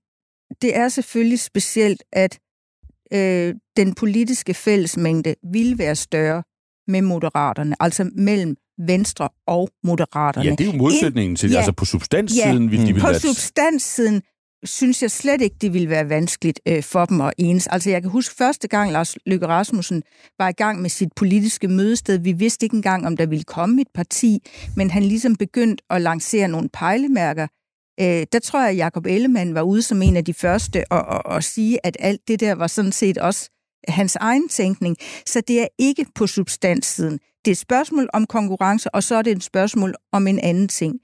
det 0.63 0.77
er 0.77 0.89
selvfølgelig 0.89 1.41
specielt, 1.41 2.03
at 2.13 2.39
øh, 3.13 3.55
den 3.77 3.95
politiske 3.95 4.55
fællesmængde 4.55 5.35
vil 5.53 5.79
være 5.79 5.95
større 5.95 6.43
med 6.89 7.03
moderaterne, 7.03 7.77
altså 7.81 8.11
mellem 8.15 8.57
Venstre 8.79 9.29
og 9.47 9.69
Moderaterne. 9.85 10.45
Ja, 10.45 10.51
det 10.51 10.61
er 10.61 10.73
jo 10.73 10.79
modsætningen 10.79 11.31
Ind, 11.31 11.37
til, 11.37 11.51
ja, 11.51 11.57
altså 11.57 11.73
på 11.73 11.85
substanssiden 11.85 12.63
ja, 12.63 12.71
vil 12.71 12.87
de 12.87 12.93
vil 12.93 13.01
på 13.01 13.07
være... 13.07 13.19
substanssiden 13.19 14.23
synes 14.65 15.03
jeg 15.03 15.11
slet 15.11 15.41
ikke, 15.41 15.57
det 15.61 15.73
ville 15.73 15.89
være 15.89 16.09
vanskeligt 16.09 16.61
øh, 16.69 16.83
for 16.83 17.05
dem 17.05 17.21
at 17.21 17.33
enes. 17.39 17.67
Altså 17.67 17.91
jeg 17.91 18.03
kan 18.03 18.11
huske 18.11 18.35
første 18.35 18.69
gang, 18.69 18.93
Lars 18.93 19.17
Løkke 19.27 19.47
Rasmussen 19.47 20.03
var 20.39 20.49
i 20.49 20.53
gang 20.53 20.83
med 20.83 20.91
sit 20.91 21.09
politiske 21.17 21.69
mødested. 21.69 22.19
Vi 22.19 22.33
vidste 22.33 22.67
ikke 22.67 22.77
engang, 22.77 23.07
om 23.07 23.17
der 23.17 23.27
ville 23.27 23.45
komme 23.45 23.81
et 23.81 23.89
parti, 23.95 24.39
men 24.77 24.91
han 24.91 25.03
ligesom 25.03 25.37
begyndte 25.37 25.85
at 25.91 26.03
lancere 26.03 26.49
nogle 26.49 26.69
pejlemærker 26.73 27.47
øh, 28.01 28.27
der 28.33 28.39
tror 28.39 28.61
jeg, 28.61 28.71
at 28.71 28.77
Jacob 28.77 29.07
Ellemann 29.07 29.55
var 29.55 29.63
ude 29.63 29.83
som 29.83 30.03
en 30.03 30.17
af 30.17 30.25
de 30.25 30.35
første 30.35 30.85
og, 30.91 31.03
og, 31.03 31.27
og 31.27 31.45
sige, 31.45 31.87
at 31.87 31.97
alt 32.01 32.29
det 32.29 32.41
der 32.41 32.55
var 32.55 32.67
sådan 32.67 32.93
set 32.93 33.19
også 33.19 33.51
hans 33.89 34.17
egen 34.17 34.49
tænkning. 34.49 34.97
Så 35.27 35.41
det 35.49 35.61
er 35.61 35.69
ikke 35.79 36.07
på 36.15 36.27
substanssiden. 36.27 37.19
Det 37.45 37.51
er 37.51 37.53
et 37.53 37.59
spørgsmål 37.59 38.09
om 38.13 38.27
konkurrence, 38.27 38.95
og 38.95 39.03
så 39.03 39.15
er 39.15 39.23
det 39.23 39.37
et 39.37 39.45
spørgsmål 39.45 39.95
om 40.13 40.27
en 40.27 40.39
anden 40.39 40.69
ting. 40.69 41.01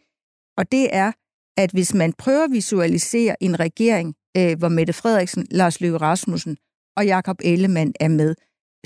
Og 0.58 0.72
det 0.72 0.94
er, 0.94 1.12
at 1.56 1.70
hvis 1.70 1.94
man 1.94 2.12
prøver 2.12 2.44
at 2.44 2.52
visualisere 2.52 3.42
en 3.42 3.60
regering, 3.60 4.14
øh, 4.36 4.58
hvor 4.58 4.68
Mette 4.68 4.92
Frederiksen, 4.92 5.46
Lars 5.50 5.80
Løkke 5.80 5.98
Rasmussen 5.98 6.56
og 6.96 7.06
Jakob 7.06 7.36
Ellemann 7.44 7.92
er 8.00 8.08
med, 8.08 8.34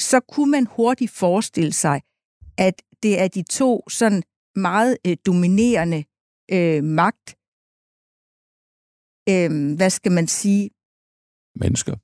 så 0.01 0.21
kunne 0.21 0.51
man 0.51 0.67
hurtigt 0.71 1.11
forestille 1.11 1.73
sig, 1.73 2.01
at 2.59 2.83
det 3.03 3.21
er 3.21 3.29
de 3.29 3.43
to 3.43 3.89
sådan 3.89 4.23
meget 4.57 4.97
øh, 5.07 5.17
dominerende 5.27 6.05
øh, 6.53 6.85
magt, 6.85 7.37
øh, 9.29 9.75
hvad 9.77 9.91
skal 9.91 10.13
man 10.13 10.29
sige? 10.29 10.71
Mennesker. 11.61 11.95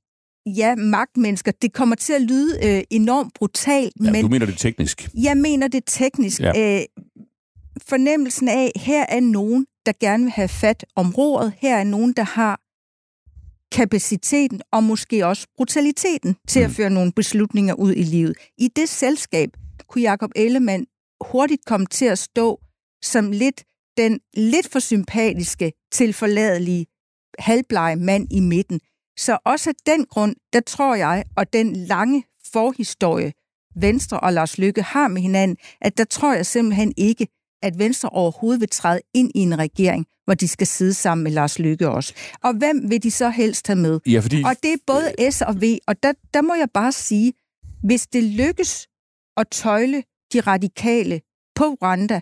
Ja, 0.47 0.75
magtmennesker. 0.77 1.53
Det 1.53 1.73
kommer 1.73 1.97
til 1.97 2.13
at 2.13 2.23
lyde 2.23 2.59
øh, 2.67 2.83
enormt 2.91 3.35
brutalt, 3.35 3.93
Ja, 4.05 4.11
men 4.11 4.23
du 4.23 4.29
mener 4.29 4.47
det 4.47 4.59
teknisk. 4.59 5.09
jeg 5.23 5.37
mener 5.37 5.69
det 5.69 5.83
teknisk. 5.87 6.41
Ja. 6.41 6.79
Øh, 6.81 6.85
fornemmelsen 7.89 8.49
af, 8.49 8.73
her 8.77 9.07
er 9.09 9.21
nogen, 9.21 9.67
der 9.87 9.93
gerne 10.01 10.23
vil 10.25 10.33
have 10.33 10.49
fat 10.49 10.85
om 10.97 11.11
roret. 11.13 11.53
Her 11.59 11.77
er 11.77 11.85
nogen, 11.85 12.13
der 12.13 12.23
har 12.23 12.61
kapaciteten 13.73 14.61
og 14.73 14.85
måske 14.85 15.27
også 15.27 15.47
brutaliteten 15.57 16.37
til 16.49 16.61
at 16.61 16.69
Mm. 16.71 16.75
føre 16.75 16.91
nogle 16.91 17.13
beslutninger 17.13 17.75
ud 17.75 17.93
i 17.95 18.03
livet. 18.03 18.35
I 18.59 18.69
det 18.77 18.89
selskab 18.89 19.51
kunne 19.89 20.03
Jacob 20.03 20.31
Ellemann 20.37 20.87
hurtigt 21.25 21.65
komme 21.67 21.87
til 21.87 22.05
at 22.05 22.19
stå 22.19 22.61
som 23.03 23.31
lidt 23.31 23.65
den 23.97 24.21
lidt 24.35 24.69
for 24.69 24.79
sympatiske, 24.79 25.73
tilforladelige, 25.93 26.87
halvblege 27.39 27.97
mand 27.97 28.27
i 28.31 28.41
midten. 28.41 28.81
Så 29.19 29.39
også 29.45 29.71
af 29.71 29.75
den 29.87 30.05
grund, 30.05 30.37
der 30.53 30.61
tror 30.61 30.95
jeg, 30.95 31.25
og 31.37 31.53
den 31.53 31.77
lange 31.77 32.25
forhistorie, 32.53 33.33
Venstre 33.77 34.21
og 34.21 34.33
Lars 34.33 34.59
Lykke 34.59 34.83
har 34.83 35.09
med 35.09 35.23
hinanden, 35.23 35.57
at 35.81 35.99
der 35.99 36.05
tror 36.05 36.35
jeg 36.35 36.47
simpelthen 36.47 36.93
ikke, 36.97 37.27
at 37.63 37.79
Venstre 37.79 38.09
overhovedet 38.09 38.61
vil 38.61 38.69
træde 38.69 39.01
ind 39.15 39.31
i 39.35 39.39
en 39.39 39.59
regering, 39.59 40.07
hvor 40.25 40.35
de 40.35 40.49
skal 40.49 40.67
sidde 40.67 40.95
sammen 40.95 41.25
med 41.25 41.33
Lars 41.33 41.59
Lykke 41.59 41.89
også. 41.89 42.15
Og 42.43 42.55
hvem 42.55 42.91
vil 42.91 43.03
de 43.03 43.11
så 43.11 43.31
helst 43.31 43.67
have 43.67 43.79
med? 43.79 44.01
Ja, 44.07 44.21
fordi... 44.21 44.43
Og 44.43 44.57
det 44.63 44.73
er 44.73 44.77
både 44.87 45.31
S 45.31 45.43
og 45.43 45.63
V, 45.63 45.79
og 45.87 46.03
der, 46.03 46.13
der 46.35 46.43
må 46.43 46.55
jeg 46.55 46.69
bare 46.75 46.93
sige, 46.93 47.33
hvis 47.85 48.07
det 48.07 48.25
lykkes 48.25 48.89
at 49.37 49.49
tøjle 49.51 50.03
de 50.33 50.41
radikale 50.41 51.21
på 51.55 51.65
Rwanda, 51.65 52.21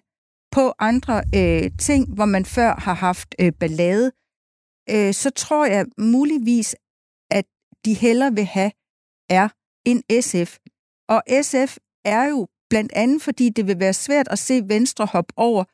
på 0.52 0.72
andre 0.78 1.22
øh, 1.34 1.70
ting, 1.78 2.14
hvor 2.14 2.24
man 2.24 2.44
før 2.44 2.74
har 2.78 2.94
haft 2.94 3.34
øh, 3.40 3.52
ballade, 3.52 4.12
øh, 4.94 5.14
så 5.14 5.30
tror 5.30 5.66
jeg 5.66 5.86
muligvis, 5.98 6.76
at 7.30 7.44
de 7.84 7.94
hellere 7.94 8.34
vil 8.34 8.44
have 8.44 8.70
er 9.30 9.48
en 9.86 10.02
SF. 10.22 10.58
Og 11.08 11.22
SF 11.42 11.76
er 12.04 12.24
jo 12.24 12.48
blandt 12.70 12.92
andet, 12.92 13.22
fordi 13.22 13.48
det 13.48 13.66
vil 13.66 13.78
være 13.80 13.92
svært 13.92 14.28
at 14.30 14.38
se 14.38 14.62
Venstre 14.68 15.06
hoppe 15.06 15.32
over 15.36 15.64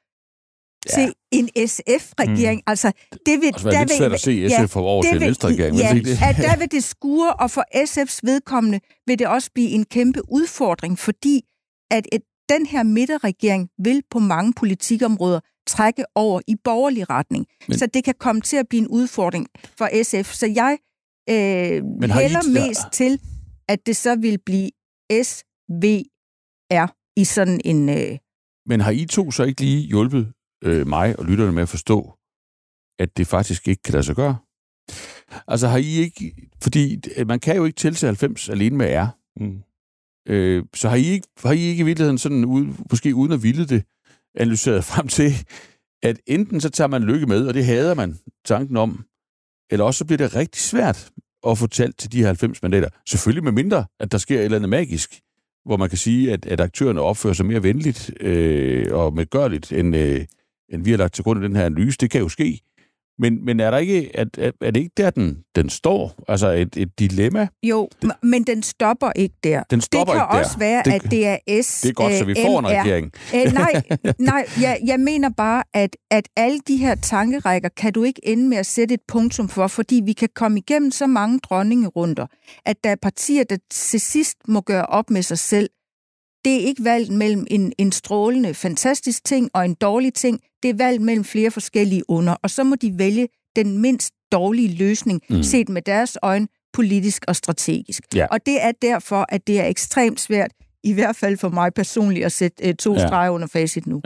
Ja. 0.87 0.95
til 0.95 1.15
en 1.33 1.49
SF-regering. 1.69 2.59
Mm. 2.67 2.71
Altså, 2.71 2.93
det 3.27 3.41
vil, 3.41 3.53
Det 3.55 3.65
være 3.65 3.75
lidt 3.79 3.89
vil- 3.91 3.97
svært 3.97 4.13
at 4.13 4.21
se 4.21 4.31
ja, 4.33 4.67
SF 4.67 4.77
over 4.77 5.03
til 5.03 5.13
vil- 5.13 5.21
venstre 5.27 5.49
regering. 5.49 5.77
Ja, 5.77 5.93
det? 5.95 6.19
at 6.31 6.37
der 6.37 6.57
vil 6.57 6.71
det 6.71 6.85
skure, 6.85 7.33
og 7.35 7.51
for 7.51 7.65
SF's 7.75 8.21
vedkommende 8.23 8.81
vil 9.07 9.19
det 9.19 9.27
også 9.27 9.51
blive 9.55 9.69
en 9.71 9.85
kæmpe 9.85 10.21
udfordring, 10.33 10.99
fordi 10.99 11.45
at 11.91 12.07
et, 12.13 12.23
den 12.49 12.67
her 12.67 12.83
midterregering 12.83 13.69
vil 13.79 14.03
på 14.11 14.19
mange 14.19 14.53
politikområder 14.57 15.41
trække 15.67 16.05
over 16.15 16.41
i 16.47 16.55
borgerlig 16.65 17.11
retning. 17.11 17.47
Men- 17.69 17.79
så 17.79 17.87
det 17.87 18.05
kan 18.05 18.15
komme 18.21 18.41
til 18.41 18.57
at 18.57 18.69
blive 18.69 18.81
en 18.81 18.89
udfordring 18.89 19.47
for 19.79 19.89
SF. 20.03 20.33
Så 20.33 20.47
jeg 20.47 20.79
øh, 21.31 21.85
Men 22.01 22.11
har 22.11 22.21
I- 22.21 22.23
hælder 22.23 22.67
mest 22.67 22.81
til, 22.93 23.21
at 23.69 23.87
det 23.87 23.97
så 23.97 24.17
vil 24.17 24.39
blive 24.47 24.71
SVR 25.23 26.93
i 27.17 27.25
sådan 27.25 27.61
en... 27.65 27.89
Øh, 27.89 28.19
Men 28.67 28.81
har 28.81 28.91
I 28.91 29.07
to 29.07 29.31
så 29.31 29.43
ikke 29.45 29.61
lige 29.61 29.87
hjulpet 29.87 30.33
øh, 30.65 30.87
mig 30.87 31.19
og 31.19 31.25
lytterne 31.25 31.53
med 31.53 31.63
at 31.63 31.69
forstå, 31.69 32.13
at 32.99 33.17
det 33.17 33.27
faktisk 33.27 33.69
ikke 33.69 33.83
kan 33.83 33.93
lade 33.93 34.05
sig 34.05 34.17
gøre? 34.17 34.37
Altså 35.49 35.69
har 35.69 35.79
I 35.79 35.87
ikke... 35.97 36.35
Fordi 36.63 36.99
øh, 37.17 37.27
man 37.27 37.41
kan 37.41 37.57
jo 37.57 37.65
ikke 37.65 37.77
tælle 37.77 37.97
til 37.97 38.07
90 38.07 38.49
alene 38.49 38.77
med 38.77 38.97
R. 38.97 39.07
Mm. 39.41 39.63
Øh, 40.27 40.65
så 40.75 40.89
har 40.89 40.97
I, 40.97 41.05
ikke, 41.05 41.27
har 41.45 41.53
I 41.53 41.61
ikke 41.61 41.81
i 41.81 41.85
virkeligheden 41.85 42.19
sådan, 42.19 42.45
ude, 42.45 42.75
måske 42.91 43.15
uden 43.15 43.33
at 43.33 43.43
ville 43.43 43.67
det, 43.67 43.85
analyseret 44.37 44.85
frem 44.93 45.09
til, 45.09 45.33
at 46.03 46.21
enten 46.27 46.61
så 46.61 46.71
tager 46.71 46.89
man 46.89 47.03
lykke 47.03 47.27
med, 47.27 47.47
og 47.47 47.55
det 47.55 47.65
hader 47.65 47.95
man 47.95 48.19
tanken 48.45 48.77
om, 48.77 49.05
eller 49.71 49.85
også 49.85 49.99
så 49.99 50.05
bliver 50.05 50.19
det 50.19 50.37
rigtig 50.37 50.63
svært 50.63 51.11
at 51.47 51.59
få 51.59 51.67
talt 51.67 51.99
til 51.99 52.13
de 52.13 52.19
her 52.19 52.27
90 52.27 52.63
mandater. 52.63 52.89
Selvfølgelig 53.09 53.45
med 53.45 53.53
mindre, 53.53 53.85
at 54.01 54.13
der 54.13 54.19
sker 54.19 54.39
et 54.39 54.45
eller 54.45 54.57
andet 54.57 54.69
magisk, 54.69 55.21
hvor 55.65 55.77
man 55.77 55.89
kan 55.89 55.99
sige, 55.99 56.33
at, 56.33 56.47
at 56.47 56.61
aktørerne 56.61 57.01
opfører 57.01 57.35
sig 57.35 57.47
mere 57.47 57.63
venligt 57.63 58.11
øh, 58.21 58.95
og 58.95 59.15
medgørligt, 59.15 59.73
end, 59.73 59.97
øh, 59.97 60.25
end 60.69 60.85
vi 60.85 60.91
har 60.91 60.99
lagt 60.99 61.15
til 61.15 61.25
grund 61.25 61.43
af 61.43 61.49
den 61.49 61.57
her 61.57 61.67
analyse. 61.67 61.99
Det 61.99 62.11
kan 62.11 62.21
jo 62.21 62.29
ske. 62.29 62.61
Men, 63.19 63.45
men 63.45 63.61
er, 63.61 63.71
der 63.71 63.79
ikke, 63.79 64.17
er, 64.17 64.25
er, 64.39 64.51
er 64.61 64.71
det 64.71 64.81
ikke 64.81 64.93
der, 64.97 65.11
den, 65.11 65.39
den 65.57 65.71
står? 65.71 66.25
Altså 66.29 66.49
et, 66.49 66.77
et 66.77 66.99
dilemma? 66.99 67.49
jo, 67.63 67.89
det, 68.03 68.13
men 68.23 68.43
den 68.45 68.63
stopper 68.63 69.13
ikke 69.17 69.35
der. 69.45 69.63
Den 69.71 69.81
stopper 69.81 70.13
det 70.15 70.21
kan 70.23 70.27
ikke 70.29 70.33
der. 70.37 70.45
også 70.45 70.59
være, 70.59 70.83
Det- 70.85 70.93
at 70.93 71.11
det 71.11 71.27
er 71.27 71.63
S. 71.63 71.81
Det 71.81 71.89
er 71.89 71.93
godt, 71.93 72.15
så 72.19 72.25
vi 72.25 72.35
får 72.47 72.59
en 72.59 72.67
regering. 72.67 73.13
Øh, 73.35 73.53
nej, 73.53 73.83
nej 74.19 74.47
jeg, 74.61 74.81
jeg 74.87 75.01
mener 75.01 75.31
bare, 75.37 75.63
at, 75.75 75.97
at 76.11 76.29
alle 76.37 76.59
de 76.69 76.77
her 76.77 76.95
tankerækker 76.95 77.69
kan 77.77 77.93
du 77.93 78.03
ikke 78.03 78.21
ende 78.29 78.49
med 78.49 78.57
at 78.57 78.67
sætte 78.67 78.95
et 78.95 79.01
punktum 79.09 79.49
for, 79.49 79.67
fordi 79.67 80.03
vi 80.05 80.13
kan 80.13 80.29
komme 80.35 80.59
igennem 80.59 80.91
så 80.91 81.07
mange 81.07 81.39
dronningerunder, 81.39 82.27
at 82.67 82.77
der 82.85 82.91
er 82.91 82.97
partier, 83.03 83.45
der 83.45 83.57
til 83.71 84.01
sidst 84.01 84.37
må 84.49 84.61
gøre 84.61 84.87
op 84.87 85.11
med 85.11 85.23
sig 85.23 85.39
selv. 85.39 85.69
Det 86.47 86.55
er 86.55 86.61
ikke 86.67 86.85
valgt 86.85 87.11
mellem 87.13 87.47
en, 87.51 87.73
en 87.79 87.93
strålende, 87.93 88.55
fantastisk 88.55 89.25
ting 89.25 89.51
og 89.55 89.65
en 89.65 89.75
dårlig 89.75 90.15
ting. 90.15 90.41
Det 90.63 90.71
er 90.71 90.75
valgt 90.77 91.03
mellem 91.03 91.25
flere 91.25 91.51
forskellige 91.51 92.03
under, 92.09 92.35
og 92.43 92.51
så 92.51 92.65
må 92.65 92.75
de 92.83 92.95
vælge 92.99 93.29
den 93.57 93.79
mindst 93.79 94.13
dårlige 94.33 94.77
løsning, 94.79 95.21
Mm. 95.31 95.43
set 95.43 95.69
med 95.69 95.83
deres 95.83 96.19
øjne, 96.23 96.47
politisk 96.73 97.25
og 97.29 97.37
strategisk. 97.37 98.03
Ja. 98.15 98.27
Og 98.31 98.39
det 98.47 98.65
er 98.65 98.73
derfor, 98.83 99.27
at 99.29 99.47
det 99.47 99.61
er 99.61 99.67
ekstremt 99.67 100.21
svært, 100.21 100.51
i 100.85 100.93
hvert 100.93 101.17
fald 101.17 101.37
for 101.39 101.49
mig 101.49 101.75
personligt, 101.75 102.25
at 102.25 102.33
sætte 102.33 102.69
øh, 102.69 102.75
to 102.75 102.95
Ja. 102.95 103.01
ja. 103.01 103.07
streger 103.07 103.31
under 103.31 103.47
facit 103.47 103.87
nu. 103.87 104.01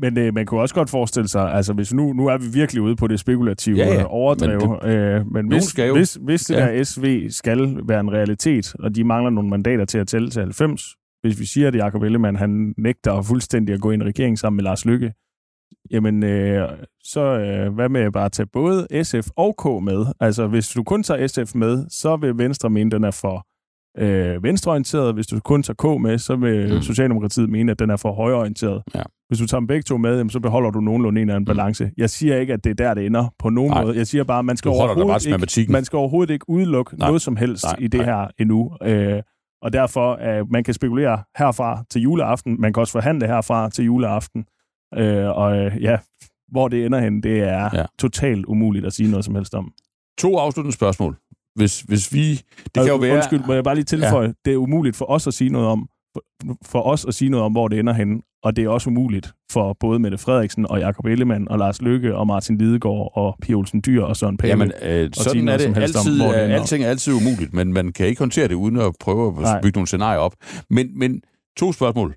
Men 0.00 0.18
øh, 0.18 0.34
man 0.34 0.46
kunne 0.46 0.60
også 0.60 0.74
godt 0.74 0.90
forestille 0.90 1.28
sig, 1.28 1.52
altså 1.54 1.72
hvis 1.72 1.92
nu, 1.92 2.12
nu 2.12 2.26
er 2.26 2.38
vi 2.38 2.46
virkelig 2.52 2.82
ude 2.82 2.96
på 2.96 3.06
det 3.06 3.20
spekulative 3.20 3.76
Ja, 3.76 3.84
ja. 3.86 3.92
ja, 3.92 3.98
ja. 4.00 4.04
overdrev, 4.10 4.78
men, 4.82 4.90
øh, 4.92 5.32
men 5.32 5.48
hvis, 5.48 5.64
skal 5.64 5.88
jo. 5.88 5.94
hvis, 5.96 6.18
hvis 6.24 6.42
det 6.44 6.54
Ja. 6.54 6.66
ja. 6.66 6.76
der 6.78 6.84
SV 6.84 7.26
skal 7.30 7.76
være 7.88 8.00
en 8.00 8.12
realitet, 8.12 8.74
og 8.78 8.94
de 8.94 9.04
mangler 9.04 9.30
nogle 9.30 9.50
mandater 9.50 9.84
til 9.84 9.98
at 9.98 10.08
tælle 10.08 10.30
til 10.30 10.42
90, 10.42 10.82
hvis 11.22 11.40
vi 11.40 11.46
siger, 11.46 11.68
at 11.68 11.74
Jacob 11.76 12.02
Ellemann 12.02 12.36
han 12.36 12.74
nægter 12.78 13.22
fuldstændig 13.22 13.74
at 13.74 13.80
gå 13.80 13.90
i 13.90 13.94
en 13.94 14.04
regering 14.04 14.38
sammen 14.38 14.56
med 14.56 14.64
Lars 14.64 14.84
Lykke, 14.84 15.12
jamen 15.90 16.22
øh, 16.22 16.68
så 17.04 17.20
øh, 17.20 17.74
hvad 17.74 17.88
med 17.88 18.12
bare 18.12 18.24
at 18.24 18.32
tage 18.32 18.46
både 18.52 19.04
SF 19.04 19.28
og 19.36 19.54
K 19.58 19.64
med? 19.84 20.06
Altså 20.20 20.46
hvis 20.46 20.68
du 20.68 20.82
kun 20.82 21.02
tager 21.02 21.26
SF 21.26 21.54
med, 21.54 21.86
så 21.90 22.16
vil 22.16 22.38
Venstre 22.38 22.70
mene, 22.70 22.88
at 22.88 22.92
den 22.92 23.04
er 23.04 23.10
for 23.10 23.46
øh, 23.98 24.42
venstreorienteret. 24.42 25.14
Hvis 25.14 25.26
du 25.26 25.40
kun 25.40 25.62
tager 25.62 25.96
K 25.96 26.02
med, 26.02 26.18
så 26.18 26.36
vil 26.36 26.74
Mm. 26.74 26.80
Socialdemokratiet 26.82 27.50
mene, 27.50 27.72
at 27.72 27.78
den 27.78 27.90
er 27.90 27.96
for 27.96 28.12
højreorienteret. 28.12 28.82
Ja. 28.94 29.02
Hvis 29.28 29.38
du 29.38 29.46
tager 29.46 29.60
dem 29.60 29.66
begge 29.66 29.82
to 29.82 29.96
med, 29.96 30.16
jamen, 30.16 30.30
så 30.30 30.40
beholder 30.40 30.70
du 30.70 30.80
nogenlunde 30.80 31.20
en 31.20 31.28
eller 31.28 31.34
anden 31.36 31.52
Mm. 31.52 31.56
balance. 31.56 31.90
Jeg 31.96 32.10
siger 32.10 32.36
ikke, 32.36 32.52
at 32.52 32.64
det 32.64 32.70
er 32.70 32.74
der, 32.74 32.94
det 32.94 33.06
ender 33.06 33.34
på 33.38 33.50
nogen 33.50 33.70
Nej. 33.70 33.84
måde. 33.84 33.96
Jeg 33.96 34.06
siger 34.06 34.24
bare, 34.24 34.38
at 34.38 34.44
man 34.44 34.56
skal, 34.56 34.68
bare 34.68 34.74
overhovedet 34.78 35.56
ikke, 35.58 35.72
man 35.72 35.84
skal 35.84 35.96
overhovedet 35.96 36.32
ikke 36.32 36.50
udelukke 36.50 36.96
Nej. 36.98 37.08
noget 37.08 37.22
som 37.22 37.36
helst 37.36 37.64
Nej, 37.64 37.76
i 37.78 37.86
det 37.88 38.00
nej. 38.00 38.04
her 38.04 38.26
endnu. 38.38 38.70
Øh, 38.82 39.22
og 39.62 39.72
derfor, 39.72 40.38
øh, 40.38 40.50
man 40.52 40.64
kan 40.64 40.74
spekulere 40.74 41.22
herfra 41.38 41.84
til 41.90 42.02
juleaften. 42.02 42.60
Man 42.60 42.72
kan 42.72 42.80
også 42.80 42.92
forhandle 42.92 43.26
herfra 43.26 43.70
til 43.70 43.84
juleaften. 43.84 44.44
Øh, 44.94 45.26
og 45.36 45.56
øh, 45.58 45.82
ja, 45.82 45.98
hvor 46.48 46.68
det 46.68 46.86
ender 46.86 47.00
hen, 47.00 47.22
det 47.22 47.40
er 47.42 47.70
Ja. 47.74 47.84
totalt 47.98 48.44
umuligt 48.46 48.86
at 48.86 48.92
sige 48.92 49.10
noget 49.10 49.24
som 49.24 49.34
helst 49.34 49.54
om. 49.54 49.72
To 50.18 50.36
afsluttende 50.36 50.74
spørgsmål. 50.74 51.16
Hvis, 51.54 51.80
hvis 51.80 52.12
vi... 52.12 52.30
Det 52.34 52.42
kan 52.74 52.86
jo 52.86 52.94
Og 52.94 53.02
være... 53.02 53.14
Undskyld, 53.14 53.40
må 53.46 53.52
jeg 53.52 53.64
bare 53.64 53.74
lige 53.74 53.84
tilføje, 53.84 54.26
ja. 54.26 54.32
det 54.44 54.52
er 54.52 54.56
umuligt 54.56 54.96
for 54.96 55.10
os 55.10 55.26
at 55.26 55.34
sige 55.34 55.50
noget 55.50 55.68
om, 55.68 55.88
for, 56.14 56.22
for 56.64 56.82
os 56.82 57.04
at 57.04 57.14
sige 57.14 57.28
noget 57.28 57.44
om, 57.44 57.52
hvor 57.52 57.68
det 57.68 57.78
ender 57.78 57.92
hen. 57.92 58.22
Og 58.42 58.56
det 58.56 58.64
er 58.64 58.68
også 58.68 58.90
umuligt 58.90 59.32
for 59.52 59.76
både 59.80 59.98
Mette 59.98 60.18
Frederiksen 60.18 60.66
og 60.70 60.80
Jakob 60.80 61.06
Ellemann 61.06 61.48
og 61.48 61.58
Lars 61.58 61.82
Lykke 61.82 62.16
og 62.16 62.26
Martin 62.26 62.58
Lidegaard 62.58 63.12
og 63.14 63.36
Pia 63.42 63.54
Olsen 63.54 63.82
Dyr 63.86 64.02
og 64.02 64.16
Søren 64.16 64.36
Pape. 64.36 64.48
Jamen, 64.48 64.72
øh, 64.82 65.10
sådan 65.12 65.48
er 65.48 65.56
det 65.56 65.66
om, 65.66 65.74
altid. 65.74 66.18
det 66.18 66.34
øh, 66.34 66.44
ender. 66.44 66.60
alting 66.60 66.84
er 66.84 66.88
altid 66.88 67.12
umuligt, 67.12 67.54
men 67.54 67.72
man 67.72 67.92
kan 67.92 68.06
ikke 68.06 68.18
håndtere 68.18 68.48
det 68.48 68.54
uden 68.54 68.76
at 68.76 68.92
prøve 69.00 69.28
at 69.28 69.42
Nej. 69.42 69.60
bygge 69.60 69.76
nogle 69.76 69.86
scenarier 69.86 70.18
op. 70.18 70.34
Men, 70.70 70.98
men 70.98 71.22
to 71.56 71.72
spørgsmål. 71.72 72.14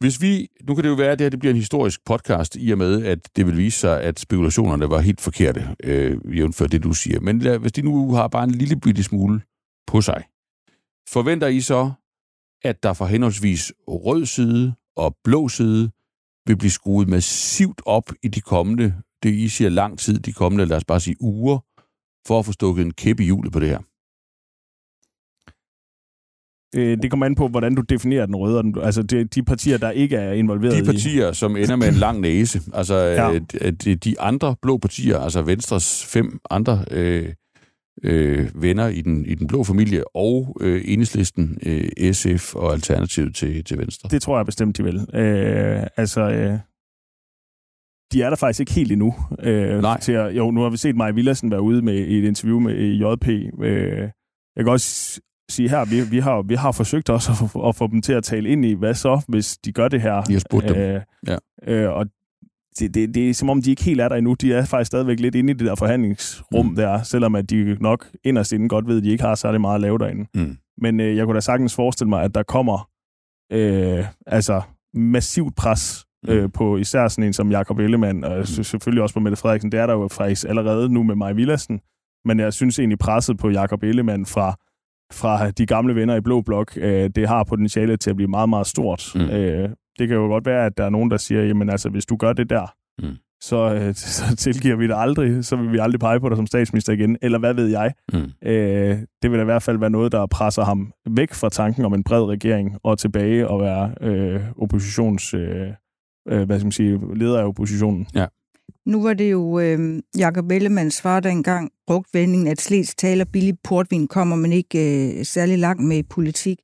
Hvis 0.00 0.22
vi, 0.22 0.48
nu 0.68 0.74
kan 0.74 0.84
det 0.84 0.90
jo 0.90 0.94
være, 0.94 1.10
at 1.12 1.18
det 1.18 1.24
her 1.24 1.30
det 1.30 1.38
bliver 1.38 1.50
en 1.52 1.56
historisk 1.60 2.00
podcast, 2.06 2.56
i 2.60 2.70
og 2.70 2.78
med, 2.78 3.04
at 3.04 3.18
det 3.36 3.46
vil 3.46 3.56
vise 3.56 3.78
sig, 3.78 4.00
at 4.02 4.20
spekulationerne 4.20 4.90
var 4.90 5.00
helt 5.00 5.20
forkerte, 5.20 5.68
øh, 5.84 6.36
jævnfør 6.36 6.66
det, 6.66 6.82
du 6.84 6.92
siger. 6.92 7.20
Men 7.20 7.38
lad, 7.38 7.58
hvis 7.58 7.72
de 7.72 7.82
nu 7.82 8.12
har 8.14 8.28
bare 8.28 8.44
en 8.44 8.50
lille 8.50 8.76
bitte 8.76 9.02
smule 9.02 9.40
på 9.86 10.00
sig, 10.00 10.24
forventer 11.08 11.46
I 11.46 11.60
så, 11.60 11.92
at 12.64 12.82
der 12.82 12.92
fra 12.92 13.06
henholdsvis 13.06 13.72
rød 13.88 14.26
side 14.26 14.74
og 14.96 15.16
blå 15.24 15.48
side 15.48 15.90
vil 16.46 16.56
blive 16.56 16.70
skruet 16.70 17.08
massivt 17.08 17.82
op 17.86 18.12
i 18.22 18.28
de 18.28 18.40
kommende 18.40 18.94
det 19.24 19.34
I 19.34 19.48
siger 19.48 19.70
lang 19.70 19.98
tid, 19.98 20.18
de 20.18 20.32
kommende, 20.32 20.64
lad 20.64 20.76
os 20.76 20.84
bare 20.84 21.00
sige 21.00 21.16
uger, 21.20 21.58
for 22.26 22.38
at 22.38 22.46
få 22.46 22.52
stukket 22.52 22.84
en 22.84 22.92
kæp 22.92 23.20
i 23.20 23.24
hjulet 23.24 23.52
på 23.52 23.60
det 23.60 23.68
her? 23.68 23.78
Øh, 26.76 26.98
det 27.02 27.10
kommer 27.10 27.26
an 27.26 27.34
på, 27.34 27.48
hvordan 27.48 27.74
du 27.74 27.82
definerer 27.82 28.26
den 28.26 28.36
røde. 28.36 28.62
Den, 28.62 28.78
altså 28.82 29.02
de, 29.02 29.24
de 29.24 29.42
partier, 29.42 29.78
der 29.78 29.90
ikke 29.90 30.16
er 30.16 30.32
involveret 30.32 30.78
De 30.78 30.92
partier, 30.92 31.30
i... 31.30 31.34
som 31.34 31.56
ender 31.56 31.76
med 31.76 31.88
en 31.88 31.94
lang 31.94 32.20
næse. 32.20 32.60
Altså 32.74 32.96
ja. 32.96 33.32
øh, 33.32 33.72
de, 33.72 33.96
de 33.96 34.20
andre 34.20 34.56
blå 34.62 34.78
partier, 34.78 35.18
altså 35.18 35.42
Venstres 35.42 36.04
fem 36.04 36.40
andre 36.50 36.84
øh, 36.90 37.34
øh, 38.02 38.62
venner 38.62 38.88
i 38.88 39.00
den, 39.00 39.26
i 39.26 39.34
den 39.34 39.46
blå 39.46 39.64
familie, 39.64 40.16
og 40.16 40.56
øh, 40.60 40.82
enhedslisten, 40.84 41.58
øh, 41.66 42.12
SF 42.12 42.54
og 42.54 42.72
Alternativet 42.72 43.34
til, 43.34 43.64
til 43.64 43.78
Venstre. 43.78 44.08
Det 44.08 44.22
tror 44.22 44.38
jeg 44.38 44.46
bestemt, 44.46 44.76
de 44.76 44.84
vil. 44.84 45.06
Øh, 45.14 45.86
altså... 45.96 46.20
Øh 46.30 46.58
de 48.12 48.22
er 48.22 48.28
der 48.28 48.36
faktisk 48.36 48.60
ikke 48.60 48.72
helt 48.72 48.92
endnu. 48.92 49.14
Øh, 49.38 49.82
Nej. 49.82 50.00
Til 50.00 50.12
at, 50.12 50.36
jo, 50.36 50.50
nu 50.50 50.62
har 50.62 50.70
vi 50.70 50.76
set 50.76 50.96
Maja 50.96 51.10
Villersen 51.10 51.50
være 51.50 51.62
ude 51.62 51.82
med 51.82 51.94
et 51.94 52.24
interview 52.24 52.58
med 52.58 52.74
JP. 52.74 53.28
Øh, 53.62 53.98
jeg 54.56 54.64
kan 54.64 54.68
også 54.68 55.20
sige 55.50 55.68
her, 55.68 55.84
vi, 55.84 56.10
vi, 56.10 56.18
har, 56.18 56.42
vi 56.42 56.54
har 56.54 56.72
forsøgt 56.72 57.10
også 57.10 57.32
at 57.32 57.50
få, 57.50 57.68
at 57.68 57.76
få 57.76 57.86
dem 57.86 58.02
til 58.02 58.12
at 58.12 58.24
tale 58.24 58.48
ind 58.48 58.64
i, 58.64 58.72
hvad 58.72 58.94
så, 58.94 59.20
hvis 59.28 59.58
de 59.58 59.72
gør 59.72 59.88
det 59.88 60.02
her. 60.02 60.22
De 60.22 60.32
har 60.32 60.40
spurgt 60.40 60.68
dem. 60.68 60.76
Øh, 60.76 61.00
ja. 61.26 61.36
øh, 61.66 61.92
og 61.92 62.06
det, 62.78 62.94
det, 62.94 63.14
det 63.14 63.30
er 63.30 63.34
som 63.34 63.50
om, 63.50 63.62
de 63.62 63.70
ikke 63.70 63.84
helt 63.84 64.00
er 64.00 64.08
der 64.08 64.16
endnu. 64.16 64.34
De 64.34 64.52
er 64.52 64.64
faktisk 64.64 64.86
stadigvæk 64.86 65.20
lidt 65.20 65.34
inde 65.34 65.50
i 65.50 65.54
det 65.54 65.66
der 65.66 65.74
forhandlingsrum 65.74 66.66
mm. 66.66 66.74
der, 66.74 67.02
selvom 67.02 67.34
at 67.34 67.50
de 67.50 67.76
nok 67.80 68.10
inderst 68.24 68.52
inden 68.52 68.68
godt 68.68 68.86
ved, 68.86 68.96
at 68.96 69.02
de 69.02 69.10
ikke 69.10 69.24
har 69.24 69.34
særlig 69.34 69.60
meget 69.60 69.74
at 69.74 69.80
lave 69.80 69.98
derinde. 69.98 70.26
Mm. 70.34 70.56
Men 70.78 71.00
øh, 71.00 71.16
jeg 71.16 71.24
kunne 71.24 71.34
da 71.34 71.40
sagtens 71.40 71.74
forestille 71.74 72.08
mig, 72.08 72.22
at 72.22 72.34
der 72.34 72.42
kommer 72.42 72.88
øh, 73.52 74.04
altså 74.26 74.62
massivt 74.94 75.56
pres 75.56 76.06
mm. 76.22 76.32
øh, 76.32 76.52
på 76.52 76.76
især 76.76 77.08
sådan 77.08 77.24
en 77.24 77.32
som 77.32 77.50
Jakob 77.50 77.78
Ellemann, 77.78 78.24
og 78.24 78.38
mm. 78.38 78.44
selvfølgelig 78.44 79.02
også 79.02 79.14
på 79.14 79.20
Mette 79.20 79.36
Frederiksen. 79.36 79.72
Det 79.72 79.80
er 79.80 79.86
der 79.86 79.94
jo 79.94 80.08
faktisk 80.08 80.48
allerede 80.48 80.88
nu 80.88 81.02
med 81.02 81.14
Maja 81.14 81.32
Villadsen. 81.32 81.80
Men 82.24 82.40
jeg 82.40 82.52
synes 82.52 82.78
egentlig 82.78 82.98
presset 82.98 83.38
på 83.38 83.50
Jakob 83.50 83.82
Ellemann 83.82 84.26
fra 84.26 84.54
fra 85.12 85.50
de 85.50 85.66
gamle 85.66 85.94
venner 85.94 86.16
i 86.16 86.20
Blå 86.20 86.40
Blok, 86.40 86.76
øh, 86.76 87.10
det 87.16 87.28
har 87.28 87.44
potentiale 87.44 87.96
til 87.96 88.10
at 88.10 88.16
blive 88.16 88.28
meget, 88.28 88.48
meget 88.48 88.66
stort. 88.66 89.12
Mm. 89.14 89.20
Øh, 89.20 89.68
det 89.98 90.08
kan 90.08 90.16
jo 90.16 90.26
godt 90.26 90.46
være, 90.46 90.66
at 90.66 90.78
der 90.78 90.84
er 90.84 90.90
nogen, 90.90 91.10
der 91.10 91.16
siger, 91.16 91.42
jamen 91.42 91.70
altså, 91.70 91.88
hvis 91.88 92.06
du 92.06 92.16
gør 92.16 92.32
det 92.32 92.50
der, 92.50 92.74
mm. 93.02 93.16
så, 93.40 93.74
øh, 93.74 93.94
så 94.16 94.36
tilgiver 94.36 94.76
vi 94.76 94.86
det 94.86 94.94
aldrig, 94.96 95.44
så 95.44 95.56
vil 95.56 95.72
vi 95.72 95.78
aldrig 95.78 96.00
pege 96.00 96.20
på 96.20 96.28
dig 96.28 96.36
som 96.36 96.46
statsminister 96.46 96.92
igen, 96.92 97.18
eller 97.22 97.38
hvad 97.38 97.54
ved 97.54 97.66
jeg. 97.66 97.92
Mm. 98.12 98.48
Øh, 98.48 98.98
det 99.22 99.30
vil 99.30 99.40
i 99.40 99.44
hvert 99.44 99.62
fald 99.62 99.78
være 99.78 99.90
noget, 99.90 100.12
der 100.12 100.26
presser 100.26 100.64
ham 100.64 100.92
væk 101.10 101.34
fra 101.34 101.48
tanken 101.48 101.84
om 101.84 101.94
en 101.94 102.04
bred 102.04 102.24
regering, 102.24 102.78
og 102.82 102.98
tilbage 102.98 103.48
og 103.48 103.60
være 103.60 103.94
øh, 104.00 104.40
oppositions... 104.58 105.34
Øh, 105.34 105.68
øh, 106.28 106.42
hvad 106.42 106.58
skal 106.58 106.66
man 106.66 106.72
sige, 106.72 107.16
leder 107.16 107.40
af 107.40 107.44
oppositionen. 107.44 108.06
Ja. 108.14 108.26
Nu 108.86 109.02
var 109.02 109.14
det 109.14 109.32
jo 109.32 109.58
øh, 109.58 110.02
Jacob 110.18 110.50
Ellemanns 110.50 111.02
far, 111.02 111.20
der 111.20 111.30
engang 111.30 111.70
brugt 111.86 112.08
vendingen, 112.14 112.48
at 112.48 112.60
Sleds 112.60 112.94
taler 112.94 113.24
billig 113.24 113.58
portvin 113.64 114.08
kommer, 114.08 114.36
men 114.36 114.52
ikke 114.52 115.18
øh, 115.18 115.24
særlig 115.24 115.58
langt 115.58 115.82
med 115.82 115.96
i 115.96 116.02
politik. 116.02 116.60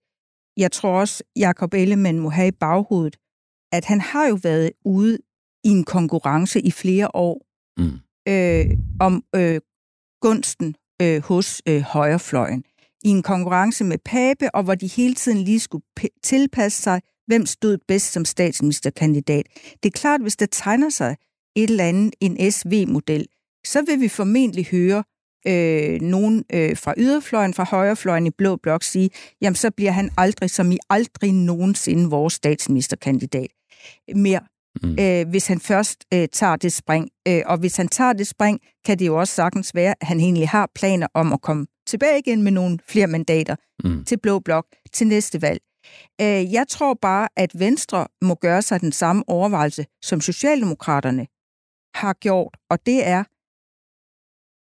Jeg 0.56 0.72
tror 0.72 1.00
også, 1.00 1.24
Jacob 1.36 1.74
Ellemann 1.74 2.18
må 2.18 2.28
have 2.30 2.48
i 2.48 2.58
baghovedet, 2.60 3.16
at 3.72 3.84
han 3.84 4.00
har 4.00 4.26
jo 4.26 4.38
været 4.42 4.72
ude 4.84 5.18
i 5.64 5.68
en 5.68 5.84
konkurrence 5.84 6.60
i 6.60 6.70
flere 6.70 7.08
år 7.14 7.46
mm. 7.78 7.98
øh, 8.28 8.66
om 9.00 9.24
øh, 9.34 9.60
gunsten 10.20 10.74
øh, 11.02 11.22
hos 11.22 11.62
øh, 11.68 11.80
højrefløjen. 11.80 12.64
I 13.04 13.08
en 13.08 13.22
konkurrence 13.22 13.84
med 13.84 13.98
Pape, 13.98 14.54
og 14.54 14.62
hvor 14.62 14.74
de 14.74 14.86
hele 14.86 15.14
tiden 15.14 15.38
lige 15.38 15.60
skulle 15.60 15.84
tilpasse 16.22 16.82
sig, 16.82 17.00
hvem 17.26 17.46
stod 17.46 17.78
bedst 17.88 18.12
som 18.12 18.24
statsministerkandidat. 18.24 19.46
Det 19.82 19.86
er 19.86 19.98
klart, 19.98 20.20
hvis 20.20 20.36
der 20.36 20.46
tegner 20.46 20.88
sig 20.88 21.16
et 21.56 21.70
eller 21.70 21.84
andet, 21.84 22.14
en 22.20 22.52
SV-model, 22.52 23.26
så 23.66 23.82
vil 23.82 24.00
vi 24.00 24.08
formentlig 24.08 24.66
høre 24.66 25.04
øh, 25.46 26.00
nogen 26.00 26.44
øh, 26.52 26.76
fra 26.76 26.94
yderfløjen, 26.96 27.54
fra 27.54 27.64
højrefløjen 27.64 28.26
i 28.26 28.30
Blå 28.30 28.56
Blok 28.56 28.82
sige, 28.82 29.10
jamen 29.40 29.54
så 29.54 29.70
bliver 29.70 29.92
han 29.92 30.10
aldrig, 30.16 30.50
som 30.50 30.72
i 30.72 30.78
aldrig 30.90 31.32
nogensinde, 31.32 32.10
vores 32.10 32.32
statsministerkandidat 32.32 33.50
mere. 34.14 34.40
Mm. 34.82 34.96
Øh, 35.00 35.28
hvis 35.28 35.46
han 35.46 35.60
først 35.60 36.04
øh, 36.14 36.28
tager 36.32 36.56
det 36.56 36.72
spring. 36.72 37.08
Øh, 37.28 37.42
og 37.46 37.58
hvis 37.58 37.76
han 37.76 37.88
tager 37.88 38.12
det 38.12 38.26
spring, 38.26 38.60
kan 38.84 38.98
det 38.98 39.06
jo 39.06 39.18
også 39.20 39.34
sagtens 39.34 39.74
være, 39.74 39.94
at 40.00 40.06
han 40.06 40.20
egentlig 40.20 40.48
har 40.48 40.70
planer 40.74 41.06
om 41.14 41.32
at 41.32 41.40
komme 41.40 41.66
tilbage 41.86 42.18
igen 42.18 42.42
med 42.42 42.52
nogle 42.52 42.78
flere 42.88 43.06
mandater 43.06 43.56
mm. 43.84 44.04
til 44.04 44.18
Blå 44.18 44.38
Blok 44.38 44.66
til 44.92 45.06
næste 45.06 45.42
valg. 45.42 45.60
Øh, 46.20 46.52
jeg 46.52 46.64
tror 46.68 46.94
bare, 46.94 47.28
at 47.36 47.50
Venstre 47.60 48.06
må 48.22 48.34
gøre 48.34 48.62
sig 48.62 48.80
den 48.80 48.92
samme 48.92 49.24
overvejelse, 49.26 49.86
som 50.02 50.20
Socialdemokraterne 50.20 51.26
har 51.94 52.12
gjort, 52.12 52.56
og 52.70 52.86
det 52.86 53.06
er, 53.06 53.24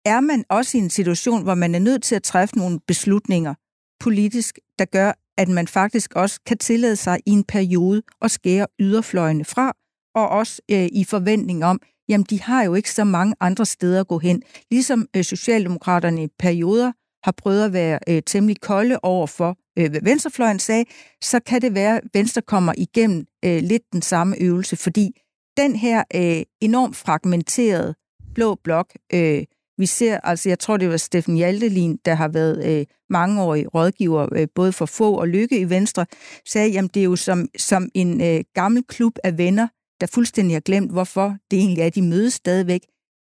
er 0.04 0.20
man 0.20 0.44
også 0.48 0.78
i 0.78 0.80
en 0.80 0.90
situation, 0.90 1.42
hvor 1.42 1.54
man 1.54 1.74
er 1.74 1.78
nødt 1.78 2.02
til 2.02 2.14
at 2.14 2.22
træffe 2.22 2.58
nogle 2.58 2.80
beslutninger 2.86 3.54
politisk, 4.00 4.58
der 4.78 4.84
gør, 4.84 5.12
at 5.38 5.48
man 5.48 5.68
faktisk 5.68 6.14
også 6.14 6.40
kan 6.46 6.58
tillade 6.58 6.96
sig 6.96 7.20
i 7.26 7.30
en 7.30 7.44
periode 7.44 8.02
at 8.22 8.30
skære 8.30 8.66
yderfløjene 8.80 9.44
fra, 9.44 9.72
og 10.14 10.28
også 10.28 10.62
øh, 10.70 10.88
i 10.92 11.04
forventning 11.04 11.64
om, 11.64 11.80
jamen 12.08 12.26
de 12.30 12.40
har 12.40 12.62
jo 12.62 12.74
ikke 12.74 12.90
så 12.90 13.04
mange 13.04 13.34
andre 13.40 13.66
steder 13.66 14.00
at 14.00 14.08
gå 14.08 14.18
hen. 14.18 14.42
Ligesom 14.70 15.06
øh, 15.16 15.24
Socialdemokraterne 15.24 16.24
i 16.24 16.28
perioder 16.38 16.92
har 17.24 17.32
prøvet 17.32 17.64
at 17.64 17.72
være 17.72 17.98
øh, 18.08 18.22
temmelig 18.26 18.60
kolde 18.60 18.98
over 19.02 19.26
for, 19.26 19.56
øh, 19.78 19.90
hvad 19.90 20.00
venstrefløjen 20.00 20.58
sagde, 20.58 20.84
så 21.22 21.40
kan 21.40 21.62
det 21.62 21.74
være, 21.74 21.96
at 21.96 22.02
Venstre 22.14 22.42
kommer 22.42 22.72
igennem 22.76 23.26
øh, 23.44 23.62
lidt 23.62 23.82
den 23.92 24.02
samme 24.02 24.42
øvelse, 24.42 24.76
fordi 24.76 25.10
den 25.56 25.76
her 25.76 26.04
øh, 26.14 26.42
enormt 26.60 26.96
fragmenterede 26.96 27.94
blå 28.34 28.54
blok, 28.54 28.92
øh, 29.14 29.42
vi 29.78 29.86
ser, 29.86 30.20
altså 30.20 30.48
jeg 30.48 30.58
tror, 30.58 30.76
det 30.76 30.88
var 30.88 30.96
Steffen 30.96 31.36
Hjaltelin, 31.36 31.98
der 32.04 32.14
har 32.14 32.28
været 32.28 32.66
øh, 32.66 32.86
mangeårig 33.10 33.74
rådgiver, 33.74 34.28
øh, 34.32 34.46
både 34.54 34.72
for 34.72 34.86
få 34.86 35.14
og 35.14 35.28
lykke 35.28 35.58
i 35.58 35.70
Venstre, 35.70 36.06
sagde, 36.48 36.70
jamen 36.70 36.90
det 36.94 37.00
er 37.00 37.04
jo 37.04 37.16
som, 37.16 37.48
som 37.58 37.88
en 37.94 38.20
øh, 38.20 38.44
gammel 38.54 38.84
klub 38.88 39.18
af 39.24 39.38
venner, 39.38 39.68
der 40.00 40.06
fuldstændig 40.06 40.54
har 40.54 40.60
glemt, 40.60 40.92
hvorfor 40.92 41.36
det 41.50 41.58
egentlig 41.58 41.82
er, 41.82 41.90
de 41.90 42.02
mødes 42.02 42.34
stadigvæk. 42.34 42.80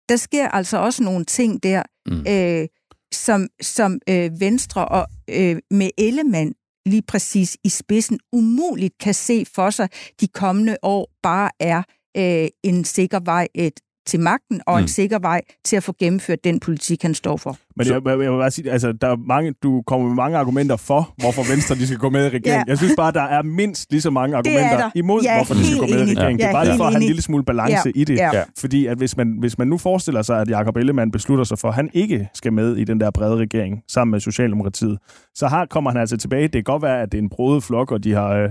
Der 0.09 0.15
sker 0.15 0.47
altså 0.47 0.77
også 0.77 1.03
nogle 1.03 1.25
ting 1.25 1.63
der, 1.63 1.83
mm. 2.05 2.25
øh, 2.27 2.67
som, 3.13 3.47
som 3.61 3.99
øh, 4.09 4.39
Venstre 4.39 4.87
og 4.87 5.07
øh, 5.29 5.57
med 5.71 5.89
Ellemann 5.97 6.53
lige 6.85 7.01
præcis 7.01 7.57
i 7.63 7.69
spidsen 7.69 8.19
umuligt 8.31 8.97
kan 8.97 9.13
se 9.13 9.45
for 9.55 9.69
sig 9.69 9.89
de 10.21 10.27
kommende 10.27 10.77
år 10.81 11.09
bare 11.23 11.49
er 11.59 11.83
øh, 12.17 12.47
en 12.63 12.83
sikker 12.83 13.19
vej 13.19 13.47
et, 13.55 13.79
til 14.05 14.19
magten 14.19 14.61
og 14.67 14.73
mm. 14.73 14.81
en 14.81 14.87
sikker 14.87 15.19
vej 15.19 15.41
til 15.65 15.75
at 15.75 15.83
få 15.83 15.93
gennemført 15.99 16.43
den 16.43 16.59
politik, 16.59 17.01
han 17.01 17.13
står 17.13 17.37
for. 17.37 17.57
Men 17.75 17.87
jeg, 17.87 18.01
jeg, 18.05 18.19
jeg 18.19 18.31
vil 18.31 18.37
bare 18.37 18.51
sige, 18.51 18.71
altså, 18.71 18.91
der 18.91 19.07
er 19.07 19.15
mange, 19.15 19.53
du 19.63 19.83
kommer 19.87 20.07
med 20.07 20.15
mange 20.15 20.37
argumenter 20.37 20.75
for, 20.75 21.13
hvorfor 21.17 21.51
Venstre 21.51 21.75
de 21.75 21.87
skal 21.87 21.99
gå 21.99 22.09
med 22.09 22.25
i 22.25 22.29
regeringen. 22.37 22.47
ja. 22.47 22.63
Jeg 22.67 22.77
synes 22.77 22.93
bare, 22.97 23.11
der 23.11 23.21
er 23.21 23.41
mindst 23.41 23.91
lige 23.91 24.01
så 24.01 24.09
mange 24.09 24.37
argumenter 24.37 24.91
imod, 24.95 25.21
ja, 25.23 25.35
hvorfor 25.35 25.53
de 25.53 25.65
skal 25.65 25.79
gå 25.79 25.85
med 25.85 26.07
i 26.07 26.11
regeringen. 26.11 26.39
Ja, 26.39 26.45
det 26.45 26.49
er 26.49 26.53
bare 26.53 26.65
lige 26.65 26.77
for 26.77 26.83
at 26.83 26.91
have 26.91 27.01
en 27.01 27.07
lille 27.07 27.21
smule 27.21 27.43
balance 27.43 27.91
ja. 27.95 28.01
i 28.01 28.03
det. 28.03 28.15
Ja. 28.15 28.43
Fordi 28.59 28.85
at 28.85 28.97
hvis 28.97 29.17
man, 29.17 29.35
hvis 29.39 29.57
man 29.57 29.67
nu 29.67 29.77
forestiller 29.77 30.21
sig, 30.21 30.41
at 30.41 30.49
Jacob 30.49 30.77
Ellemann 30.77 31.11
beslutter 31.11 31.43
sig 31.43 31.59
for, 31.59 31.67
at 31.67 31.75
han 31.75 31.89
ikke 31.93 32.29
skal 32.33 32.53
med 32.53 32.75
i 32.75 32.83
den 32.83 32.99
der 32.99 33.11
brede 33.11 33.37
regering 33.37 33.83
sammen 33.87 34.11
med 34.11 34.19
Socialdemokratiet, 34.19 34.97
så 35.35 35.47
har, 35.47 35.65
kommer 35.65 35.91
han 35.91 35.99
altså 35.99 36.17
tilbage. 36.17 36.43
Det 36.43 36.51
kan 36.51 36.63
godt 36.63 36.81
være, 36.81 37.01
at 37.01 37.11
det 37.11 37.17
er 37.17 37.21
en 37.21 37.29
brodet 37.29 37.63
flok, 37.63 37.91
og 37.91 38.03
de 38.03 38.13
har... 38.13 38.29
Øh, 38.29 38.49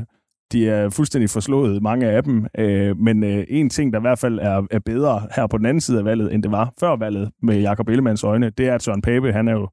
de 0.53 0.68
er 0.68 0.90
fuldstændig 0.90 1.30
forslået, 1.30 1.82
mange 1.82 2.07
af 2.07 2.24
dem. 2.24 2.46
Øh, 2.59 2.98
men 2.98 3.24
øh, 3.24 3.44
en 3.48 3.70
ting, 3.70 3.92
der 3.92 3.98
i 3.98 4.00
hvert 4.00 4.18
fald 4.18 4.38
er, 4.38 4.66
er 4.70 4.78
bedre 4.78 5.22
her 5.36 5.46
på 5.46 5.59
den 5.59 5.66
anden 5.66 5.80
side 5.80 5.98
af 5.98 6.05
valget, 6.05 6.34
end 6.34 6.42
det 6.42 6.50
var 6.50 6.72
før 6.80 6.96
valget 6.96 7.30
med 7.42 7.61
Jakob 7.61 7.88
Ellemanns 7.88 8.24
øjne, 8.24 8.50
det 8.50 8.68
er, 8.68 8.74
at 8.74 8.82
Søren 8.82 9.03
Pape, 9.03 9.32
han 9.32 9.48
er 9.48 9.53
jo 9.53 9.68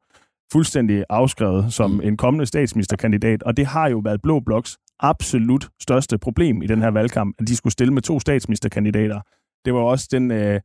fuldstændig 0.52 1.04
afskrevet 1.10 1.74
som 1.74 1.92
mm. 1.92 2.02
en 2.04 2.18
kommende 2.18 2.46
statsministerkandidat, 2.46 3.44
og 3.44 3.58
det 3.58 3.66
har 3.66 3.90
jo 3.90 3.98
været 3.98 4.22
Blå 4.22 4.40
Bloks 4.40 4.78
absolut 5.00 5.70
største 5.82 6.18
problem 6.18 6.62
i 6.62 6.68
den 6.68 6.82
her 6.82 6.92
valgkamp, 6.92 7.36
at 7.40 7.48
de 7.48 7.56
skulle 7.56 7.74
stille 7.74 7.94
med 7.94 8.02
to 8.02 8.20
statsministerkandidater. 8.20 9.20
Det 9.66 9.74
var 9.74 9.80
også 9.80 10.08
den 10.12 10.32
øh, 10.32 10.60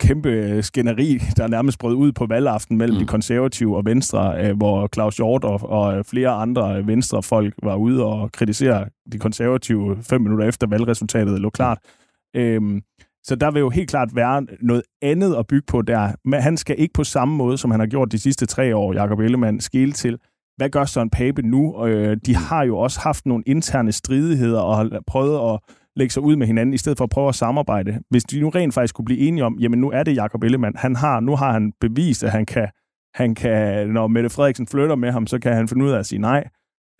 kæmpe 0.00 0.62
skænderi, 0.62 1.18
der 1.36 1.48
nærmest 1.48 1.78
brød 1.78 1.94
ud 1.94 2.12
på 2.12 2.26
valgaften 2.26 2.78
mellem 2.78 2.96
mm. 2.96 3.00
de 3.00 3.06
konservative 3.06 3.76
og 3.76 3.84
Venstre, 3.84 4.44
øh, 4.44 4.56
hvor 4.56 4.88
Claus 4.94 5.16
Hjort 5.16 5.44
og, 5.44 5.70
og 5.70 6.06
flere 6.06 6.28
andre 6.28 6.86
Venstre-folk 6.86 7.54
var 7.62 7.76
ude 7.76 8.04
og 8.04 8.32
kritisere 8.32 8.86
de 9.12 9.18
konservative 9.18 9.96
fem 10.02 10.20
minutter 10.20 10.48
efter 10.48 10.66
valgresultatet 10.66 11.40
lå 11.40 11.50
klart. 11.50 11.78
Mm. 12.34 12.40
Øhm, 12.40 12.80
så 13.24 13.36
der 13.36 13.50
vil 13.50 13.60
jo 13.60 13.70
helt 13.70 13.90
klart 13.90 14.08
være 14.14 14.46
noget 14.60 14.82
andet 15.02 15.34
at 15.34 15.46
bygge 15.46 15.66
på 15.66 15.82
der. 15.82 16.12
Men 16.24 16.40
han 16.40 16.56
skal 16.56 16.76
ikke 16.78 16.92
på 16.94 17.04
samme 17.04 17.36
måde, 17.36 17.58
som 17.58 17.70
han 17.70 17.80
har 17.80 17.86
gjort 17.86 18.12
de 18.12 18.18
sidste 18.18 18.46
tre 18.46 18.76
år, 18.76 18.92
Jakob 18.92 19.20
Ellemann, 19.20 19.60
skille 19.60 19.92
til, 19.92 20.18
hvad 20.56 20.68
gør 20.68 20.84
Søren 20.84 21.10
Pape 21.10 21.42
nu? 21.42 21.86
Øh, 21.86 22.16
de 22.26 22.36
har 22.36 22.62
jo 22.62 22.78
også 22.78 23.00
haft 23.00 23.26
nogle 23.26 23.44
interne 23.46 23.92
stridigheder 23.92 24.60
og 24.60 24.76
har 24.76 25.02
prøvet 25.06 25.54
at 25.54 25.60
lægge 25.96 26.12
sig 26.12 26.22
ud 26.22 26.36
med 26.36 26.46
hinanden, 26.46 26.74
i 26.74 26.78
stedet 26.78 26.98
for 26.98 27.04
at 27.04 27.10
prøve 27.10 27.28
at 27.28 27.34
samarbejde. 27.34 28.00
Hvis 28.10 28.24
de 28.24 28.40
nu 28.40 28.48
rent 28.48 28.74
faktisk 28.74 28.94
kunne 28.94 29.04
blive 29.04 29.20
enige 29.20 29.44
om, 29.44 29.58
jamen 29.60 29.78
nu 29.80 29.90
er 29.90 30.02
det 30.02 30.16
Jakob 30.16 30.42
Ellemann, 30.42 30.76
han 30.76 30.96
har, 30.96 31.20
nu 31.20 31.36
har 31.36 31.52
han 31.52 31.72
bevist, 31.80 32.24
at 32.24 32.30
han 32.30 32.46
kan, 32.46 32.68
han 33.14 33.34
kan, 33.34 33.88
når 33.88 34.06
Mette 34.06 34.30
Frederiksen 34.30 34.66
flytter 34.66 34.96
med 34.96 35.12
ham, 35.12 35.26
så 35.26 35.38
kan 35.38 35.52
han 35.52 35.68
finde 35.68 35.84
ud 35.84 35.90
af 35.90 35.98
at 35.98 36.06
sige 36.06 36.18
nej. 36.18 36.44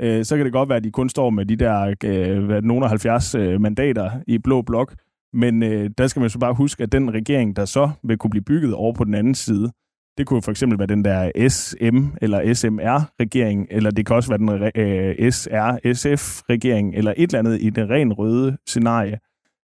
Øh, 0.03 0.24
så 0.24 0.36
kan 0.36 0.44
det 0.44 0.53
godt 0.53 0.68
være, 0.68 0.76
at 0.76 0.84
de 0.84 0.90
kun 0.90 1.09
står 1.09 1.30
med 1.30 1.47
de 1.47 1.57
der 1.57 1.94
øh, 2.05 2.62
nogle 2.62 2.88
70 2.88 3.34
øh, 3.34 3.61
mandater 3.61 4.11
i 4.26 4.38
blå 4.38 4.62
blok, 4.62 4.94
Men 5.32 5.62
øh, 5.62 5.90
der 5.99 6.07
skal 6.07 6.20
man 6.20 6.30
så 6.30 6.38
bare 6.38 6.55
huske, 6.55 6.82
at 6.82 6.92
den 6.92 7.14
regering, 7.14 7.57
der 7.57 7.64
så 7.64 7.90
vil 8.03 8.18
kunne 8.18 8.30
blive 8.30 8.44
bygget 8.44 8.74
over 8.74 8.92
på 8.92 9.05
den 9.05 9.14
anden 9.14 9.34
side, 9.34 9.72
det 10.18 10.26
kunne 10.26 10.42
for 10.42 10.50
eksempel 10.50 10.78
være 10.78 10.86
den 10.86 11.04
der 11.04 11.48
SM 11.48 12.06
eller 12.22 12.54
SMR-regering, 12.54 13.66
eller 13.70 13.90
det 13.90 14.06
kan 14.06 14.16
også 14.16 14.28
være 14.28 14.38
den 14.38 14.48
øh, 14.76 15.32
SR-SF-regering, 15.32 16.94
eller 16.94 17.14
et 17.16 17.22
eller 17.22 17.38
andet 17.38 17.62
i 17.62 17.70
det 17.70 17.90
ren 17.90 18.12
røde 18.12 18.56
scenarie. 18.66 19.18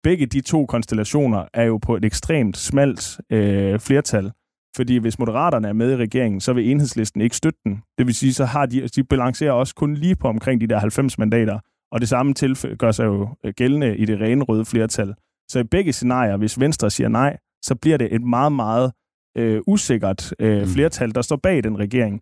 Begge 0.03 0.27
de 0.27 0.41
to 0.41 0.67
konstellationer 0.67 1.45
er 1.55 1.65
jo 1.65 1.79
på 1.79 1.97
et 1.97 2.05
ekstremt 2.05 2.57
smalt 2.57 3.21
øh, 3.31 3.79
flertal, 3.79 4.33
fordi 4.77 4.97
hvis 4.97 5.19
Moderaterne 5.19 5.69
er 5.69 5.73
med 5.73 5.93
i 5.93 5.97
regeringen, 5.97 6.41
så 6.41 6.53
vil 6.53 6.71
enhedslisten 6.71 7.21
ikke 7.21 7.37
støtte 7.37 7.59
den. 7.65 7.83
Det 7.99 8.07
vil 8.07 8.15
sige, 8.15 8.35
så 8.35 8.45
har 8.45 8.67
de, 8.67 8.89
de 8.89 9.05
balancerer 9.05 9.53
også 9.53 9.75
kun 9.75 9.95
lige 9.95 10.17
på 10.17 10.29
omkring 10.29 10.61
de 10.61 10.67
der 10.67 10.79
90 10.79 11.19
mandater, 11.19 11.59
og 11.93 12.01
det 12.01 12.09
samme 12.09 12.35
tilfælde 12.35 12.77
gør 12.77 12.91
sig 12.91 13.05
jo 13.05 13.29
øh, 13.45 13.53
gældende 13.57 13.97
i 13.97 14.05
det 14.05 14.21
rene 14.21 14.45
røde 14.45 14.65
flertal. 14.65 15.15
Så 15.49 15.59
i 15.59 15.65
begge 15.65 15.93
scenarier, 15.93 16.37
hvis 16.37 16.61
Venstre 16.61 16.91
siger 16.91 17.09
nej, 17.09 17.37
så 17.63 17.75
bliver 17.75 17.97
det 17.97 18.15
et 18.15 18.23
meget, 18.23 18.53
meget 18.53 18.93
øh, 19.39 19.61
usikkert 19.67 20.35
øh, 20.39 20.61
mm. 20.61 20.67
flertal, 20.67 21.15
der 21.15 21.23
står 21.23 21.37
bag 21.37 21.65
den 21.65 21.79
regering. 21.79 22.21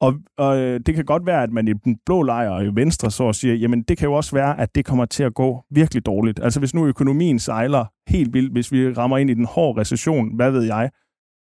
Og, 0.00 0.14
og 0.38 0.58
øh, 0.58 0.80
det 0.86 0.94
kan 0.94 1.04
godt 1.04 1.26
være, 1.26 1.42
at 1.42 1.52
man 1.52 1.68
i 1.68 1.72
den 1.72 1.98
blå 2.06 2.22
lejr 2.22 2.50
og 2.50 2.64
i 2.64 2.70
Venstre 2.74 3.10
så 3.10 3.32
siger, 3.32 3.54
jamen 3.54 3.82
det 3.82 3.98
kan 3.98 4.08
jo 4.08 4.12
også 4.12 4.36
være, 4.36 4.60
at 4.60 4.74
det 4.74 4.84
kommer 4.84 5.04
til 5.04 5.22
at 5.22 5.34
gå 5.34 5.64
virkelig 5.70 6.06
dårligt. 6.06 6.40
Altså 6.42 6.58
hvis 6.58 6.74
nu 6.74 6.86
økonomien 6.86 7.38
sejler 7.38 7.84
helt 8.08 8.34
vildt, 8.34 8.52
hvis 8.52 8.72
vi 8.72 8.92
rammer 8.92 9.18
ind 9.18 9.30
i 9.30 9.34
den 9.34 9.44
hårde 9.44 9.80
recession, 9.80 10.36
hvad 10.36 10.50
ved 10.50 10.62
jeg, 10.62 10.90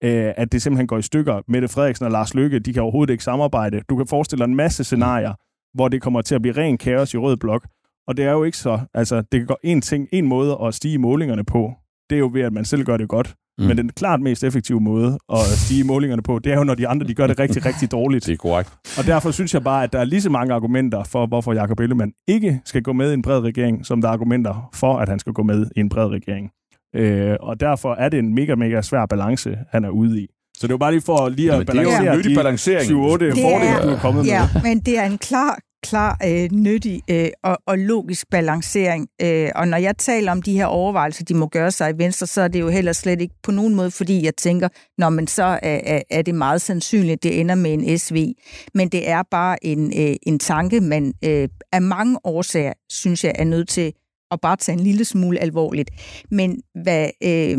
øh, 0.05 0.33
at 0.37 0.53
det 0.53 0.63
simpelthen 0.63 0.87
går 0.87 0.99
i 0.99 1.03
stykker. 1.03 1.41
Mette 1.49 1.69
Frederiksen 1.69 2.05
og 2.05 2.13
Lars 2.13 2.35
Løkke, 2.35 2.59
de 2.59 2.73
kan 2.73 2.83
overhovedet 2.83 3.13
ikke 3.13 3.25
samarbejde. 3.25 3.81
Du 3.89 3.97
kan 3.97 4.07
forestille 4.07 4.45
dig 4.45 4.51
en 4.51 4.57
masse 4.57 4.85
scenarier, 4.85 5.35
hvor 5.75 5.89
det 5.89 6.03
kommer 6.03 6.23
til 6.23 6.35
at 6.35 6.43
blive 6.43 6.57
ren 6.57 6.79
kaos 6.79 7.15
i 7.15 7.19
rød 7.19 7.37
blok. 7.37 7.67
Og 8.07 8.17
det 8.17 8.25
er 8.25 8.33
jo 8.33 8.45
ikke 8.45 8.59
så, 8.59 8.81
altså 8.95 9.17
det 9.17 9.41
kan 9.41 9.47
gå 9.47 9.57
en 9.63 9.81
ting, 9.81 10.09
en 10.13 10.27
måde 10.27 10.59
at 10.63 10.75
stige 10.75 10.99
målingerne 10.99 11.45
på, 11.45 11.73
det 12.11 12.17
er 12.17 12.21
jo 12.21 12.31
ved, 12.33 12.43
at 12.43 12.53
man 12.53 12.65
selv 12.65 12.85
gør 12.85 12.97
det 12.97 13.09
godt. 13.09 13.35
Mm. 13.59 13.65
Men 13.65 13.77
den 13.77 13.89
klart 13.89 14.21
mest 14.21 14.45
effektive 14.45 14.81
måde 14.81 15.19
at 15.33 15.39
stige 15.39 15.85
målingerne 15.85 16.23
på, 16.23 16.39
det 16.39 16.53
er 16.53 16.57
jo, 16.57 16.65
når 16.65 16.75
de 16.75 16.89
andre 16.89 17.07
de 17.07 17.15
gør 17.15 17.27
det 17.27 17.39
rigtig, 17.39 17.67
rigtig 17.71 17.91
dårligt. 17.93 18.27
Det 18.27 18.33
er 18.33 18.37
korrekt. 18.37 18.73
Og 18.99 19.07
derfor 19.07 19.31
synes 19.31 19.55
jeg 19.55 19.65
bare, 19.65 19.85
at 19.85 19.93
der 19.93 19.99
er 19.99 20.05
lige 20.05 20.23
så 20.23 20.31
mange 20.31 20.55
argumenter 20.55 21.05
for, 21.05 21.27
hvorfor 21.27 21.53
Jacob 21.53 21.81
Ellemann 21.81 22.13
ikke 22.29 22.61
skal 22.65 22.83
gå 22.83 22.93
med 22.93 23.11
i 23.11 23.15
en 23.15 23.23
bred 23.23 23.41
regering, 23.41 23.87
som 23.87 24.01
der 24.01 24.09
er 24.09 24.13
argumenter 24.13 24.71
for, 24.75 24.99
at 24.99 25.09
han 25.09 25.19
skal 25.19 25.33
gå 25.33 25.43
med 25.43 25.67
i 25.77 25.81
en 25.81 25.89
bred 25.89 26.07
regering. 26.07 26.51
Øh, 26.97 27.37
og 27.41 27.61
derfor 27.61 27.95
er 27.95 28.09
det 28.09 28.19
en 28.19 28.35
mega, 28.35 28.55
mega 28.55 28.83
svær 28.83 29.07
balance, 29.07 29.57
han 29.71 29.85
er 29.85 29.89
ude 29.91 30.21
i. 30.21 30.27
Så 30.57 30.67
det 30.67 30.73
var 30.73 30.79
bare 30.79 30.93
lige 30.93 31.01
for 31.01 31.29
lige 31.29 31.53
at 31.53 31.67
balancere 31.67 32.01
det 32.01 32.09
er 32.09 32.13
jo 32.13 32.21
en 32.21 32.25
de 32.25 32.35
balancering. 32.35 32.91
7-8 32.91 32.91
fordele, 32.91 33.83
du 33.83 33.89
er 33.89 33.99
kommet 33.99 34.27
ja, 34.27 34.49
med. 34.55 34.63
men 34.63 34.81
det 34.81 34.99
er 34.99 35.05
en 35.05 35.19
klar, 35.19 35.59
klar, 35.85 36.19
øh, 36.27 36.51
nyttig 36.53 37.03
øh, 37.11 37.29
og, 37.43 37.59
og 37.67 37.79
logisk 37.79 38.31
balancering. 38.31 39.09
Øh, 39.23 39.51
og 39.55 39.69
når 39.69 39.77
jeg 39.77 39.97
taler 39.97 40.33
om 40.33 40.43
de 40.43 40.53
her 40.53 40.67
overvejelser, 40.67 41.25
de 41.25 41.35
må 41.35 41.47
gøre 41.47 41.71
sig 41.71 41.91
i 41.91 41.99
Venstre, 41.99 42.27
så 42.27 42.41
er 42.41 42.49
det 42.49 42.61
jo 42.61 42.69
heller 42.69 42.93
slet 42.93 43.21
ikke 43.21 43.35
på 43.43 43.51
nogen 43.51 43.75
måde, 43.75 43.91
fordi 43.91 44.25
jeg 44.25 44.37
tænker, 44.37 44.69
når 44.99 45.11
man 45.11 45.27
så 45.27 45.43
er, 45.43 45.81
er, 45.85 46.03
er 46.11 46.23
det 46.23 46.35
meget 46.35 46.63
sandsynligt, 46.63 47.23
det 47.23 47.41
ender 47.41 47.55
med 47.55 47.73
en 47.73 47.99
SV. 47.99 48.35
Men 48.75 48.89
det 48.89 49.09
er 49.09 49.23
bare 49.31 49.67
en, 49.67 49.93
øh, 50.01 50.17
en 50.23 50.39
tanke, 50.39 50.81
man 50.81 51.15
øh, 51.25 51.49
af 51.73 51.83
mange 51.83 52.19
årsager, 52.25 52.73
synes 52.91 53.25
jeg, 53.25 53.33
er 53.35 53.45
nødt 53.45 53.69
til 53.69 53.93
at 54.31 54.41
bare 54.41 54.57
tage 54.57 54.79
en 54.79 54.85
lille 54.85 55.05
smule 55.05 55.39
alvorligt. 55.39 55.91
Men 56.31 56.61
hvad 56.83 57.11
øh, 57.23 57.59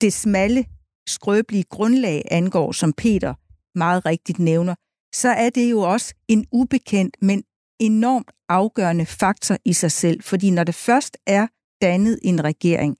det 0.00 0.12
smalle, 0.12 0.64
skrøbelige 1.08 1.64
grundlag 1.70 2.22
angår, 2.30 2.72
som 2.72 2.92
Peter 2.92 3.34
meget 3.78 4.06
rigtigt 4.06 4.38
nævner, 4.38 4.74
så 5.14 5.28
er 5.28 5.50
det 5.50 5.70
jo 5.70 5.80
også 5.80 6.14
en 6.28 6.46
ubekendt, 6.52 7.16
men 7.22 7.44
enormt 7.80 8.30
afgørende 8.48 9.06
faktor 9.06 9.56
i 9.64 9.72
sig 9.72 9.92
selv. 9.92 10.22
Fordi 10.22 10.50
når 10.50 10.64
det 10.64 10.74
først 10.74 11.16
er 11.26 11.46
dannet 11.82 12.18
en 12.22 12.44
regering, 12.44 12.96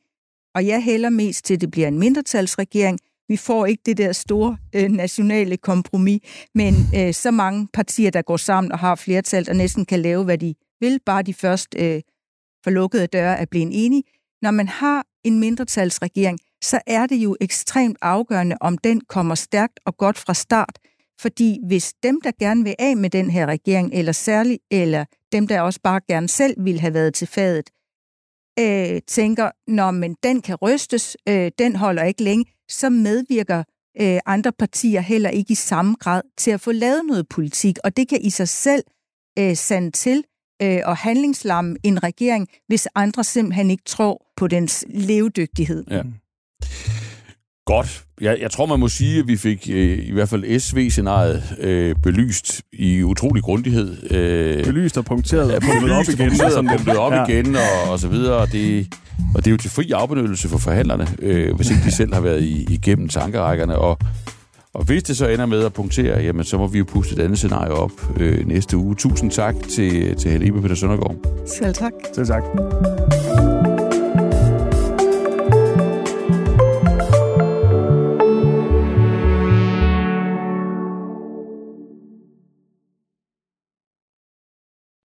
og 0.54 0.66
jeg 0.66 0.82
hælder 0.82 1.10
mest 1.10 1.44
til, 1.44 1.54
at 1.54 1.60
det 1.60 1.70
bliver 1.70 1.88
en 1.88 1.98
mindretalsregering, 1.98 2.98
vi 3.28 3.36
får 3.36 3.66
ikke 3.66 3.82
det 3.86 3.96
der 3.96 4.12
store 4.12 4.56
øh, 4.74 4.90
nationale 4.90 5.56
kompromis, 5.56 6.20
men 6.54 6.74
øh, 6.96 7.14
så 7.14 7.30
mange 7.30 7.68
partier, 7.72 8.10
der 8.10 8.22
går 8.22 8.36
sammen 8.36 8.72
og 8.72 8.78
har 8.78 8.94
flertal, 8.94 9.46
og 9.48 9.56
næsten 9.56 9.84
kan 9.86 10.00
lave, 10.00 10.24
hvad 10.24 10.38
de 10.38 10.54
vil, 10.80 11.00
bare 11.06 11.22
de 11.22 11.34
først 11.34 11.74
øh, 11.78 12.00
for 12.64 12.70
lukkede 12.70 13.06
døre 13.06 13.38
er 13.38 13.44
blevet 13.44 13.84
enige. 13.84 14.02
Når 14.42 14.50
man 14.50 14.68
har 14.68 15.06
en 15.24 15.40
mindretalsregering, 15.40 16.38
så 16.62 16.80
er 16.86 17.06
det 17.06 17.16
jo 17.16 17.36
ekstremt 17.40 17.98
afgørende, 18.02 18.56
om 18.60 18.78
den 18.78 19.00
kommer 19.00 19.34
stærkt 19.34 19.80
og 19.86 19.96
godt 19.96 20.18
fra 20.18 20.34
start. 20.34 20.78
Fordi 21.20 21.58
hvis 21.66 21.94
dem, 22.02 22.20
der 22.20 22.32
gerne 22.38 22.64
vil 22.64 22.74
af 22.78 22.96
med 22.96 23.10
den 23.10 23.30
her 23.30 23.46
regering, 23.46 23.90
eller 23.92 24.12
særligt, 24.12 24.62
eller 24.70 25.04
dem, 25.32 25.46
der 25.46 25.60
også 25.60 25.80
bare 25.82 26.00
gerne 26.08 26.28
selv 26.28 26.64
vil 26.64 26.80
have 26.80 26.94
været 26.94 27.14
til 27.14 27.26
fadet, 27.26 27.70
øh, 28.58 29.00
tænker, 29.06 29.50
når 29.66 29.90
men 29.90 30.16
den 30.22 30.42
kan 30.42 30.54
rystes, 30.54 31.16
øh, 31.28 31.50
den 31.58 31.76
holder 31.76 32.04
ikke 32.04 32.22
længe, 32.22 32.44
så 32.68 32.90
medvirker 32.90 33.62
øh, 34.00 34.18
andre 34.26 34.52
partier 34.52 35.00
heller 35.00 35.30
ikke 35.30 35.52
i 35.52 35.54
samme 35.54 35.96
grad 36.00 36.22
til 36.38 36.50
at 36.50 36.60
få 36.60 36.72
lavet 36.72 37.04
noget 37.06 37.28
politik. 37.28 37.78
Og 37.84 37.96
det 37.96 38.08
kan 38.08 38.20
i 38.20 38.30
sig 38.30 38.48
selv 38.48 38.84
øh, 39.38 39.56
sande 39.56 39.90
til, 39.90 40.24
øh, 40.62 40.80
og 40.84 40.96
handlingslamme 40.96 41.76
en 41.82 42.02
regering, 42.02 42.48
hvis 42.66 42.88
andre 42.94 43.24
simpelthen 43.24 43.70
ikke 43.70 43.84
tror 43.86 44.26
på 44.36 44.46
dens 44.46 44.84
levedygtighed. 44.88 45.84
Ja. 45.90 46.02
Godt. 47.66 48.04
Jeg, 48.20 48.38
jeg 48.40 48.50
tror, 48.50 48.66
man 48.66 48.80
må 48.80 48.88
sige, 48.88 49.18
at 49.18 49.28
vi 49.28 49.36
fik 49.36 49.68
øh, 49.72 49.98
i 50.02 50.12
hvert 50.12 50.28
fald 50.28 50.60
SV-scenariet 50.60 51.42
øh, 51.60 51.94
belyst 52.02 52.62
i 52.72 53.02
utrolig 53.02 53.42
grundighed. 53.42 54.12
Øh, 54.12 54.64
belyst 54.64 54.98
og 54.98 55.04
punkteret 55.04 55.52
ja, 55.52 55.58
punktet 55.58 55.92
op 55.92 56.04
igen. 56.08 56.28
Punkteret 56.28 56.56
og 56.56 56.64
punktet 56.64 56.96
op 56.96 57.12
ja. 57.12 57.26
igen 57.26 57.56
og, 57.56 57.90
og 57.90 57.98
så 57.98 58.08
videre. 58.08 58.36
Og 58.36 58.52
det, 58.52 58.94
og 59.34 59.44
det 59.44 59.46
er 59.46 59.50
jo 59.50 59.56
til 59.56 59.70
fri 59.70 59.90
afbenyttelse 59.90 60.48
for 60.48 60.58
forhandlerne, 60.58 61.06
øh, 61.18 61.54
hvis 61.56 61.70
ikke 61.70 61.82
de 61.82 61.90
selv 61.90 62.14
har 62.14 62.20
været 62.20 62.42
i, 62.42 62.66
igennem 62.70 63.08
tankerækkerne. 63.08 63.78
Og 63.78 63.98
og 64.74 64.84
hvis 64.84 65.02
det 65.02 65.16
så 65.16 65.28
ender 65.28 65.46
med 65.46 65.64
at 65.64 65.72
punktere, 65.72 66.20
jamen 66.20 66.44
så 66.44 66.58
må 66.58 66.66
vi 66.66 66.78
jo 66.78 66.84
puste 66.84 67.14
et 67.14 67.20
andet 67.20 67.38
scenarie 67.38 67.72
op 67.72 67.90
øh, 68.20 68.46
næste 68.46 68.76
uge. 68.76 68.94
Tusind 68.94 69.30
tak 69.30 69.54
til, 69.70 70.16
til 70.16 70.30
Helle 70.30 70.62
Peter 70.62 70.74
Søndergaard. 70.74 71.16
Selv 71.46 71.74
tak. 71.74 71.92
Selv 72.14 72.26
tak. 72.26 72.42